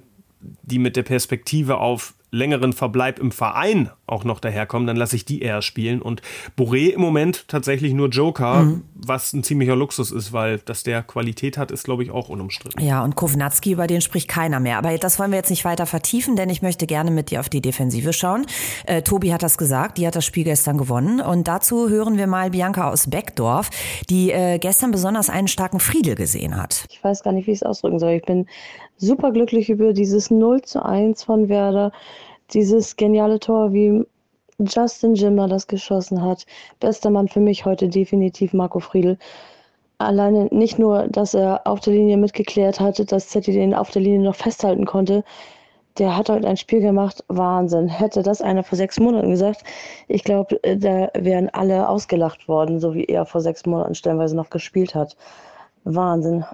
die 0.63 0.79
mit 0.79 0.95
der 0.95 1.03
Perspektive 1.03 1.77
auf 1.77 2.13
längeren 2.31 2.71
Verbleib 2.71 3.19
im 3.19 3.31
Verein 3.31 3.89
auch 4.07 4.23
noch 4.23 4.39
daherkommen, 4.39 4.87
dann 4.87 4.95
lasse 4.95 5.15
ich 5.15 5.25
die 5.25 5.41
eher 5.41 5.61
spielen. 5.61 6.01
Und 6.01 6.21
Boré 6.57 6.89
im 6.89 7.01
Moment 7.01 7.47
tatsächlich 7.49 7.93
nur 7.93 8.07
Joker, 8.07 8.63
mhm. 8.63 8.83
was 8.95 9.33
ein 9.33 9.43
ziemlicher 9.43 9.75
Luxus 9.75 10.11
ist, 10.11 10.31
weil 10.31 10.59
dass 10.59 10.83
der 10.83 11.03
Qualität 11.03 11.57
hat, 11.57 11.71
ist, 11.71 11.83
glaube 11.83 12.03
ich, 12.03 12.11
auch 12.11 12.29
unumstritten. 12.29 12.81
Ja, 12.83 13.03
und 13.03 13.15
Kovnatski, 13.15 13.73
über 13.73 13.87
den 13.87 14.01
spricht 14.01 14.29
keiner 14.29 14.61
mehr. 14.61 14.77
Aber 14.77 14.97
das 14.97 15.19
wollen 15.19 15.31
wir 15.31 15.37
jetzt 15.37 15.49
nicht 15.49 15.65
weiter 15.65 15.85
vertiefen, 15.85 16.35
denn 16.37 16.49
ich 16.49 16.61
möchte 16.61 16.87
gerne 16.87 17.11
mit 17.11 17.31
dir 17.31 17.41
auf 17.41 17.49
die 17.49 17.61
Defensive 17.61 18.13
schauen. 18.13 18.45
Äh, 18.85 19.01
Tobi 19.01 19.33
hat 19.33 19.43
das 19.43 19.57
gesagt, 19.57 19.97
die 19.97 20.07
hat 20.07 20.15
das 20.15 20.25
Spiel 20.25 20.45
gestern 20.45 20.77
gewonnen. 20.77 21.19
Und 21.19 21.47
dazu 21.49 21.89
hören 21.89 22.17
wir 22.17 22.27
mal 22.27 22.51
Bianca 22.51 22.89
aus 22.89 23.09
Beckdorf, 23.09 23.69
die 24.09 24.31
äh, 24.31 24.57
gestern 24.57 24.91
besonders 24.91 25.29
einen 25.29 25.49
starken 25.49 25.81
Friedel 25.81 26.15
gesehen 26.15 26.55
hat. 26.55 26.85
Ich 26.89 27.03
weiß 27.03 27.23
gar 27.23 27.33
nicht, 27.33 27.47
wie 27.47 27.51
ich 27.51 27.59
es 27.59 27.63
ausdrücken 27.63 27.99
soll. 27.99 28.11
Ich 28.11 28.23
bin 28.23 28.47
super 29.01 29.31
glücklich 29.31 29.69
über 29.69 29.93
dieses 29.93 30.29
0 30.29 30.61
zu 30.61 30.85
1 30.85 31.23
von 31.23 31.49
Werder. 31.49 31.91
Dieses 32.53 32.95
geniale 32.95 33.39
Tor, 33.39 33.73
wie 33.73 34.05
Justin 34.59 35.15
Jimmer 35.15 35.47
das 35.47 35.67
geschossen 35.67 36.21
hat. 36.21 36.45
Bester 36.79 37.09
Mann 37.09 37.27
für 37.27 37.39
mich 37.39 37.65
heute 37.65 37.89
definitiv 37.89 38.53
Marco 38.53 38.79
Friedl. 38.79 39.17
Alleine 39.97 40.45
nicht 40.51 40.77
nur, 40.77 41.07
dass 41.07 41.33
er 41.33 41.65
auf 41.65 41.79
der 41.79 41.93
Linie 41.93 42.17
mitgeklärt 42.17 42.79
hatte, 42.79 43.05
dass 43.05 43.29
Zetti 43.29 43.51
den 43.51 43.73
auf 43.73 43.89
der 43.89 44.03
Linie 44.03 44.21
noch 44.21 44.35
festhalten 44.35 44.85
konnte. 44.85 45.23
Der 45.97 46.15
hat 46.15 46.29
heute 46.29 46.47
ein 46.47 46.57
Spiel 46.57 46.79
gemacht, 46.79 47.23
Wahnsinn. 47.27 47.87
Hätte 47.87 48.21
das 48.23 48.41
einer 48.41 48.63
vor 48.63 48.77
sechs 48.77 48.99
Monaten 48.99 49.31
gesagt, 49.31 49.63
ich 50.07 50.23
glaube, 50.23 50.59
da 50.63 51.09
wären 51.15 51.49
alle 51.49 51.89
ausgelacht 51.89 52.47
worden, 52.47 52.79
so 52.79 52.93
wie 52.93 53.05
er 53.05 53.25
vor 53.25 53.41
sechs 53.41 53.65
Monaten 53.65 53.95
stellenweise 53.95 54.35
noch 54.35 54.49
gespielt 54.49 54.95
hat. 54.95 55.17
Wahnsinn 55.83 56.45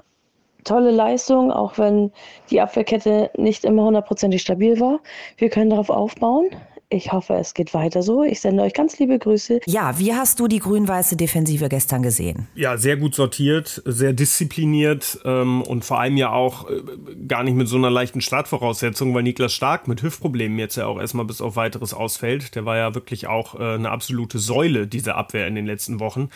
tolle 0.67 0.91
Leistung, 0.91 1.51
auch 1.51 1.77
wenn 1.77 2.11
die 2.49 2.61
Abwehrkette 2.61 3.31
nicht 3.37 3.65
immer 3.65 3.83
hundertprozentig 3.83 4.41
stabil 4.41 4.79
war. 4.79 4.99
Wir 5.37 5.49
können 5.49 5.69
darauf 5.69 5.89
aufbauen. 5.89 6.49
Ich 6.89 7.11
hoffe, 7.11 7.33
es 7.33 7.53
geht 7.53 7.73
weiter 7.73 8.01
so. 8.01 8.23
Ich 8.23 8.39
sende 8.39 8.63
euch 8.63 8.73
ganz 8.73 8.97
liebe 8.97 9.19
Grüße. 9.19 9.59
Ja, 9.65 9.99
wie 9.99 10.13
hast 10.13 10.39
du 10.39 10.47
die 10.47 10.59
grün-weiße 10.59 11.17
Defensive 11.17 11.67
gestern 11.67 12.01
gesehen? 12.01 12.47
Ja, 12.55 12.77
sehr 12.77 12.95
gut 12.95 13.13
sortiert, 13.13 13.81
sehr 13.83 14.13
diszipliniert 14.13 15.19
ähm, 15.25 15.63
und 15.63 15.83
vor 15.83 15.99
allem 15.99 16.15
ja 16.15 16.31
auch 16.31 16.69
äh, 16.69 16.81
gar 17.27 17.43
nicht 17.43 17.55
mit 17.55 17.67
so 17.67 17.75
einer 17.75 17.89
leichten 17.89 18.21
Startvoraussetzung, 18.21 19.13
weil 19.13 19.23
Niklas 19.23 19.51
Stark 19.51 19.89
mit 19.89 20.01
Hüftproblemen 20.01 20.57
jetzt 20.59 20.77
ja 20.77 20.85
auch 20.85 20.97
erstmal 20.97 21.25
bis 21.25 21.41
auf 21.41 21.57
weiteres 21.57 21.93
ausfällt. 21.93 22.55
Der 22.55 22.63
war 22.63 22.77
ja 22.77 22.95
wirklich 22.95 23.27
auch 23.27 23.59
äh, 23.59 23.73
eine 23.73 23.89
absolute 23.89 24.39
Säule 24.39 24.87
dieser 24.87 25.17
Abwehr 25.17 25.45
in 25.47 25.55
den 25.55 25.65
letzten 25.65 25.99
Wochen. 25.99 26.29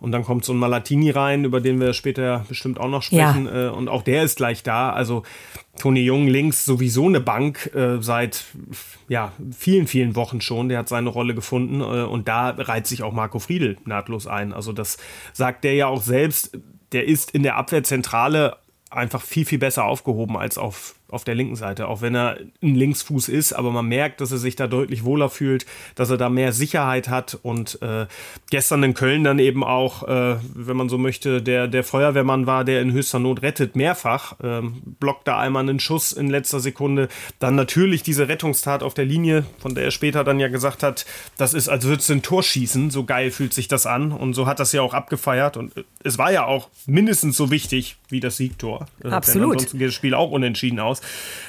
Und 0.00 0.12
dann 0.12 0.24
kommt 0.24 0.44
so 0.44 0.52
ein 0.52 0.58
Malatini 0.58 1.10
rein, 1.10 1.44
über 1.44 1.60
den 1.60 1.80
wir 1.80 1.92
später 1.92 2.44
bestimmt 2.48 2.78
auch 2.78 2.88
noch 2.88 3.02
sprechen. 3.02 3.46
Ja. 3.46 3.68
Äh, 3.68 3.70
und 3.70 3.88
auch 3.88 4.02
der 4.02 4.22
ist 4.22 4.36
gleich 4.36 4.62
da. 4.62 4.90
Also 4.90 5.22
Toni 5.78 6.00
Jung 6.00 6.26
links 6.26 6.64
sowieso 6.64 7.06
eine 7.06 7.20
Bank 7.20 7.70
äh, 7.74 8.00
seit 8.00 8.44
ja, 9.08 9.32
vielen, 9.56 9.86
vielen 9.86 10.16
Wochen 10.16 10.40
schon. 10.40 10.68
Der 10.68 10.78
hat 10.78 10.88
seine 10.88 11.08
Rolle 11.08 11.34
gefunden. 11.34 11.80
Äh, 11.80 12.04
und 12.04 12.28
da 12.28 12.50
reiht 12.50 12.86
sich 12.86 13.02
auch 13.02 13.12
Marco 13.12 13.38
Friedl 13.38 13.76
nahtlos 13.84 14.26
ein. 14.26 14.52
Also 14.52 14.72
das 14.72 14.98
sagt 15.32 15.64
der 15.64 15.74
ja 15.74 15.86
auch 15.86 16.02
selbst. 16.02 16.58
Der 16.92 17.06
ist 17.06 17.32
in 17.32 17.42
der 17.42 17.56
Abwehrzentrale 17.56 18.58
einfach 18.90 19.22
viel, 19.22 19.44
viel 19.44 19.58
besser 19.58 19.84
aufgehoben 19.84 20.36
als 20.36 20.58
auf 20.58 20.94
auf 21.08 21.24
der 21.24 21.34
linken 21.34 21.56
Seite, 21.56 21.88
auch 21.88 22.00
wenn 22.00 22.14
er 22.14 22.38
ein 22.62 22.74
Linksfuß 22.74 23.28
ist, 23.28 23.52
aber 23.52 23.70
man 23.70 23.86
merkt, 23.86 24.20
dass 24.20 24.32
er 24.32 24.38
sich 24.38 24.56
da 24.56 24.66
deutlich 24.66 25.04
wohler 25.04 25.30
fühlt, 25.30 25.64
dass 25.94 26.10
er 26.10 26.16
da 26.16 26.28
mehr 26.28 26.52
Sicherheit 26.52 27.08
hat 27.08 27.38
und 27.42 27.80
äh, 27.80 28.06
gestern 28.50 28.82
in 28.82 28.94
Köln 28.94 29.22
dann 29.22 29.38
eben 29.38 29.62
auch, 29.62 30.02
äh, 30.08 30.36
wenn 30.54 30.76
man 30.76 30.88
so 30.88 30.98
möchte, 30.98 31.42
der, 31.42 31.68
der 31.68 31.84
Feuerwehrmann 31.84 32.46
war, 32.46 32.64
der 32.64 32.82
in 32.82 32.92
höchster 32.92 33.18
Not 33.18 33.42
rettet, 33.42 33.76
mehrfach, 33.76 34.34
ähm, 34.42 34.82
blockt 34.98 35.28
da 35.28 35.38
einmal 35.38 35.62
einen 35.62 35.78
Schuss 35.78 36.12
in 36.12 36.28
letzter 36.28 36.58
Sekunde, 36.58 37.08
dann 37.38 37.54
natürlich 37.54 38.02
diese 38.02 38.28
Rettungstat 38.28 38.82
auf 38.82 38.94
der 38.94 39.04
Linie, 39.04 39.46
von 39.58 39.74
der 39.74 39.84
er 39.84 39.90
später 39.92 40.24
dann 40.24 40.40
ja 40.40 40.48
gesagt 40.48 40.82
hat, 40.82 41.06
das 41.36 41.54
ist, 41.54 41.68
als 41.68 41.84
würdest 41.84 42.08
du 42.08 42.14
ein 42.14 42.22
Tor 42.22 42.42
schießen, 42.42 42.90
so 42.90 43.04
geil 43.04 43.30
fühlt 43.30 43.54
sich 43.54 43.68
das 43.68 43.86
an 43.86 44.10
und 44.10 44.34
so 44.34 44.46
hat 44.46 44.58
das 44.58 44.72
ja 44.72 44.82
auch 44.82 44.94
abgefeiert 44.94 45.56
und 45.56 45.72
es 46.02 46.18
war 46.18 46.32
ja 46.32 46.46
auch 46.46 46.68
mindestens 46.86 47.36
so 47.36 47.50
wichtig 47.50 47.96
wie 48.08 48.20
das 48.20 48.36
Siegtor. 48.36 48.86
Absolut. 49.02 49.52
Ansonsten 49.52 49.78
geht 49.78 49.88
das 49.88 49.94
Spiel 49.94 50.14
auch 50.14 50.30
unentschieden 50.30 50.78
aus. 50.80 50.95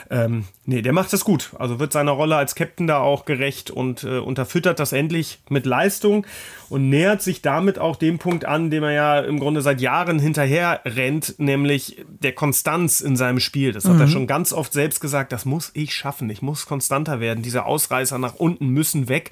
Ähm, 0.10 0.46
nee, 0.66 0.82
der 0.82 0.94
macht 0.94 1.12
das 1.12 1.26
gut. 1.26 1.52
Also 1.60 1.80
wird 1.80 1.92
seiner 1.92 2.12
Rolle 2.12 2.38
als 2.38 2.56
Captain 2.56 2.88
da 2.88 3.00
auch 3.00 3.26
gerecht 3.26 3.72
und 3.72 4.04
äh, 4.04 4.20
unterfüttert 4.20 4.80
das 4.80 4.94
endlich 4.94 5.40
mit 5.50 5.66
Leistung 5.66 6.26
und 6.70 6.90
nähert 6.90 7.22
sich 7.22 7.42
damit 7.42 7.78
auch 7.80 7.96
dem 7.96 8.18
Punkt 8.18 8.46
an, 8.46 8.70
dem 8.70 8.84
er 8.84 8.92
ja 8.92 9.20
im 9.20 9.40
Grunde 9.40 9.62
seit 9.62 9.82
Jahren 9.82 10.20
hinterher 10.20 10.82
rennt, 10.86 11.36
nämlich 11.40 12.06
der 12.08 12.34
Konstanz 12.34 13.02
in 13.02 13.18
seinem 13.18 13.40
Spiel. 13.40 13.74
Das 13.74 13.86
hat 13.86 13.96
mhm. 13.96 14.02
er 14.02 14.08
schon 14.08 14.28
ganz 14.28 14.54
oft 14.54 14.72
selbst 14.72 15.02
gesagt, 15.02 15.32
das 15.32 15.46
muss 15.46 15.72
ich 15.74 15.94
schaffen. 15.94 16.30
Ich 16.30 16.42
muss 16.42 16.66
konstanter 16.66 17.20
werden. 17.20 17.44
Diese 17.44 17.66
Ausreißer 17.66 18.18
nach 18.18 18.36
unten 18.36 18.68
müssen 18.70 19.10
weg. 19.10 19.32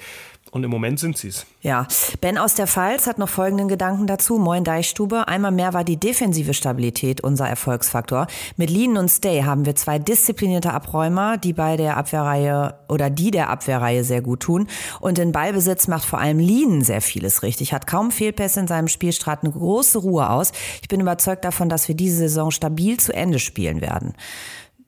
Und 0.56 0.64
im 0.64 0.72
Moment 0.72 1.02
sind 1.02 1.18
sie 1.18 1.28
es. 1.28 1.46
Ja. 1.60 1.86
Ben 2.22 2.38
aus 2.38 2.54
der 2.54 2.66
Pfalz 2.66 3.08
hat 3.08 3.18
noch 3.18 3.28
folgenden 3.28 3.68
Gedanken 3.68 4.08
dazu. 4.08 4.38
Moin 4.38 4.64
Deichstube. 4.64 5.28
Einmal 5.28 5.52
mehr 5.52 5.74
war 5.74 5.84
die 5.84 5.98
defensive 5.98 6.54
Stabilität 6.54 7.20
unser 7.20 7.50
Erfolgsfaktor. 7.50 8.28
Mit 8.56 8.70
Lean 8.70 8.96
und 8.96 9.10
Stay 9.10 9.44
haben 9.44 9.66
wir 9.66 9.76
zwei 9.76 10.00
disziplinierte 10.00 10.72
Abräumer, 10.72 11.36
die 11.36 11.52
bei 11.52 11.76
der 11.76 11.98
Abwehrreihe 11.98 12.76
oder 12.88 13.10
die 13.10 13.32
der 13.32 13.50
Abwehrreihe 13.50 14.06
sehr 14.06 14.22
gut 14.22 14.40
tun. 14.40 14.68
Und 15.02 15.20
in 15.20 15.34
Ballbesitz 15.34 15.90
macht 15.90 16.06
vor 16.06 16.20
allem 16.20 16.40
Lean 16.40 16.82
sehr 16.82 17.02
vieles 17.02 17.44
richtig. 17.44 17.74
Hat 17.74 17.86
kaum 17.86 18.10
Fehlpässe 18.10 18.62
in 18.62 18.68
seinem 18.68 18.88
Spiel, 18.88 19.12
strahlt 19.12 19.44
eine 19.44 19.52
große 19.52 19.98
Ruhe 19.98 20.30
aus. 20.30 20.54
Ich 20.82 20.88
bin 20.88 21.02
überzeugt 21.02 21.44
davon, 21.44 21.68
dass 21.68 21.90
wir 21.90 21.96
diese 21.96 22.16
Saison 22.16 22.50
stabil 22.50 22.96
zu 22.98 23.14
Ende 23.14 23.40
spielen 23.40 23.82
werden. 23.82 24.14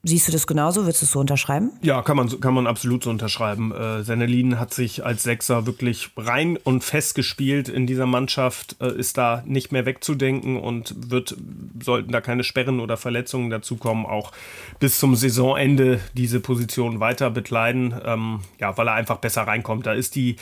Siehst 0.08 0.30
du 0.30 0.32
das 0.32 0.48
genauso? 0.48 0.86
Würdest 0.86 1.02
du 1.02 1.06
es 1.06 1.12
so 1.12 1.20
unterschreiben? 1.20 1.72
Ja, 1.82 2.02
kann 2.02 2.16
man, 2.16 2.40
kann 2.40 2.54
man 2.54 2.66
absolut 2.66 3.04
so 3.04 3.10
unterschreiben. 3.10 3.74
Äh, 3.74 4.04
Senelin 4.04 4.58
hat 4.58 4.74
sich 4.74 5.06
als 5.06 5.24
Sechser 5.24 5.66
wirklich 5.66 6.12
rein 6.16 6.58
und 6.64 6.86
fest 6.86 7.14
gespielt 7.14 7.68
in 7.68 7.88
dieser 7.88 8.06
Mannschaft, 8.06 8.78
äh, 8.80 8.88
ist 8.98 9.18
da 9.18 9.44
nicht 9.46 9.74
mehr 9.74 9.86
wegzudenken 9.86 10.56
und 10.56 10.96
wird, 11.12 11.36
sollten 11.84 12.14
da 12.14 12.22
keine 12.22 12.46
Sperren 12.46 12.80
oder 12.80 12.96
Verletzungen 12.96 13.50
dazukommen, 13.50 14.06
auch 14.06 14.32
bis 14.80 14.98
zum 14.98 15.14
Saisonende 15.18 16.00
diese 16.14 16.40
Position 16.40 17.02
weiter 17.02 17.30
bekleiden, 17.30 17.94
ähm, 18.06 18.40
ja, 18.62 18.78
weil 18.78 18.88
er 18.88 18.94
einfach 18.94 19.18
besser 19.18 19.42
reinkommt. 19.42 19.88
Da 19.88 19.92
ist 19.92 20.16
die 20.16 20.38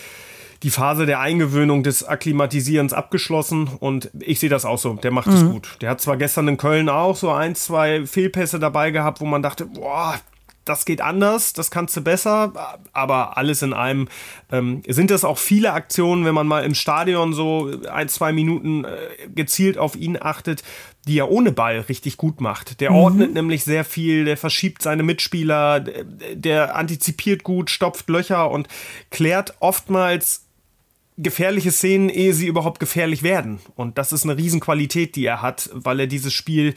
die 0.63 0.69
Phase 0.69 1.05
der 1.05 1.19
Eingewöhnung 1.19 1.83
des 1.83 2.03
Akklimatisierens 2.03 2.93
abgeschlossen 2.93 3.69
und 3.79 4.09
ich 4.19 4.39
sehe 4.39 4.49
das 4.49 4.65
auch 4.65 4.77
so. 4.77 4.93
Der 4.93 5.11
macht 5.11 5.27
es 5.27 5.43
mhm. 5.43 5.51
gut. 5.51 5.77
Der 5.81 5.89
hat 5.89 6.01
zwar 6.01 6.17
gestern 6.17 6.47
in 6.47 6.57
Köln 6.57 6.89
auch 6.89 7.15
so 7.15 7.31
ein, 7.31 7.55
zwei 7.55 8.05
Fehlpässe 8.05 8.59
dabei 8.59 8.91
gehabt, 8.91 9.21
wo 9.21 9.25
man 9.25 9.41
dachte, 9.41 9.65
boah, 9.65 10.19
das 10.65 10.85
geht 10.85 10.99
anders, 10.99 11.53
das 11.53 11.69
kannst 11.69 11.95
du 11.95 12.01
besser, 12.01 12.79
aber 12.91 13.37
alles 13.37 13.61
in 13.61 13.71
allem 13.71 14.07
ähm, 14.51 14.81
sind 14.87 15.11
das 15.11 15.23
auch 15.23 15.37
viele 15.37 15.73
Aktionen, 15.73 16.25
wenn 16.25 16.33
man 16.33 16.47
mal 16.47 16.63
im 16.63 16.73
Stadion 16.73 17.33
so 17.33 17.71
ein, 17.89 18.09
zwei 18.09 18.33
Minuten 18.33 18.83
äh, 18.83 18.97
gezielt 19.33 19.77
auf 19.77 19.95
ihn 19.95 20.17
achtet, 20.19 20.63
die 21.07 21.19
er 21.19 21.29
ohne 21.29 21.51
Ball 21.51 21.81
richtig 21.81 22.17
gut 22.17 22.41
macht. 22.41 22.81
Der 22.81 22.89
mhm. 22.89 22.95
ordnet 22.97 23.33
nämlich 23.35 23.63
sehr 23.63 23.85
viel, 23.85 24.25
der 24.25 24.37
verschiebt 24.37 24.81
seine 24.81 25.03
Mitspieler, 25.03 25.79
der 25.79 26.75
antizipiert 26.75 27.43
gut, 27.43 27.69
stopft 27.69 28.09
Löcher 28.09 28.49
und 28.49 28.67
klärt 29.11 29.53
oftmals 29.59 30.44
gefährliche 31.17 31.71
Szenen, 31.71 32.09
ehe 32.09 32.33
sie 32.33 32.47
überhaupt 32.47 32.79
gefährlich 32.79 33.23
werden. 33.23 33.59
Und 33.75 33.97
das 33.97 34.11
ist 34.11 34.23
eine 34.23 34.37
Riesenqualität, 34.37 35.15
die 35.15 35.25
er 35.25 35.41
hat, 35.41 35.69
weil 35.73 36.01
er 36.01 36.07
dieses 36.07 36.33
Spiel 36.33 36.75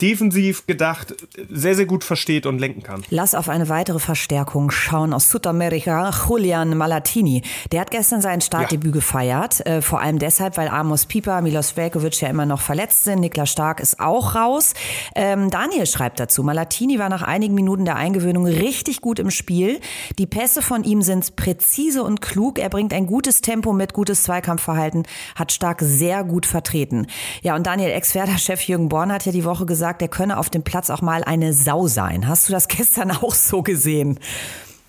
defensiv 0.00 0.66
gedacht 0.66 1.14
sehr, 1.50 1.74
sehr 1.74 1.86
gut 1.86 2.04
versteht 2.04 2.46
und 2.46 2.58
lenken 2.58 2.82
kann. 2.82 3.02
Lass 3.10 3.34
auf 3.34 3.48
eine 3.48 3.68
weitere 3.68 3.98
Verstärkung 3.98 4.70
schauen 4.70 5.12
aus 5.12 5.30
Südamerika. 5.30 6.10
Julian 6.28 6.76
Malatini. 6.76 7.42
Der 7.72 7.80
hat 7.80 7.90
gestern 7.90 8.20
sein 8.20 8.40
Startdebüt 8.40 8.94
ja. 8.94 9.00
gefeiert. 9.00 9.66
Äh, 9.66 9.82
vor 9.82 10.00
allem 10.00 10.18
deshalb, 10.18 10.56
weil 10.56 10.68
Amos 10.68 11.06
Pieper, 11.06 11.40
Milos 11.42 11.76
Velkovic 11.76 12.20
ja 12.20 12.28
immer 12.28 12.46
noch 12.46 12.60
verletzt 12.60 13.04
sind. 13.04 13.20
Niklas 13.20 13.50
Stark 13.50 13.80
ist 13.80 13.98
auch 13.98 14.34
raus. 14.34 14.74
Ähm, 15.14 15.50
Daniel 15.50 15.86
schreibt 15.86 16.20
dazu, 16.20 16.42
Malatini 16.42 16.98
war 16.98 17.08
nach 17.08 17.22
einigen 17.22 17.54
Minuten 17.54 17.84
der 17.84 17.96
Eingewöhnung 17.96 18.46
richtig 18.46 19.00
gut 19.00 19.18
im 19.18 19.30
Spiel. 19.30 19.80
Die 20.18 20.26
Pässe 20.26 20.62
von 20.62 20.84
ihm 20.84 21.02
sind 21.02 21.34
präzise 21.36 22.02
und 22.02 22.20
klug. 22.20 22.58
Er 22.58 22.68
bringt 22.68 22.92
ein 22.92 23.06
gutes 23.06 23.40
Tempo 23.40 23.72
mit, 23.72 23.92
gutes 23.92 24.22
Zweikampfverhalten, 24.22 25.06
hat 25.34 25.52
Stark 25.52 25.80
sehr 25.80 26.22
gut 26.24 26.46
vertreten. 26.46 27.06
Ja, 27.42 27.56
und 27.56 27.66
Daniel, 27.66 27.90
Ex-Werder-Chef 27.90 28.62
Jürgen 28.62 28.88
Born 28.88 29.12
hat 29.12 29.26
ja 29.26 29.32
die 29.32 29.44
Woche 29.44 29.66
gesagt, 29.66 29.87
gesagt, 29.88 30.02
er 30.02 30.08
könne 30.08 30.38
auf 30.38 30.50
dem 30.50 30.62
Platz 30.62 30.90
auch 30.90 31.00
mal 31.00 31.24
eine 31.24 31.52
Sau 31.52 31.86
sein. 31.86 32.28
Hast 32.28 32.48
du 32.48 32.52
das 32.52 32.68
gestern 32.78 33.10
auch 33.10 33.34
so 33.34 33.62
gesehen? 33.62 34.18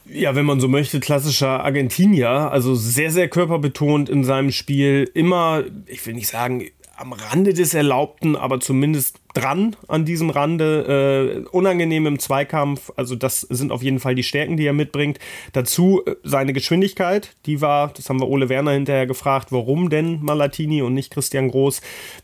Ja, 0.06 0.36
wenn 0.36 0.46
man 0.46 0.60
so 0.60 0.68
möchte, 0.68 1.00
klassischer 1.00 1.64
Argentinier, 1.64 2.30
also 2.30 2.74
sehr, 2.74 3.12
sehr 3.12 3.30
körperbetont 3.30 4.10
in 4.10 4.24
seinem 4.24 4.52
Spiel, 4.52 5.10
immer, 5.14 5.64
ich 5.86 6.06
will 6.06 6.16
nicht 6.16 6.28
sagen, 6.28 6.66
am 6.98 7.14
Rande 7.14 7.54
des 7.54 7.74
Erlaubten, 7.76 8.36
aber 8.36 8.60
zumindest 8.60 9.20
dran 9.34 9.76
an 9.88 10.06
diesem 10.06 10.30
Rande, 10.30 11.44
äh, 11.46 11.50
unangenehm 11.50 12.08
im 12.08 12.20
Zweikampf. 12.20 12.92
Also 12.96 13.15
das 13.15 13.42
sind 13.42 13.72
auf 13.72 13.84
jeden 13.84 14.00
Fall 14.00 14.15
die 14.15 14.24
Stärken, 14.24 14.58
die 14.58 14.65
er 14.65 14.74
mitbringt. 14.74 15.20
Dazu 15.54 16.02
äh, 16.06 16.15
seine 16.24 16.54
Geschwindigkeit, 16.54 17.36
die 17.46 17.62
war, 17.62 17.94
das 17.96 18.10
haben 18.10 18.20
wir 18.20 18.28
Ole 18.28 18.50
Werner 18.50 18.72
hinterher 18.72 19.08
gefragt, 19.08 19.52
warum 19.52 19.89
denn 19.89 20.22
Malatini 20.22 20.82
und 20.82 20.94
nicht 20.94 21.12
Christian 21.12 21.50
Groß, 21.50 21.82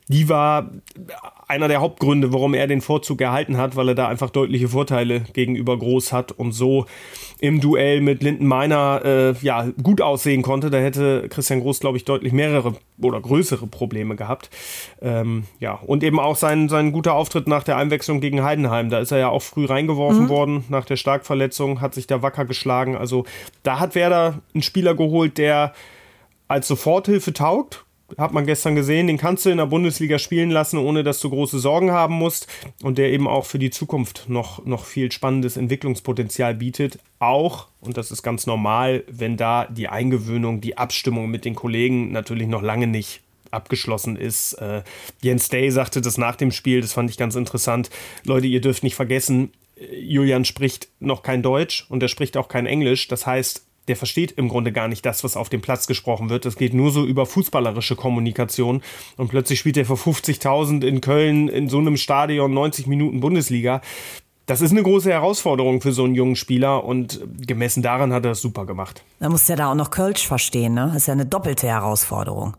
die 0.08 0.30
war 0.30 0.72
einer 1.48 1.68
der 1.68 1.82
Hauptgründe, 1.82 2.34
warum 2.34 2.54
er 2.54 2.68
den 2.68 2.82
Vorzug 2.82 3.22
erhalten 3.22 3.58
hat, 3.58 3.76
weil 3.76 3.90
er 3.90 3.96
da 3.96 4.08
einfach 4.08 4.30
deutliche 4.30 4.70
Vorteile 4.70 5.22
gegenüber 5.34 5.78
Groß 5.78 6.12
hat 6.12 6.32
und 6.32 6.54
so 6.54 6.86
im 7.40 7.62
Duell 7.62 8.02
mit 8.02 8.24
Linden 8.24 8.48
Meiner 8.48 9.02
äh, 9.06 9.34
ja, 9.46 9.68
gut 9.82 10.02
aussehen 10.02 10.42
konnte. 10.42 10.70
Da 10.70 10.80
hätte 10.80 11.28
Christian 11.30 11.60
Groß, 11.60 11.80
glaube 11.80 11.98
ich, 11.98 12.06
deutlich 12.06 12.34
mehrere 12.34 12.76
oder 13.00 13.22
größere 13.22 13.68
Probleme 13.68 14.16
gehabt. 14.16 14.50
Ähm, 15.02 15.44
ja, 15.60 15.74
und 15.74 16.04
eben 16.04 16.20
auch 16.20 16.36
sein, 16.36 16.70
sein 16.70 16.92
guter 16.96 17.14
Auftritt 17.14 17.50
nach 17.50 17.64
der 17.64 17.76
Einwechslung 17.76 18.22
gegen 18.22 18.42
Heidenheim. 18.42 18.90
Da 18.90 19.00
ist 19.00 19.12
er 19.12 19.18
ja 19.18 19.28
auch 19.28 19.42
früh 19.42 19.66
reingeworfen 19.66 20.24
mhm. 20.24 20.30
worden 20.30 20.64
nach 20.70 20.86
der 20.86 20.96
Starkverletzung, 20.96 21.82
hat 21.82 21.94
sich 21.94 22.08
da 22.08 22.22
wacker 22.22 22.46
geschlagen. 22.46 22.96
Also 22.96 23.26
da 23.64 23.82
hat 23.82 23.96
Werder 23.96 24.40
einen 24.54 24.64
Spieler 24.64 24.96
geholt, 24.96 25.38
der 25.38 25.74
als 26.48 26.70
Soforthilfe 26.70 27.34
taugt 27.34 27.84
hat 28.18 28.34
man 28.34 28.46
gestern 28.46 28.76
gesehen, 28.76 29.08
den 29.08 29.18
kannst 29.18 29.46
du 29.46 29.50
in 29.50 29.58
der 29.58 29.66
Bundesliga 29.66 30.20
spielen 30.20 30.52
lassen, 30.52 30.78
ohne 30.78 31.04
dass 31.04 31.20
du 31.20 31.30
große 31.30 31.60
Sorgen 31.60 31.92
haben 31.92 32.14
musst 32.14 32.48
und 32.84 32.98
der 32.98 33.12
eben 33.12 33.28
auch 33.28 33.46
für 33.46 33.58
die 33.58 33.72
Zukunft 33.72 34.26
noch, 34.30 34.64
noch 34.64 34.86
viel 34.86 35.12
spannendes 35.12 35.58
Entwicklungspotenzial 35.58 36.54
bietet. 36.54 37.00
Auch, 37.18 37.68
und 37.82 37.98
das 37.98 38.12
ist 38.12 38.22
ganz 38.22 38.46
normal, 38.46 39.04
wenn 39.08 39.38
da 39.38 39.66
die 39.66 39.88
Eingewöhnung, 39.88 40.62
die 40.62 40.78
Abstimmung 40.78 41.32
mit 41.32 41.46
den 41.46 41.56
Kollegen 41.56 42.12
natürlich 42.12 42.48
noch 42.48 42.62
lange 42.62 42.88
nicht 42.88 43.22
abgeschlossen 43.56 44.16
ist. 44.16 44.54
Äh, 44.54 44.84
Jens 45.22 45.50
Day 45.50 45.72
sagte 45.72 46.02
das 46.02 46.18
nach 46.18 46.36
dem 46.36 46.52
Spiel, 46.52 46.82
das 46.82 46.94
fand 46.94 47.10
ich 47.10 47.18
ganz 47.18 47.36
interessant. 47.36 47.90
Leute, 48.24 48.48
ihr 48.48 48.62
dürft 48.62 48.84
nicht 48.84 48.96
vergessen, 48.96 49.52
Julian 49.78 50.46
spricht 50.46 50.90
noch 51.00 51.24
kein 51.24 51.42
Deutsch 51.42 51.86
und 51.90 52.02
er 52.02 52.10
spricht 52.10 52.38
auch 52.38 52.48
kein 52.48 52.66
Englisch. 52.66 53.08
Das 53.08 53.26
heißt, 53.26 53.66
der 53.88 53.96
versteht 53.96 54.32
im 54.32 54.50
Grunde 54.50 54.72
gar 54.72 54.88
nicht 54.88 55.06
das, 55.06 55.24
was 55.24 55.38
auf 55.38 55.50
dem 55.50 55.62
Platz 55.62 55.86
gesprochen 55.86 56.30
wird. 56.30 56.46
Das 56.46 56.56
geht 56.56 56.74
nur 56.74 56.92
so 56.92 57.06
über 57.06 57.26
fußballerische 57.26 57.96
Kommunikation. 57.96 58.82
Und 59.18 59.28
plötzlich 59.28 59.60
spielt 59.60 59.78
er 59.78 59.86
vor 59.86 59.98
50.000 59.98 60.84
in 60.84 61.02
Köln 61.02 61.48
in 61.50 61.70
so 61.70 61.78
einem 61.78 61.98
Stadion 61.98 62.54
90 62.54 62.88
Minuten 62.88 63.20
Bundesliga. 63.20 63.82
Das 64.48 64.62
ist 64.62 64.72
eine 64.72 64.84
große 64.84 65.10
Herausforderung 65.10 65.82
für 65.82 65.92
so 65.92 66.04
einen 66.04 66.14
jungen 66.14 66.36
Spieler 66.36 66.84
und 66.84 67.20
gemessen 67.48 67.82
daran 67.82 68.14
hat 68.14 68.26
er 68.26 68.32
es 68.32 68.42
super 68.42 68.66
gemacht. 68.66 69.04
Da 69.20 69.30
muss 69.30 69.48
ja 69.48 69.56
da 69.56 69.72
auch 69.72 69.76
noch 69.76 69.90
Kölsch 69.90 70.28
verstehen, 70.28 70.76
ne? 70.76 70.86
Das 70.88 70.98
ist 70.98 71.08
ja 71.08 71.14
eine 71.14 71.26
doppelte 71.26 71.68
Herausforderung. 71.68 72.56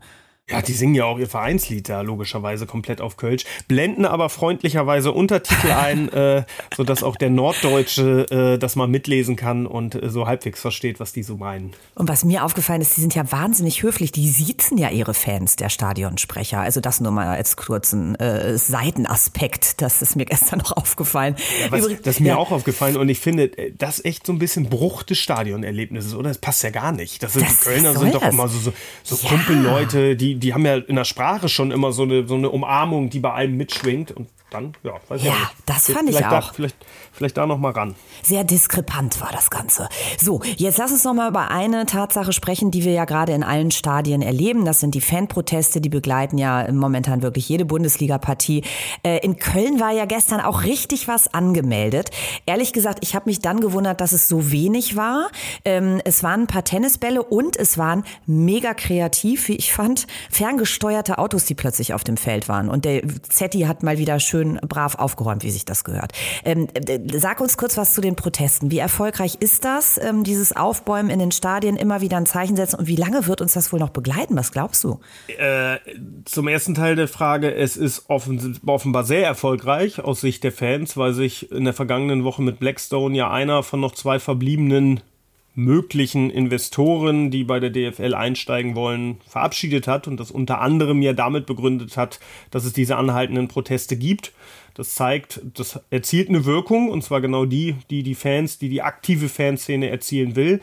Ja, 0.49 0.61
die 0.61 0.71
singen 0.71 0.95
ja 0.95 1.03
auch 1.03 1.19
ihr 1.19 1.27
Vereinslied 1.27 1.89
da 1.89 1.99
logischerweise 1.99 2.65
komplett 2.65 3.01
auf 3.01 3.17
Kölsch, 3.17 3.43
blenden 3.67 4.05
aber 4.05 4.29
freundlicherweise 4.29 5.11
Untertitel 5.11 5.71
ein, 5.71 6.07
äh, 6.13 6.45
sodass 6.73 7.03
auch 7.03 7.17
der 7.17 7.29
Norddeutsche 7.29 8.25
äh, 8.31 8.57
das 8.57 8.77
mal 8.77 8.87
mitlesen 8.87 9.35
kann 9.35 9.67
und 9.67 10.01
äh, 10.01 10.09
so 10.09 10.25
halbwegs 10.25 10.61
versteht, 10.61 11.01
was 11.01 11.11
die 11.11 11.23
so 11.23 11.35
meinen. 11.35 11.73
Und 11.95 12.07
was 12.07 12.23
mir 12.23 12.45
aufgefallen 12.45 12.79
ist, 12.79 12.95
die 12.95 13.01
sind 13.01 13.13
ja 13.13 13.29
wahnsinnig 13.29 13.83
höflich. 13.83 14.13
Die 14.13 14.29
siezen 14.29 14.77
ja 14.77 14.89
ihre 14.89 15.13
Fans, 15.13 15.57
der 15.57 15.67
Stadionsprecher. 15.67 16.61
Also 16.61 16.79
das 16.79 17.01
nur 17.01 17.11
mal 17.11 17.27
als 17.27 17.57
kurzen 17.57 18.15
äh, 18.15 18.57
Seitenaspekt. 18.57 19.81
Das 19.81 20.01
ist 20.01 20.15
mir 20.15 20.25
gestern 20.25 20.59
noch 20.59 20.77
aufgefallen. 20.77 21.35
Ja, 21.61 21.71
was, 21.73 21.87
das 22.03 22.15
ist 22.15 22.19
mir 22.21 22.29
ja. 22.29 22.37
auch 22.37 22.51
aufgefallen 22.51 22.95
und 22.95 23.09
ich 23.09 23.19
finde, 23.19 23.57
äh, 23.57 23.73
das 23.77 24.03
echt 24.05 24.25
so 24.25 24.31
ein 24.31 24.39
bisschen 24.39 24.69
Bruch 24.69 25.03
des 25.03 25.17
Stadionerlebnisses, 25.17 26.15
oder? 26.15 26.29
Das 26.29 26.37
passt 26.37 26.63
ja 26.63 26.69
gar 26.69 26.93
nicht. 26.93 27.21
Das 27.21 27.33
sind, 27.33 27.45
das, 27.45 27.59
die 27.59 27.65
Kölner 27.65 27.97
sind 27.97 28.15
doch 28.15 28.21
das? 28.21 28.33
immer 28.33 28.47
so, 28.47 28.59
so, 28.59 28.73
so 29.03 29.17
ja. 29.17 29.29
Kumpelleute, 29.29 30.15
die 30.15 30.36
die 30.37 30.53
haben 30.53 30.65
ja 30.65 30.75
in 30.75 30.95
der 30.95 31.05
Sprache 31.05 31.49
schon 31.49 31.71
immer 31.71 31.91
so 31.91 32.03
eine, 32.03 32.27
so 32.27 32.35
eine 32.35 32.49
Umarmung, 32.49 33.09
die 33.09 33.19
bei 33.19 33.31
allem 33.31 33.57
mitschwingt. 33.57 34.11
Und 34.11 34.27
dann, 34.49 34.73
ja, 34.81 34.93
weiß 35.09 35.23
ja, 35.23 35.33
ich 35.33 35.39
nicht. 35.39 35.53
das 35.65 35.91
fand 35.91 36.09
vielleicht 36.09 36.19
ich 36.19 36.25
auch. 36.25 36.29
Da, 36.29 36.41
vielleicht, 36.53 36.75
vielleicht 37.11 37.37
da 37.37 37.45
noch 37.45 37.57
mal 37.57 37.71
ran. 37.73 37.95
Sehr 38.23 38.45
diskrepant 38.45 39.19
war 39.19 39.29
das 39.33 39.49
Ganze. 39.49 39.89
So, 40.17 40.41
jetzt 40.55 40.77
lass 40.77 40.91
uns 40.91 41.03
noch 41.03 41.13
mal 41.13 41.29
über 41.29 41.51
eine 41.51 41.85
Tatsache 41.85 42.31
sprechen, 42.31 42.71
die 42.71 42.85
wir 42.85 42.93
ja 42.93 43.03
gerade 43.03 43.33
in 43.33 43.43
allen 43.43 43.71
Stadien 43.71 44.21
erleben. 44.21 44.63
Das 44.63 44.79
sind 44.79 44.95
die 44.95 45.01
Fanproteste, 45.01 45.81
die 45.81 45.89
begleiten 45.89 46.37
ja 46.37 46.71
momentan 46.71 47.23
wirklich 47.23 47.49
jede 47.49 47.65
Bundesliga-Partie. 47.65 48.63
Äh, 49.03 49.17
in 49.17 49.37
Köln 49.37 49.81
war 49.81 49.91
ja 49.91 50.05
gestern 50.05 50.39
auch 50.39 50.63
richtig 50.63 51.09
was 51.09 51.33
angemeldet. 51.33 52.11
Ehrlich 52.45 52.71
gesagt, 52.71 52.99
ich 53.01 53.15
habe 53.15 53.29
mich 53.29 53.41
dann 53.41 53.59
gewundert, 53.59 53.99
dass 53.99 54.13
es 54.13 54.29
so 54.29 54.49
wenig 54.49 54.95
war. 54.95 55.29
Ähm, 55.65 55.99
es 56.05 56.23
waren 56.23 56.43
ein 56.43 56.47
paar 56.47 56.63
Tennisbälle 56.63 57.21
und 57.21 57.57
es 57.57 57.77
waren 57.77 58.05
mega 58.25 58.73
kreativ, 58.73 59.49
wie 59.49 59.55
ich 59.57 59.73
fand, 59.73 60.07
ferngesteuerte 60.29 61.17
Autos, 61.17 61.43
die 61.43 61.55
plötzlich 61.55 61.93
auf 61.93 62.05
dem 62.05 62.15
Feld 62.15 62.47
waren. 62.47 62.69
Und 62.69 62.85
der 62.85 63.01
Zetti 63.29 63.61
hat 63.61 63.83
mal 63.83 63.97
wieder 63.97 64.21
schön 64.21 64.36
schön 64.37 64.59
brav 64.67 64.95
aufgeräumt, 64.95 65.43
wie 65.43 65.51
sich 65.51 65.65
das 65.65 65.83
gehört. 65.83 66.11
Ähm, 66.43 66.67
sag 67.13 67.41
uns 67.41 67.57
kurz 67.57 67.77
was 67.77 67.93
zu 67.93 68.01
den 68.01 68.15
Protesten. 68.15 68.71
Wie 68.71 68.77
erfolgreich 68.77 69.37
ist 69.39 69.65
das, 69.65 69.97
ähm, 69.97 70.23
dieses 70.23 70.55
Aufbäumen 70.55 71.09
in 71.09 71.19
den 71.19 71.31
Stadien, 71.31 71.75
immer 71.75 72.01
wieder 72.01 72.17
ein 72.17 72.25
Zeichen 72.25 72.55
setzen 72.55 72.79
und 72.79 72.87
wie 72.87 72.95
lange 72.95 73.27
wird 73.27 73.41
uns 73.41 73.53
das 73.53 73.71
wohl 73.73 73.79
noch 73.79 73.89
begleiten? 73.89 74.35
Was 74.35 74.51
glaubst 74.51 74.83
du? 74.83 74.99
Äh, 75.27 75.77
zum 76.25 76.47
ersten 76.47 76.75
Teil 76.75 76.95
der 76.95 77.07
Frage, 77.07 77.53
es 77.53 77.77
ist 77.77 78.09
offen, 78.09 78.59
offenbar 78.65 79.03
sehr 79.03 79.25
erfolgreich 79.25 80.03
aus 80.03 80.21
Sicht 80.21 80.43
der 80.43 80.51
Fans, 80.51 80.97
weil 80.97 81.13
sich 81.13 81.51
in 81.51 81.63
der 81.65 81.73
vergangenen 81.73 82.23
Woche 82.23 82.41
mit 82.41 82.59
Blackstone 82.59 83.17
ja 83.17 83.31
einer 83.31 83.63
von 83.63 83.79
noch 83.79 83.93
zwei 83.93 84.19
verbliebenen 84.19 85.01
möglichen 85.57 86.29
Investoren, 86.29 87.31
die 87.31 87.43
bei 87.43 87.59
der 87.59 87.71
DFL 87.71 88.13
einsteigen 88.13 88.75
wollen, 88.75 89.17
verabschiedet 89.27 89.87
hat 89.87 90.07
und 90.07 90.19
das 90.19 90.29
unter 90.29 90.61
anderem 90.61 91.01
ja 91.01 91.13
damit 91.13 91.47
begründet 91.47 91.97
hat, 91.97 92.19
dass 92.51 92.63
es 92.63 92.73
diese 92.73 92.95
anhaltenden 92.95 93.47
Proteste 93.47 93.97
gibt. 93.97 94.33
Das 94.75 94.93
zeigt, 94.93 95.41
das 95.55 95.79
erzielt 95.89 96.29
eine 96.29 96.45
Wirkung 96.45 96.91
und 96.91 97.03
zwar 97.03 97.21
genau 97.21 97.45
die, 97.45 97.75
die 97.89 98.03
die 98.03 98.13
Fans, 98.13 98.59
die 98.59 98.69
die 98.69 98.83
aktive 98.83 99.29
Fanszene 99.29 99.89
erzielen 99.89 100.35
will. 100.35 100.61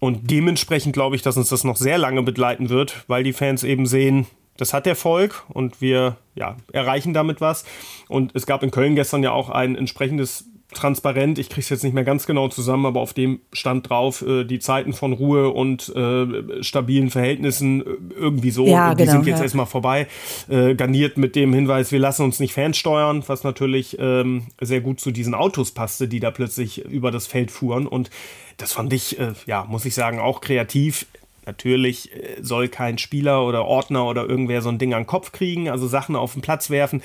Und 0.00 0.30
dementsprechend 0.30 0.92
glaube 0.92 1.16
ich, 1.16 1.22
dass 1.22 1.38
uns 1.38 1.48
das 1.48 1.64
noch 1.64 1.76
sehr 1.76 1.96
lange 1.96 2.22
begleiten 2.22 2.68
wird, 2.68 3.04
weil 3.08 3.24
die 3.24 3.32
Fans 3.32 3.64
eben 3.64 3.86
sehen, 3.86 4.26
das 4.58 4.74
hat 4.74 4.86
Erfolg 4.86 5.44
und 5.48 5.80
wir 5.80 6.18
ja, 6.34 6.58
erreichen 6.74 7.14
damit 7.14 7.40
was. 7.40 7.64
Und 8.08 8.34
es 8.34 8.44
gab 8.44 8.62
in 8.62 8.70
Köln 8.70 8.96
gestern 8.96 9.22
ja 9.22 9.32
auch 9.32 9.48
ein 9.48 9.76
entsprechendes 9.76 10.50
transparent, 10.74 11.38
ich 11.38 11.48
kriege 11.48 11.60
es 11.60 11.68
jetzt 11.68 11.84
nicht 11.84 11.94
mehr 11.94 12.04
ganz 12.04 12.26
genau 12.26 12.48
zusammen, 12.48 12.86
aber 12.86 13.00
auf 13.00 13.14
dem 13.14 13.40
stand 13.52 13.88
drauf, 13.88 14.22
äh, 14.22 14.44
die 14.44 14.58
Zeiten 14.58 14.92
von 14.92 15.12
Ruhe 15.12 15.50
und 15.50 15.94
äh, 15.94 16.62
stabilen 16.62 17.10
Verhältnissen 17.10 17.80
äh, 17.80 18.14
irgendwie 18.14 18.50
so, 18.50 18.66
ja, 18.66 18.94
die 18.94 19.04
genau, 19.04 19.12
sind 19.12 19.26
jetzt 19.26 19.38
ja. 19.38 19.44
erstmal 19.44 19.66
vorbei, 19.66 20.08
äh, 20.48 20.74
garniert 20.74 21.18
mit 21.18 21.36
dem 21.36 21.52
Hinweis, 21.52 21.92
wir 21.92 22.00
lassen 22.00 22.24
uns 22.24 22.40
nicht 22.40 22.52
fernsteuern, 22.52 23.22
was 23.26 23.44
natürlich 23.44 23.96
ähm, 24.00 24.48
sehr 24.60 24.80
gut 24.80 25.00
zu 25.00 25.12
diesen 25.12 25.34
Autos 25.34 25.70
passte, 25.70 26.08
die 26.08 26.20
da 26.20 26.30
plötzlich 26.30 26.84
über 26.84 27.10
das 27.10 27.26
Feld 27.26 27.50
fuhren 27.50 27.86
und 27.86 28.10
das 28.56 28.72
fand 28.72 28.92
ich, 28.92 29.18
äh, 29.18 29.34
ja, 29.46 29.64
muss 29.68 29.84
ich 29.84 29.94
sagen, 29.94 30.18
auch 30.18 30.40
kreativ. 30.40 31.06
Natürlich 31.44 32.12
äh, 32.12 32.38
soll 32.40 32.68
kein 32.68 32.98
Spieler 32.98 33.46
oder 33.46 33.66
Ordner 33.66 34.06
oder 34.06 34.28
irgendwer 34.28 34.62
so 34.62 34.68
ein 34.68 34.78
Ding 34.78 34.94
an 34.94 35.02
den 35.02 35.06
Kopf 35.06 35.32
kriegen, 35.32 35.68
also 35.68 35.86
Sachen 35.86 36.16
auf 36.16 36.32
den 36.32 36.42
Platz 36.42 36.70
werfen. 36.70 37.02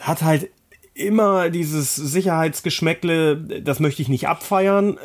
Hat 0.00 0.22
halt 0.22 0.50
immer 0.94 1.50
dieses 1.50 1.94
Sicherheitsgeschmäckle, 1.96 3.36
das 3.62 3.80
möchte 3.80 4.02
ich 4.02 4.08
nicht 4.08 4.28
abfeiern. 4.28 4.98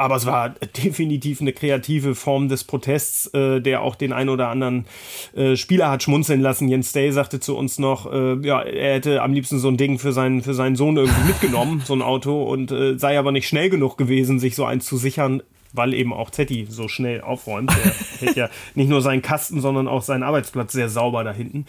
Aber 0.00 0.14
es 0.14 0.26
war 0.26 0.50
definitiv 0.84 1.40
eine 1.40 1.52
kreative 1.52 2.14
Form 2.14 2.48
des 2.48 2.62
Protests, 2.64 3.26
äh, 3.34 3.60
der 3.60 3.82
auch 3.82 3.96
den 3.96 4.12
ein 4.12 4.28
oder 4.28 4.48
anderen 4.48 4.86
äh, 5.34 5.56
Spieler 5.56 5.90
hat 5.90 6.04
schmunzeln 6.04 6.40
lassen. 6.40 6.68
Jens 6.68 6.92
Day 6.92 7.10
sagte 7.10 7.40
zu 7.40 7.56
uns 7.56 7.80
noch, 7.80 8.10
äh, 8.10 8.36
ja, 8.46 8.62
er 8.62 8.94
hätte 8.94 9.22
am 9.22 9.32
liebsten 9.32 9.58
so 9.58 9.68
ein 9.68 9.76
Ding 9.76 9.98
für 9.98 10.12
seinen, 10.12 10.42
für 10.42 10.54
seinen 10.54 10.76
Sohn 10.76 10.96
irgendwie 10.96 11.26
mitgenommen, 11.26 11.82
so 11.84 11.94
ein 11.94 12.02
Auto, 12.02 12.44
und 12.44 12.70
äh, 12.70 12.96
sei 12.96 13.18
aber 13.18 13.32
nicht 13.32 13.48
schnell 13.48 13.70
genug 13.70 13.98
gewesen, 13.98 14.38
sich 14.38 14.54
so 14.54 14.64
eins 14.64 14.86
zu 14.86 14.96
sichern, 14.96 15.42
weil 15.72 15.94
eben 15.94 16.12
auch 16.12 16.30
Zetti 16.30 16.66
so 16.68 16.88
schnell 16.88 17.20
aufräumt. 17.20 17.70
Er 17.70 17.92
hält 18.26 18.36
ja 18.36 18.48
nicht 18.74 18.88
nur 18.88 19.02
seinen 19.02 19.22
Kasten, 19.22 19.60
sondern 19.60 19.88
auch 19.88 20.02
seinen 20.02 20.22
Arbeitsplatz 20.22 20.72
sehr 20.72 20.88
sauber 20.88 21.24
da 21.24 21.32
hinten. 21.32 21.66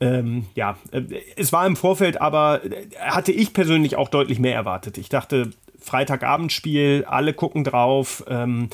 Ähm, 0.00 0.46
ja, 0.54 0.76
äh, 0.92 1.02
es 1.36 1.52
war 1.52 1.66
im 1.66 1.76
Vorfeld, 1.76 2.20
aber 2.20 2.64
äh, 2.64 2.86
hatte 2.98 3.32
ich 3.32 3.52
persönlich 3.52 3.96
auch 3.96 4.08
deutlich 4.08 4.38
mehr 4.38 4.54
erwartet. 4.54 4.98
Ich 4.98 5.08
dachte, 5.08 5.50
Freitagabendspiel, 5.80 7.04
alle 7.06 7.34
gucken 7.34 7.62
drauf. 7.64 8.24
Ähm, 8.28 8.70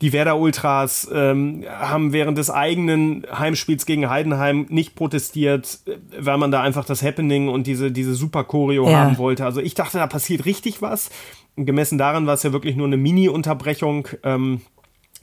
die 0.00 0.12
Werder 0.12 0.38
Ultras 0.38 1.08
ähm, 1.12 1.64
haben 1.68 2.12
während 2.12 2.38
des 2.38 2.50
eigenen 2.50 3.26
Heimspiels 3.32 3.86
gegen 3.86 4.08
Heidenheim 4.08 4.66
nicht 4.68 4.94
protestiert, 4.94 5.80
weil 6.18 6.38
man 6.38 6.50
da 6.50 6.62
einfach 6.62 6.84
das 6.84 7.02
Happening 7.02 7.48
und 7.48 7.66
diese, 7.66 7.90
diese 7.90 8.14
super 8.14 8.44
Choreo 8.44 8.88
ja. 8.88 8.98
haben 8.98 9.18
wollte. 9.18 9.44
Also 9.44 9.60
ich 9.60 9.74
dachte, 9.74 9.98
da 9.98 10.06
passiert 10.06 10.44
richtig 10.44 10.82
was. 10.82 11.10
Gemessen 11.56 11.96
daran 11.96 12.26
war 12.26 12.34
es 12.34 12.42
ja 12.42 12.52
wirklich 12.52 12.76
nur 12.76 12.86
eine 12.86 12.98
Mini-Unterbrechung. 12.98 14.08
Ähm, 14.22 14.60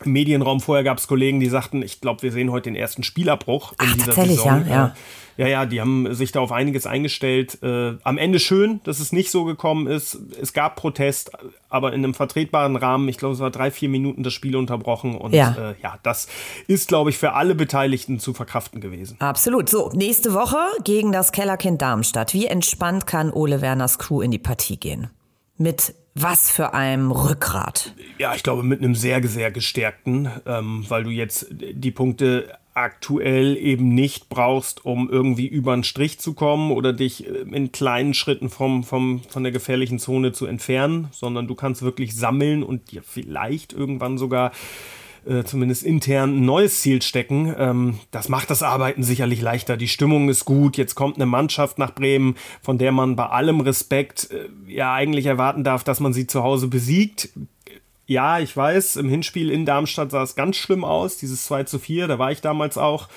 Medienraum 0.06 0.62
vorher 0.62 0.84
gab 0.84 0.98
es 0.98 1.08
Kollegen, 1.08 1.39
die 1.39 1.50
sagten, 1.50 1.82
ich 1.82 2.02
glaube, 2.02 2.22
wir 2.22 2.32
sehen 2.32 2.52
heute 2.52 2.70
den 2.70 2.76
ersten 2.76 3.04
Spielabbruch 3.04 3.72
in 3.74 3.78
Ach, 3.80 3.94
dieser 3.94 4.06
tatsächlich, 4.08 4.38
Saison. 4.38 4.66
Ja, 4.68 4.74
ja. 4.74 4.96
Ja, 5.38 5.48
ja, 5.48 5.66
die 5.66 5.82
haben 5.82 6.13
sich 6.13 6.32
da 6.32 6.42
auf 6.42 6.52
einiges 6.52 6.86
eingestellt. 6.86 7.58
Äh, 7.63 7.96
am 8.04 8.18
Ende 8.18 8.39
schön, 8.39 8.82
dass 8.84 9.00
es 9.00 9.12
nicht 9.12 9.32
so 9.32 9.46
gekommen 9.46 9.88
ist. 9.88 10.18
Es 10.39 10.54
gab 10.54 10.76
Protest, 10.76 11.32
aber 11.70 11.94
in 11.94 12.04
einem 12.04 12.13
vertretbaren 12.13 12.76
Rahmen. 12.76 13.10
Ich 13.10 13.18
glaube, 13.18 13.34
es 13.34 13.39
war 13.39 13.50
drei, 13.50 13.72
vier 13.72 13.89
Minuten 13.89 14.24
das 14.24 14.34
Spiel 14.34 14.56
unterbrochen. 14.56 15.16
Und 15.16 15.34
ja, 15.34 15.56
äh, 15.58 15.76
ja 15.82 15.98
das 16.04 16.28
ist, 16.68 16.88
glaube 16.88 17.10
ich, 17.10 17.18
für 17.18 17.34
alle 17.34 17.56
Beteiligten 17.56 18.20
zu 18.20 18.34
verkraften 18.34 18.80
gewesen. 18.80 19.18
Absolut. 19.20 19.70
So, 19.70 19.89
nächste 19.94 20.34
Woche 20.34 20.58
gegen 20.84 21.12
das 21.12 21.32
Kellerkind 21.32 21.82
Darmstadt. 21.82 22.34
Wie 22.34 22.46
entspannt 22.46 23.08
kann 23.08 23.32
Ole 23.32 23.62
Werners 23.62 23.98
Crew 23.98 24.22
in 24.22 24.30
die 24.30 24.39
Partie 24.39 24.78
gehen? 24.78 25.10
Mit 25.63 25.95
was 26.13 26.52
für 26.52 26.73
einem 26.73 27.10
Rückgrat? 27.10 27.93
Ja, 28.17 28.36
ich 28.36 28.43
glaube 28.43 28.63
mit 28.63 28.82
einem 28.82 28.95
sehr, 28.95 29.26
sehr 29.26 29.49
gestärkten, 29.49 30.30
ähm, 30.45 30.84
weil 30.89 31.06
du 31.06 31.10
jetzt 31.10 31.47
die 31.52 31.91
Punkte 31.91 32.54
aktuell 32.73 33.56
eben 33.56 33.95
nicht 33.95 34.28
brauchst, 34.28 34.84
um 34.84 35.10
irgendwie 35.10 35.47
über 35.47 35.71
einen 35.71 35.86
Strich 35.86 36.19
zu 36.19 36.34
kommen 36.34 36.73
oder 36.73 36.91
dich 36.91 37.26
äh, 37.26 37.43
in 37.49 37.71
kleinen 37.71 38.13
Schritten 38.13 38.49
vom, 38.49 38.84
vom, 38.84 39.21
von 39.23 39.43
der 39.43 39.54
gefährlichen 39.54 39.99
Zone 39.99 40.34
zu 40.34 40.47
entfernen, 40.47 41.08
sondern 41.12 41.47
du 41.47 41.56
kannst 41.56 41.82
wirklich 41.82 42.13
sammeln 42.13 42.62
und 42.62 42.91
dir 42.91 43.02
vielleicht 43.02 43.71
irgendwann 43.71 44.17
sogar 44.17 44.52
äh, 45.28 45.44
zumindest 45.44 45.84
intern 45.84 46.38
ein 46.38 46.46
neues 46.46 46.82
Ziel 46.82 47.02
stecken. 47.02 47.54
Ähm, 47.58 48.00
das 48.12 48.30
macht 48.30 48.50
das 48.50 48.64
Arbeiten 48.64 49.04
sicherlich 49.04 49.42
leichter. 49.42 49.78
Die 49.78 49.88
Stimmung 49.88 50.30
ist 50.30 50.46
gut. 50.46 50.78
Jetzt 50.78 50.96
kommt 50.96 51.16
eine 51.16 51.26
Mannschaft 51.26 51.78
nach 51.78 51.94
Bremen, 51.94 52.36
von 52.62 52.78
der 52.78 52.92
man 52.92 53.16
bei 53.16 53.28
allem 53.28 53.62
Respekt 53.62 54.30
äh, 54.32 54.50
ja 54.72 54.94
eigentlich 54.94 55.26
erwarten 55.26 55.64
darf, 55.64 55.84
dass 55.84 56.00
man 56.00 56.14
sie 56.14 56.28
zu 56.28 56.44
Hause 56.44 56.68
besiegt 56.68 57.30
ja, 58.06 58.40
ich 58.40 58.56
weiß, 58.56 58.98
im 58.98 59.10
Hinspiel 59.10 59.50
in 59.50 59.66
Darmstadt 59.66 60.12
sah 60.12 60.24
es 60.24 60.36
ganz 60.36 60.58
schlimm 60.58 60.84
aus, 60.84 61.18
dieses 61.18 61.46
2 61.46 61.64
zu 61.64 61.80
4, 61.80 62.08
da 62.08 62.20
war 62.20 62.32
ich 62.32 62.42
damals 62.42 62.78
auch. 62.78 63.08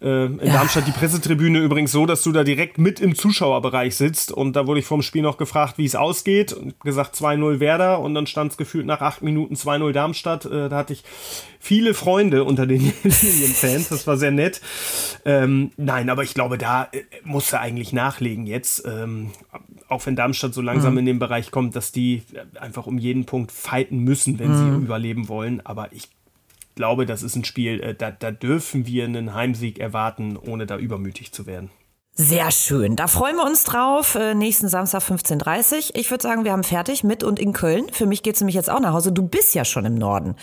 Äh, 0.00 0.26
in 0.26 0.38
ja. 0.42 0.52
Darmstadt 0.52 0.86
die 0.86 0.92
Pressetribüne 0.92 1.58
übrigens 1.60 1.92
so, 1.92 2.06
dass 2.06 2.22
du 2.22 2.32
da 2.32 2.44
direkt 2.44 2.78
mit 2.78 3.00
im 3.00 3.14
Zuschauerbereich 3.14 3.96
sitzt. 3.96 4.30
Und 4.32 4.54
da 4.54 4.66
wurde 4.66 4.80
ich 4.80 4.86
vom 4.86 5.02
Spiel 5.02 5.22
noch 5.22 5.38
gefragt, 5.38 5.78
wie 5.78 5.84
es 5.84 5.94
ausgeht. 5.94 6.52
Und 6.52 6.78
gesagt 6.80 7.14
2-0 7.16 7.60
Werder. 7.60 8.00
Und 8.00 8.14
dann 8.14 8.26
stand 8.26 8.52
es 8.52 8.56
gefühlt 8.56 8.86
nach 8.86 9.00
acht 9.00 9.22
Minuten 9.22 9.54
2-0 9.54 9.92
Darmstadt. 9.92 10.44
Äh, 10.44 10.68
da 10.68 10.76
hatte 10.76 10.92
ich 10.92 11.04
viele 11.58 11.94
Freunde 11.94 12.44
unter 12.44 12.66
den 12.66 12.80
Linienfans. 13.02 13.88
Das 13.88 14.06
war 14.06 14.16
sehr 14.16 14.32
nett. 14.32 14.60
Ähm, 15.24 15.70
nein, 15.76 16.10
aber 16.10 16.22
ich 16.22 16.34
glaube, 16.34 16.58
da 16.58 16.88
äh, 16.92 17.02
musste 17.24 17.60
eigentlich 17.60 17.92
nachlegen 17.92 18.46
jetzt. 18.46 18.84
Ähm, 18.86 19.30
auch 19.88 20.04
wenn 20.04 20.16
Darmstadt 20.16 20.52
so 20.52 20.62
langsam 20.62 20.92
mhm. 20.92 20.98
in 20.98 21.06
den 21.06 21.18
Bereich 21.18 21.50
kommt, 21.50 21.76
dass 21.76 21.92
die 21.92 22.22
einfach 22.60 22.86
um 22.86 22.98
jeden 22.98 23.24
Punkt 23.24 23.52
fighten 23.52 23.98
müssen, 23.98 24.38
wenn 24.38 24.50
mhm. 24.50 24.78
sie 24.78 24.84
überleben 24.84 25.28
wollen. 25.28 25.64
Aber 25.64 25.92
ich 25.92 26.08
glaube, 26.76 27.06
das 27.06 27.24
ist 27.24 27.34
ein 27.34 27.44
Spiel, 27.44 27.80
äh, 27.80 27.94
da, 27.94 28.12
da 28.12 28.30
dürfen 28.30 28.86
wir 28.86 29.04
einen 29.04 29.34
Heimsieg 29.34 29.80
erwarten, 29.80 30.36
ohne 30.36 30.66
da 30.66 30.76
übermütig 30.76 31.32
zu 31.32 31.46
werden. 31.46 31.70
Sehr 32.18 32.50
schön. 32.50 32.96
Da 32.96 33.08
freuen 33.08 33.36
wir 33.36 33.44
uns 33.44 33.64
drauf. 33.64 34.14
Äh, 34.14 34.34
nächsten 34.34 34.68
Samstag 34.68 35.02
15.30 35.02 35.74
Uhr. 35.74 35.96
Ich 35.96 36.10
würde 36.10 36.22
sagen, 36.22 36.44
wir 36.44 36.52
haben 36.52 36.64
fertig 36.64 37.04
mit 37.04 37.24
und 37.24 37.38
in 37.38 37.52
Köln. 37.52 37.86
Für 37.92 38.06
mich 38.06 38.22
geht 38.22 38.36
es 38.36 38.40
nämlich 38.40 38.54
jetzt 38.54 38.70
auch 38.70 38.80
nach 38.80 38.92
Hause. 38.92 39.12
Du 39.12 39.26
bist 39.26 39.54
ja 39.54 39.64
schon 39.64 39.84
im 39.84 39.96
Norden. 39.96 40.36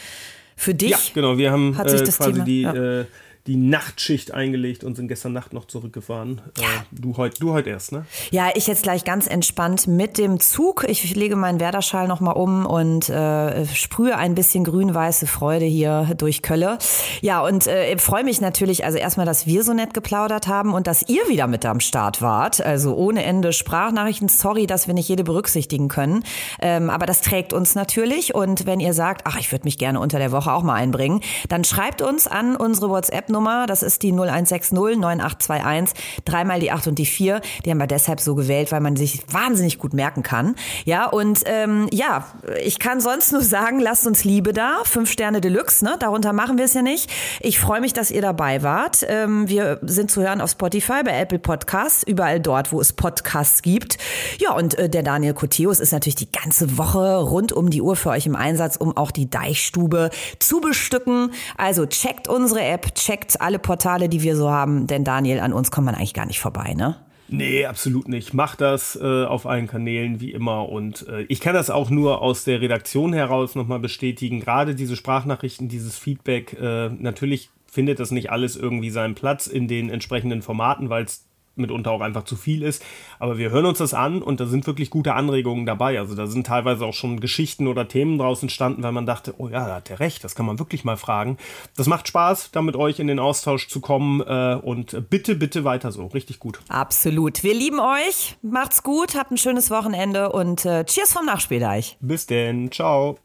Für 0.55 0.75
dich? 0.75 0.91
Ja, 0.91 0.99
genau. 1.15 1.37
Wir 1.37 1.51
haben 1.51 1.73
äh, 1.73 1.83
quasi 1.83 2.11
Thema, 2.33 2.43
die 2.43 2.61
ja. 2.61 2.73
äh, 2.73 3.05
die 3.45 3.57
Nachtschicht 3.57 4.33
eingelegt 4.33 4.85
und 4.85 4.95
sind 4.95 5.09
gestern 5.09 5.33
Nacht 5.33 5.51
noch 5.51 5.65
zurückgefahren. 5.65 6.41
Ja. 6.57 6.63
Äh, 6.63 6.67
du 6.91 7.17
heute 7.17 7.39
du 7.39 7.51
heut 7.51 7.67
erst, 7.67 7.91
ne? 7.91 8.05
Ja, 8.31 8.49
ich 8.55 8.67
jetzt 8.67 8.83
gleich 8.83 9.03
ganz 9.03 9.27
entspannt 9.27 9.85
mit 9.85 10.17
dem 10.17 10.39
Zug. 10.39 10.85
Ich 10.87 11.13
lege 11.13 11.35
meinen 11.35 11.59
Werderschal 11.59 12.07
nochmal 12.07 12.35
um 12.35 12.65
und 12.65 13.09
äh, 13.09 13.65
sprühe 13.65 14.15
ein 14.15 14.33
bisschen 14.33 14.63
grün-weiße 14.63 15.27
Freude 15.27 15.65
hier 15.65 16.13
durch 16.17 16.41
Kölle. 16.41 16.77
Ja, 17.19 17.41
und 17.41 17.67
äh, 17.67 17.97
freue 17.97 18.23
mich 18.23 18.39
natürlich, 18.39 18.85
also 18.85 18.97
erstmal, 18.97 19.25
dass 19.25 19.45
wir 19.45 19.63
so 19.65 19.73
nett 19.73 19.93
geplaudert 19.93 20.47
haben 20.47 20.73
und 20.73 20.87
dass 20.87 21.03
ihr 21.09 21.27
wieder 21.27 21.47
mit 21.47 21.65
am 21.65 21.81
Start 21.81 22.21
wart. 22.21 22.61
Also 22.61 22.95
ohne 22.95 23.23
Ende 23.23 23.51
Sprachnachrichten. 23.51 24.29
Sorry, 24.29 24.67
dass 24.67 24.87
wir 24.87 24.93
nicht 24.93 25.09
jede 25.09 25.25
berücksichtigen 25.25 25.89
können. 25.89 26.23
Ähm, 26.61 26.89
aber 26.89 27.05
das 27.05 27.19
trägt 27.19 27.51
uns 27.51 27.75
natürlich. 27.75 28.33
Und 28.33 28.65
wenn 28.65 28.79
ihr 28.79 28.93
sagt, 28.93 29.23
ach, 29.25 29.37
ich 29.37 29.51
würde 29.51 29.65
mich 29.65 29.77
gerne 29.77 29.99
unter 29.99 30.17
der 30.17 30.31
Woche 30.31 30.53
auch 30.53 30.63
mal 30.63 30.75
einbringen, 30.75 31.19
dann 31.49 31.65
schreibt 31.65 32.01
uns 32.01 32.27
an 32.27 32.55
unsere 32.55 32.89
WhatsApp 32.89 33.32
Nummer. 33.33 33.65
Das 33.67 33.83
ist 33.83 34.03
die 34.03 34.13
0160 34.13 34.71
9821, 34.71 36.23
dreimal 36.23 36.61
die 36.61 36.71
8 36.71 36.87
und 36.87 36.99
die 36.99 37.05
4. 37.05 37.41
Die 37.65 37.71
haben 37.71 37.79
wir 37.79 37.87
deshalb 37.87 38.21
so 38.21 38.35
gewählt, 38.35 38.71
weil 38.71 38.79
man 38.79 38.95
sich 38.95 39.21
wahnsinnig 39.31 39.77
gut 39.77 39.93
merken 39.93 40.23
kann. 40.23 40.55
Ja, 40.85 41.07
und 41.07 41.41
ähm, 41.45 41.87
ja, 41.91 42.25
ich 42.63 42.79
kann 42.79 43.01
sonst 43.01 43.31
nur 43.31 43.41
sagen, 43.41 43.79
lasst 43.79 44.07
uns 44.07 44.23
Liebe 44.23 44.53
da. 44.53 44.77
Fünf 44.85 45.11
Sterne 45.11 45.41
Deluxe, 45.41 45.83
ne? 45.83 45.95
Darunter 45.99 46.31
machen 46.33 46.57
wir 46.57 46.65
es 46.65 46.73
ja 46.73 46.81
nicht. 46.81 47.11
Ich 47.41 47.59
freue 47.59 47.81
mich, 47.81 47.93
dass 47.93 48.11
ihr 48.11 48.21
dabei 48.21 48.63
wart. 48.63 49.05
Ähm, 49.07 49.49
wir 49.49 49.79
sind 49.81 50.11
zu 50.11 50.21
hören 50.21 50.39
auf 50.39 50.51
Spotify, 50.51 51.03
bei 51.03 51.19
Apple 51.19 51.39
Podcasts, 51.39 52.03
überall 52.03 52.39
dort, 52.39 52.71
wo 52.71 52.79
es 52.79 52.93
Podcasts 52.93 53.61
gibt. 53.61 53.97
Ja, 54.39 54.53
und 54.53 54.77
äh, 54.77 54.89
der 54.89 55.03
Daniel 55.03 55.33
Coteus 55.33 55.79
ist 55.79 55.91
natürlich 55.91 56.15
die 56.15 56.31
ganze 56.31 56.77
Woche 56.77 57.17
rund 57.17 57.51
um 57.51 57.69
die 57.69 57.81
Uhr 57.81 57.95
für 57.95 58.09
euch 58.09 58.25
im 58.25 58.35
Einsatz, 58.35 58.75
um 58.77 58.95
auch 58.95 59.11
die 59.11 59.29
Deichstube 59.29 60.09
zu 60.39 60.61
bestücken. 60.61 61.31
Also 61.57 61.85
checkt 61.85 62.27
unsere 62.27 62.61
App, 62.61 62.93
checkt 62.95 63.22
checkt 63.23 63.41
alle 63.41 63.59
Portale, 63.59 64.09
die 64.09 64.21
wir 64.21 64.35
so 64.35 64.49
haben, 64.49 64.87
denn 64.87 65.03
Daniel, 65.03 65.39
an 65.39 65.53
uns 65.53 65.71
kommt 65.71 65.85
man 65.85 65.95
eigentlich 65.95 66.13
gar 66.13 66.25
nicht 66.25 66.39
vorbei, 66.39 66.73
ne? 66.73 66.97
Nee, 67.29 67.65
absolut 67.65 68.09
nicht. 68.09 68.33
Mach 68.33 68.55
das 68.55 68.99
äh, 69.01 69.25
auf 69.25 69.47
allen 69.47 69.65
Kanälen 69.65 70.19
wie 70.19 70.31
immer. 70.31 70.69
Und 70.69 71.07
äh, 71.07 71.21
ich 71.29 71.39
kann 71.39 71.55
das 71.55 71.69
auch 71.69 71.89
nur 71.89 72.21
aus 72.21 72.43
der 72.43 72.61
Redaktion 72.61 73.13
heraus 73.13 73.55
nochmal 73.55 73.79
bestätigen. 73.79 74.39
Gerade 74.39 74.75
diese 74.75 74.95
Sprachnachrichten, 74.95 75.67
dieses 75.67 75.97
Feedback, 75.97 76.55
äh, 76.61 76.89
natürlich 76.89 77.49
findet 77.65 77.99
das 77.99 78.11
nicht 78.11 78.29
alles 78.29 78.55
irgendwie 78.55 78.91
seinen 78.91 79.15
Platz 79.15 79.47
in 79.47 79.67
den 79.67 79.89
entsprechenden 79.89 80.43
Formaten, 80.43 80.89
weil 80.89 81.05
es 81.05 81.25
mitunter 81.55 81.91
auch 81.91 82.01
einfach 82.01 82.23
zu 82.23 82.35
viel 82.35 82.63
ist. 82.63 82.83
Aber 83.19 83.37
wir 83.37 83.49
hören 83.49 83.65
uns 83.65 83.77
das 83.77 83.93
an 83.93 84.21
und 84.21 84.39
da 84.39 84.45
sind 84.45 84.67
wirklich 84.67 84.89
gute 84.89 85.13
Anregungen 85.13 85.65
dabei. 85.65 85.99
Also 85.99 86.15
da 86.15 86.27
sind 86.27 86.47
teilweise 86.47 86.85
auch 86.85 86.93
schon 86.93 87.19
Geschichten 87.19 87.67
oder 87.67 87.87
Themen 87.87 88.17
draus 88.17 88.41
entstanden, 88.41 88.83
weil 88.83 88.91
man 88.91 89.05
dachte, 89.05 89.35
oh 89.37 89.49
ja, 89.49 89.67
da 89.67 89.75
hat 89.75 89.89
der 89.89 89.99
recht, 89.99 90.23
das 90.23 90.35
kann 90.35 90.45
man 90.45 90.59
wirklich 90.59 90.83
mal 90.83 90.97
fragen. 90.97 91.37
Das 91.75 91.87
macht 91.87 92.07
Spaß, 92.07 92.51
da 92.51 92.61
mit 92.61 92.75
euch 92.75 92.99
in 92.99 93.07
den 93.07 93.19
Austausch 93.19 93.67
zu 93.67 93.81
kommen 93.81 94.21
äh, 94.21 94.59
und 94.61 95.09
bitte, 95.09 95.35
bitte 95.35 95.63
weiter 95.63 95.91
so. 95.91 96.07
Richtig 96.07 96.39
gut. 96.39 96.59
Absolut. 96.69 97.43
Wir 97.43 97.53
lieben 97.53 97.79
euch. 97.79 98.37
Macht's 98.41 98.83
gut, 98.83 99.15
habt 99.15 99.31
ein 99.31 99.37
schönes 99.37 99.71
Wochenende 99.71 100.31
und 100.31 100.65
äh, 100.65 100.85
Cheers 100.85 101.13
vom 101.13 101.25
Nachspieldeich. 101.25 101.97
Bis 102.01 102.25
denn. 102.25 102.71
Ciao. 102.71 103.17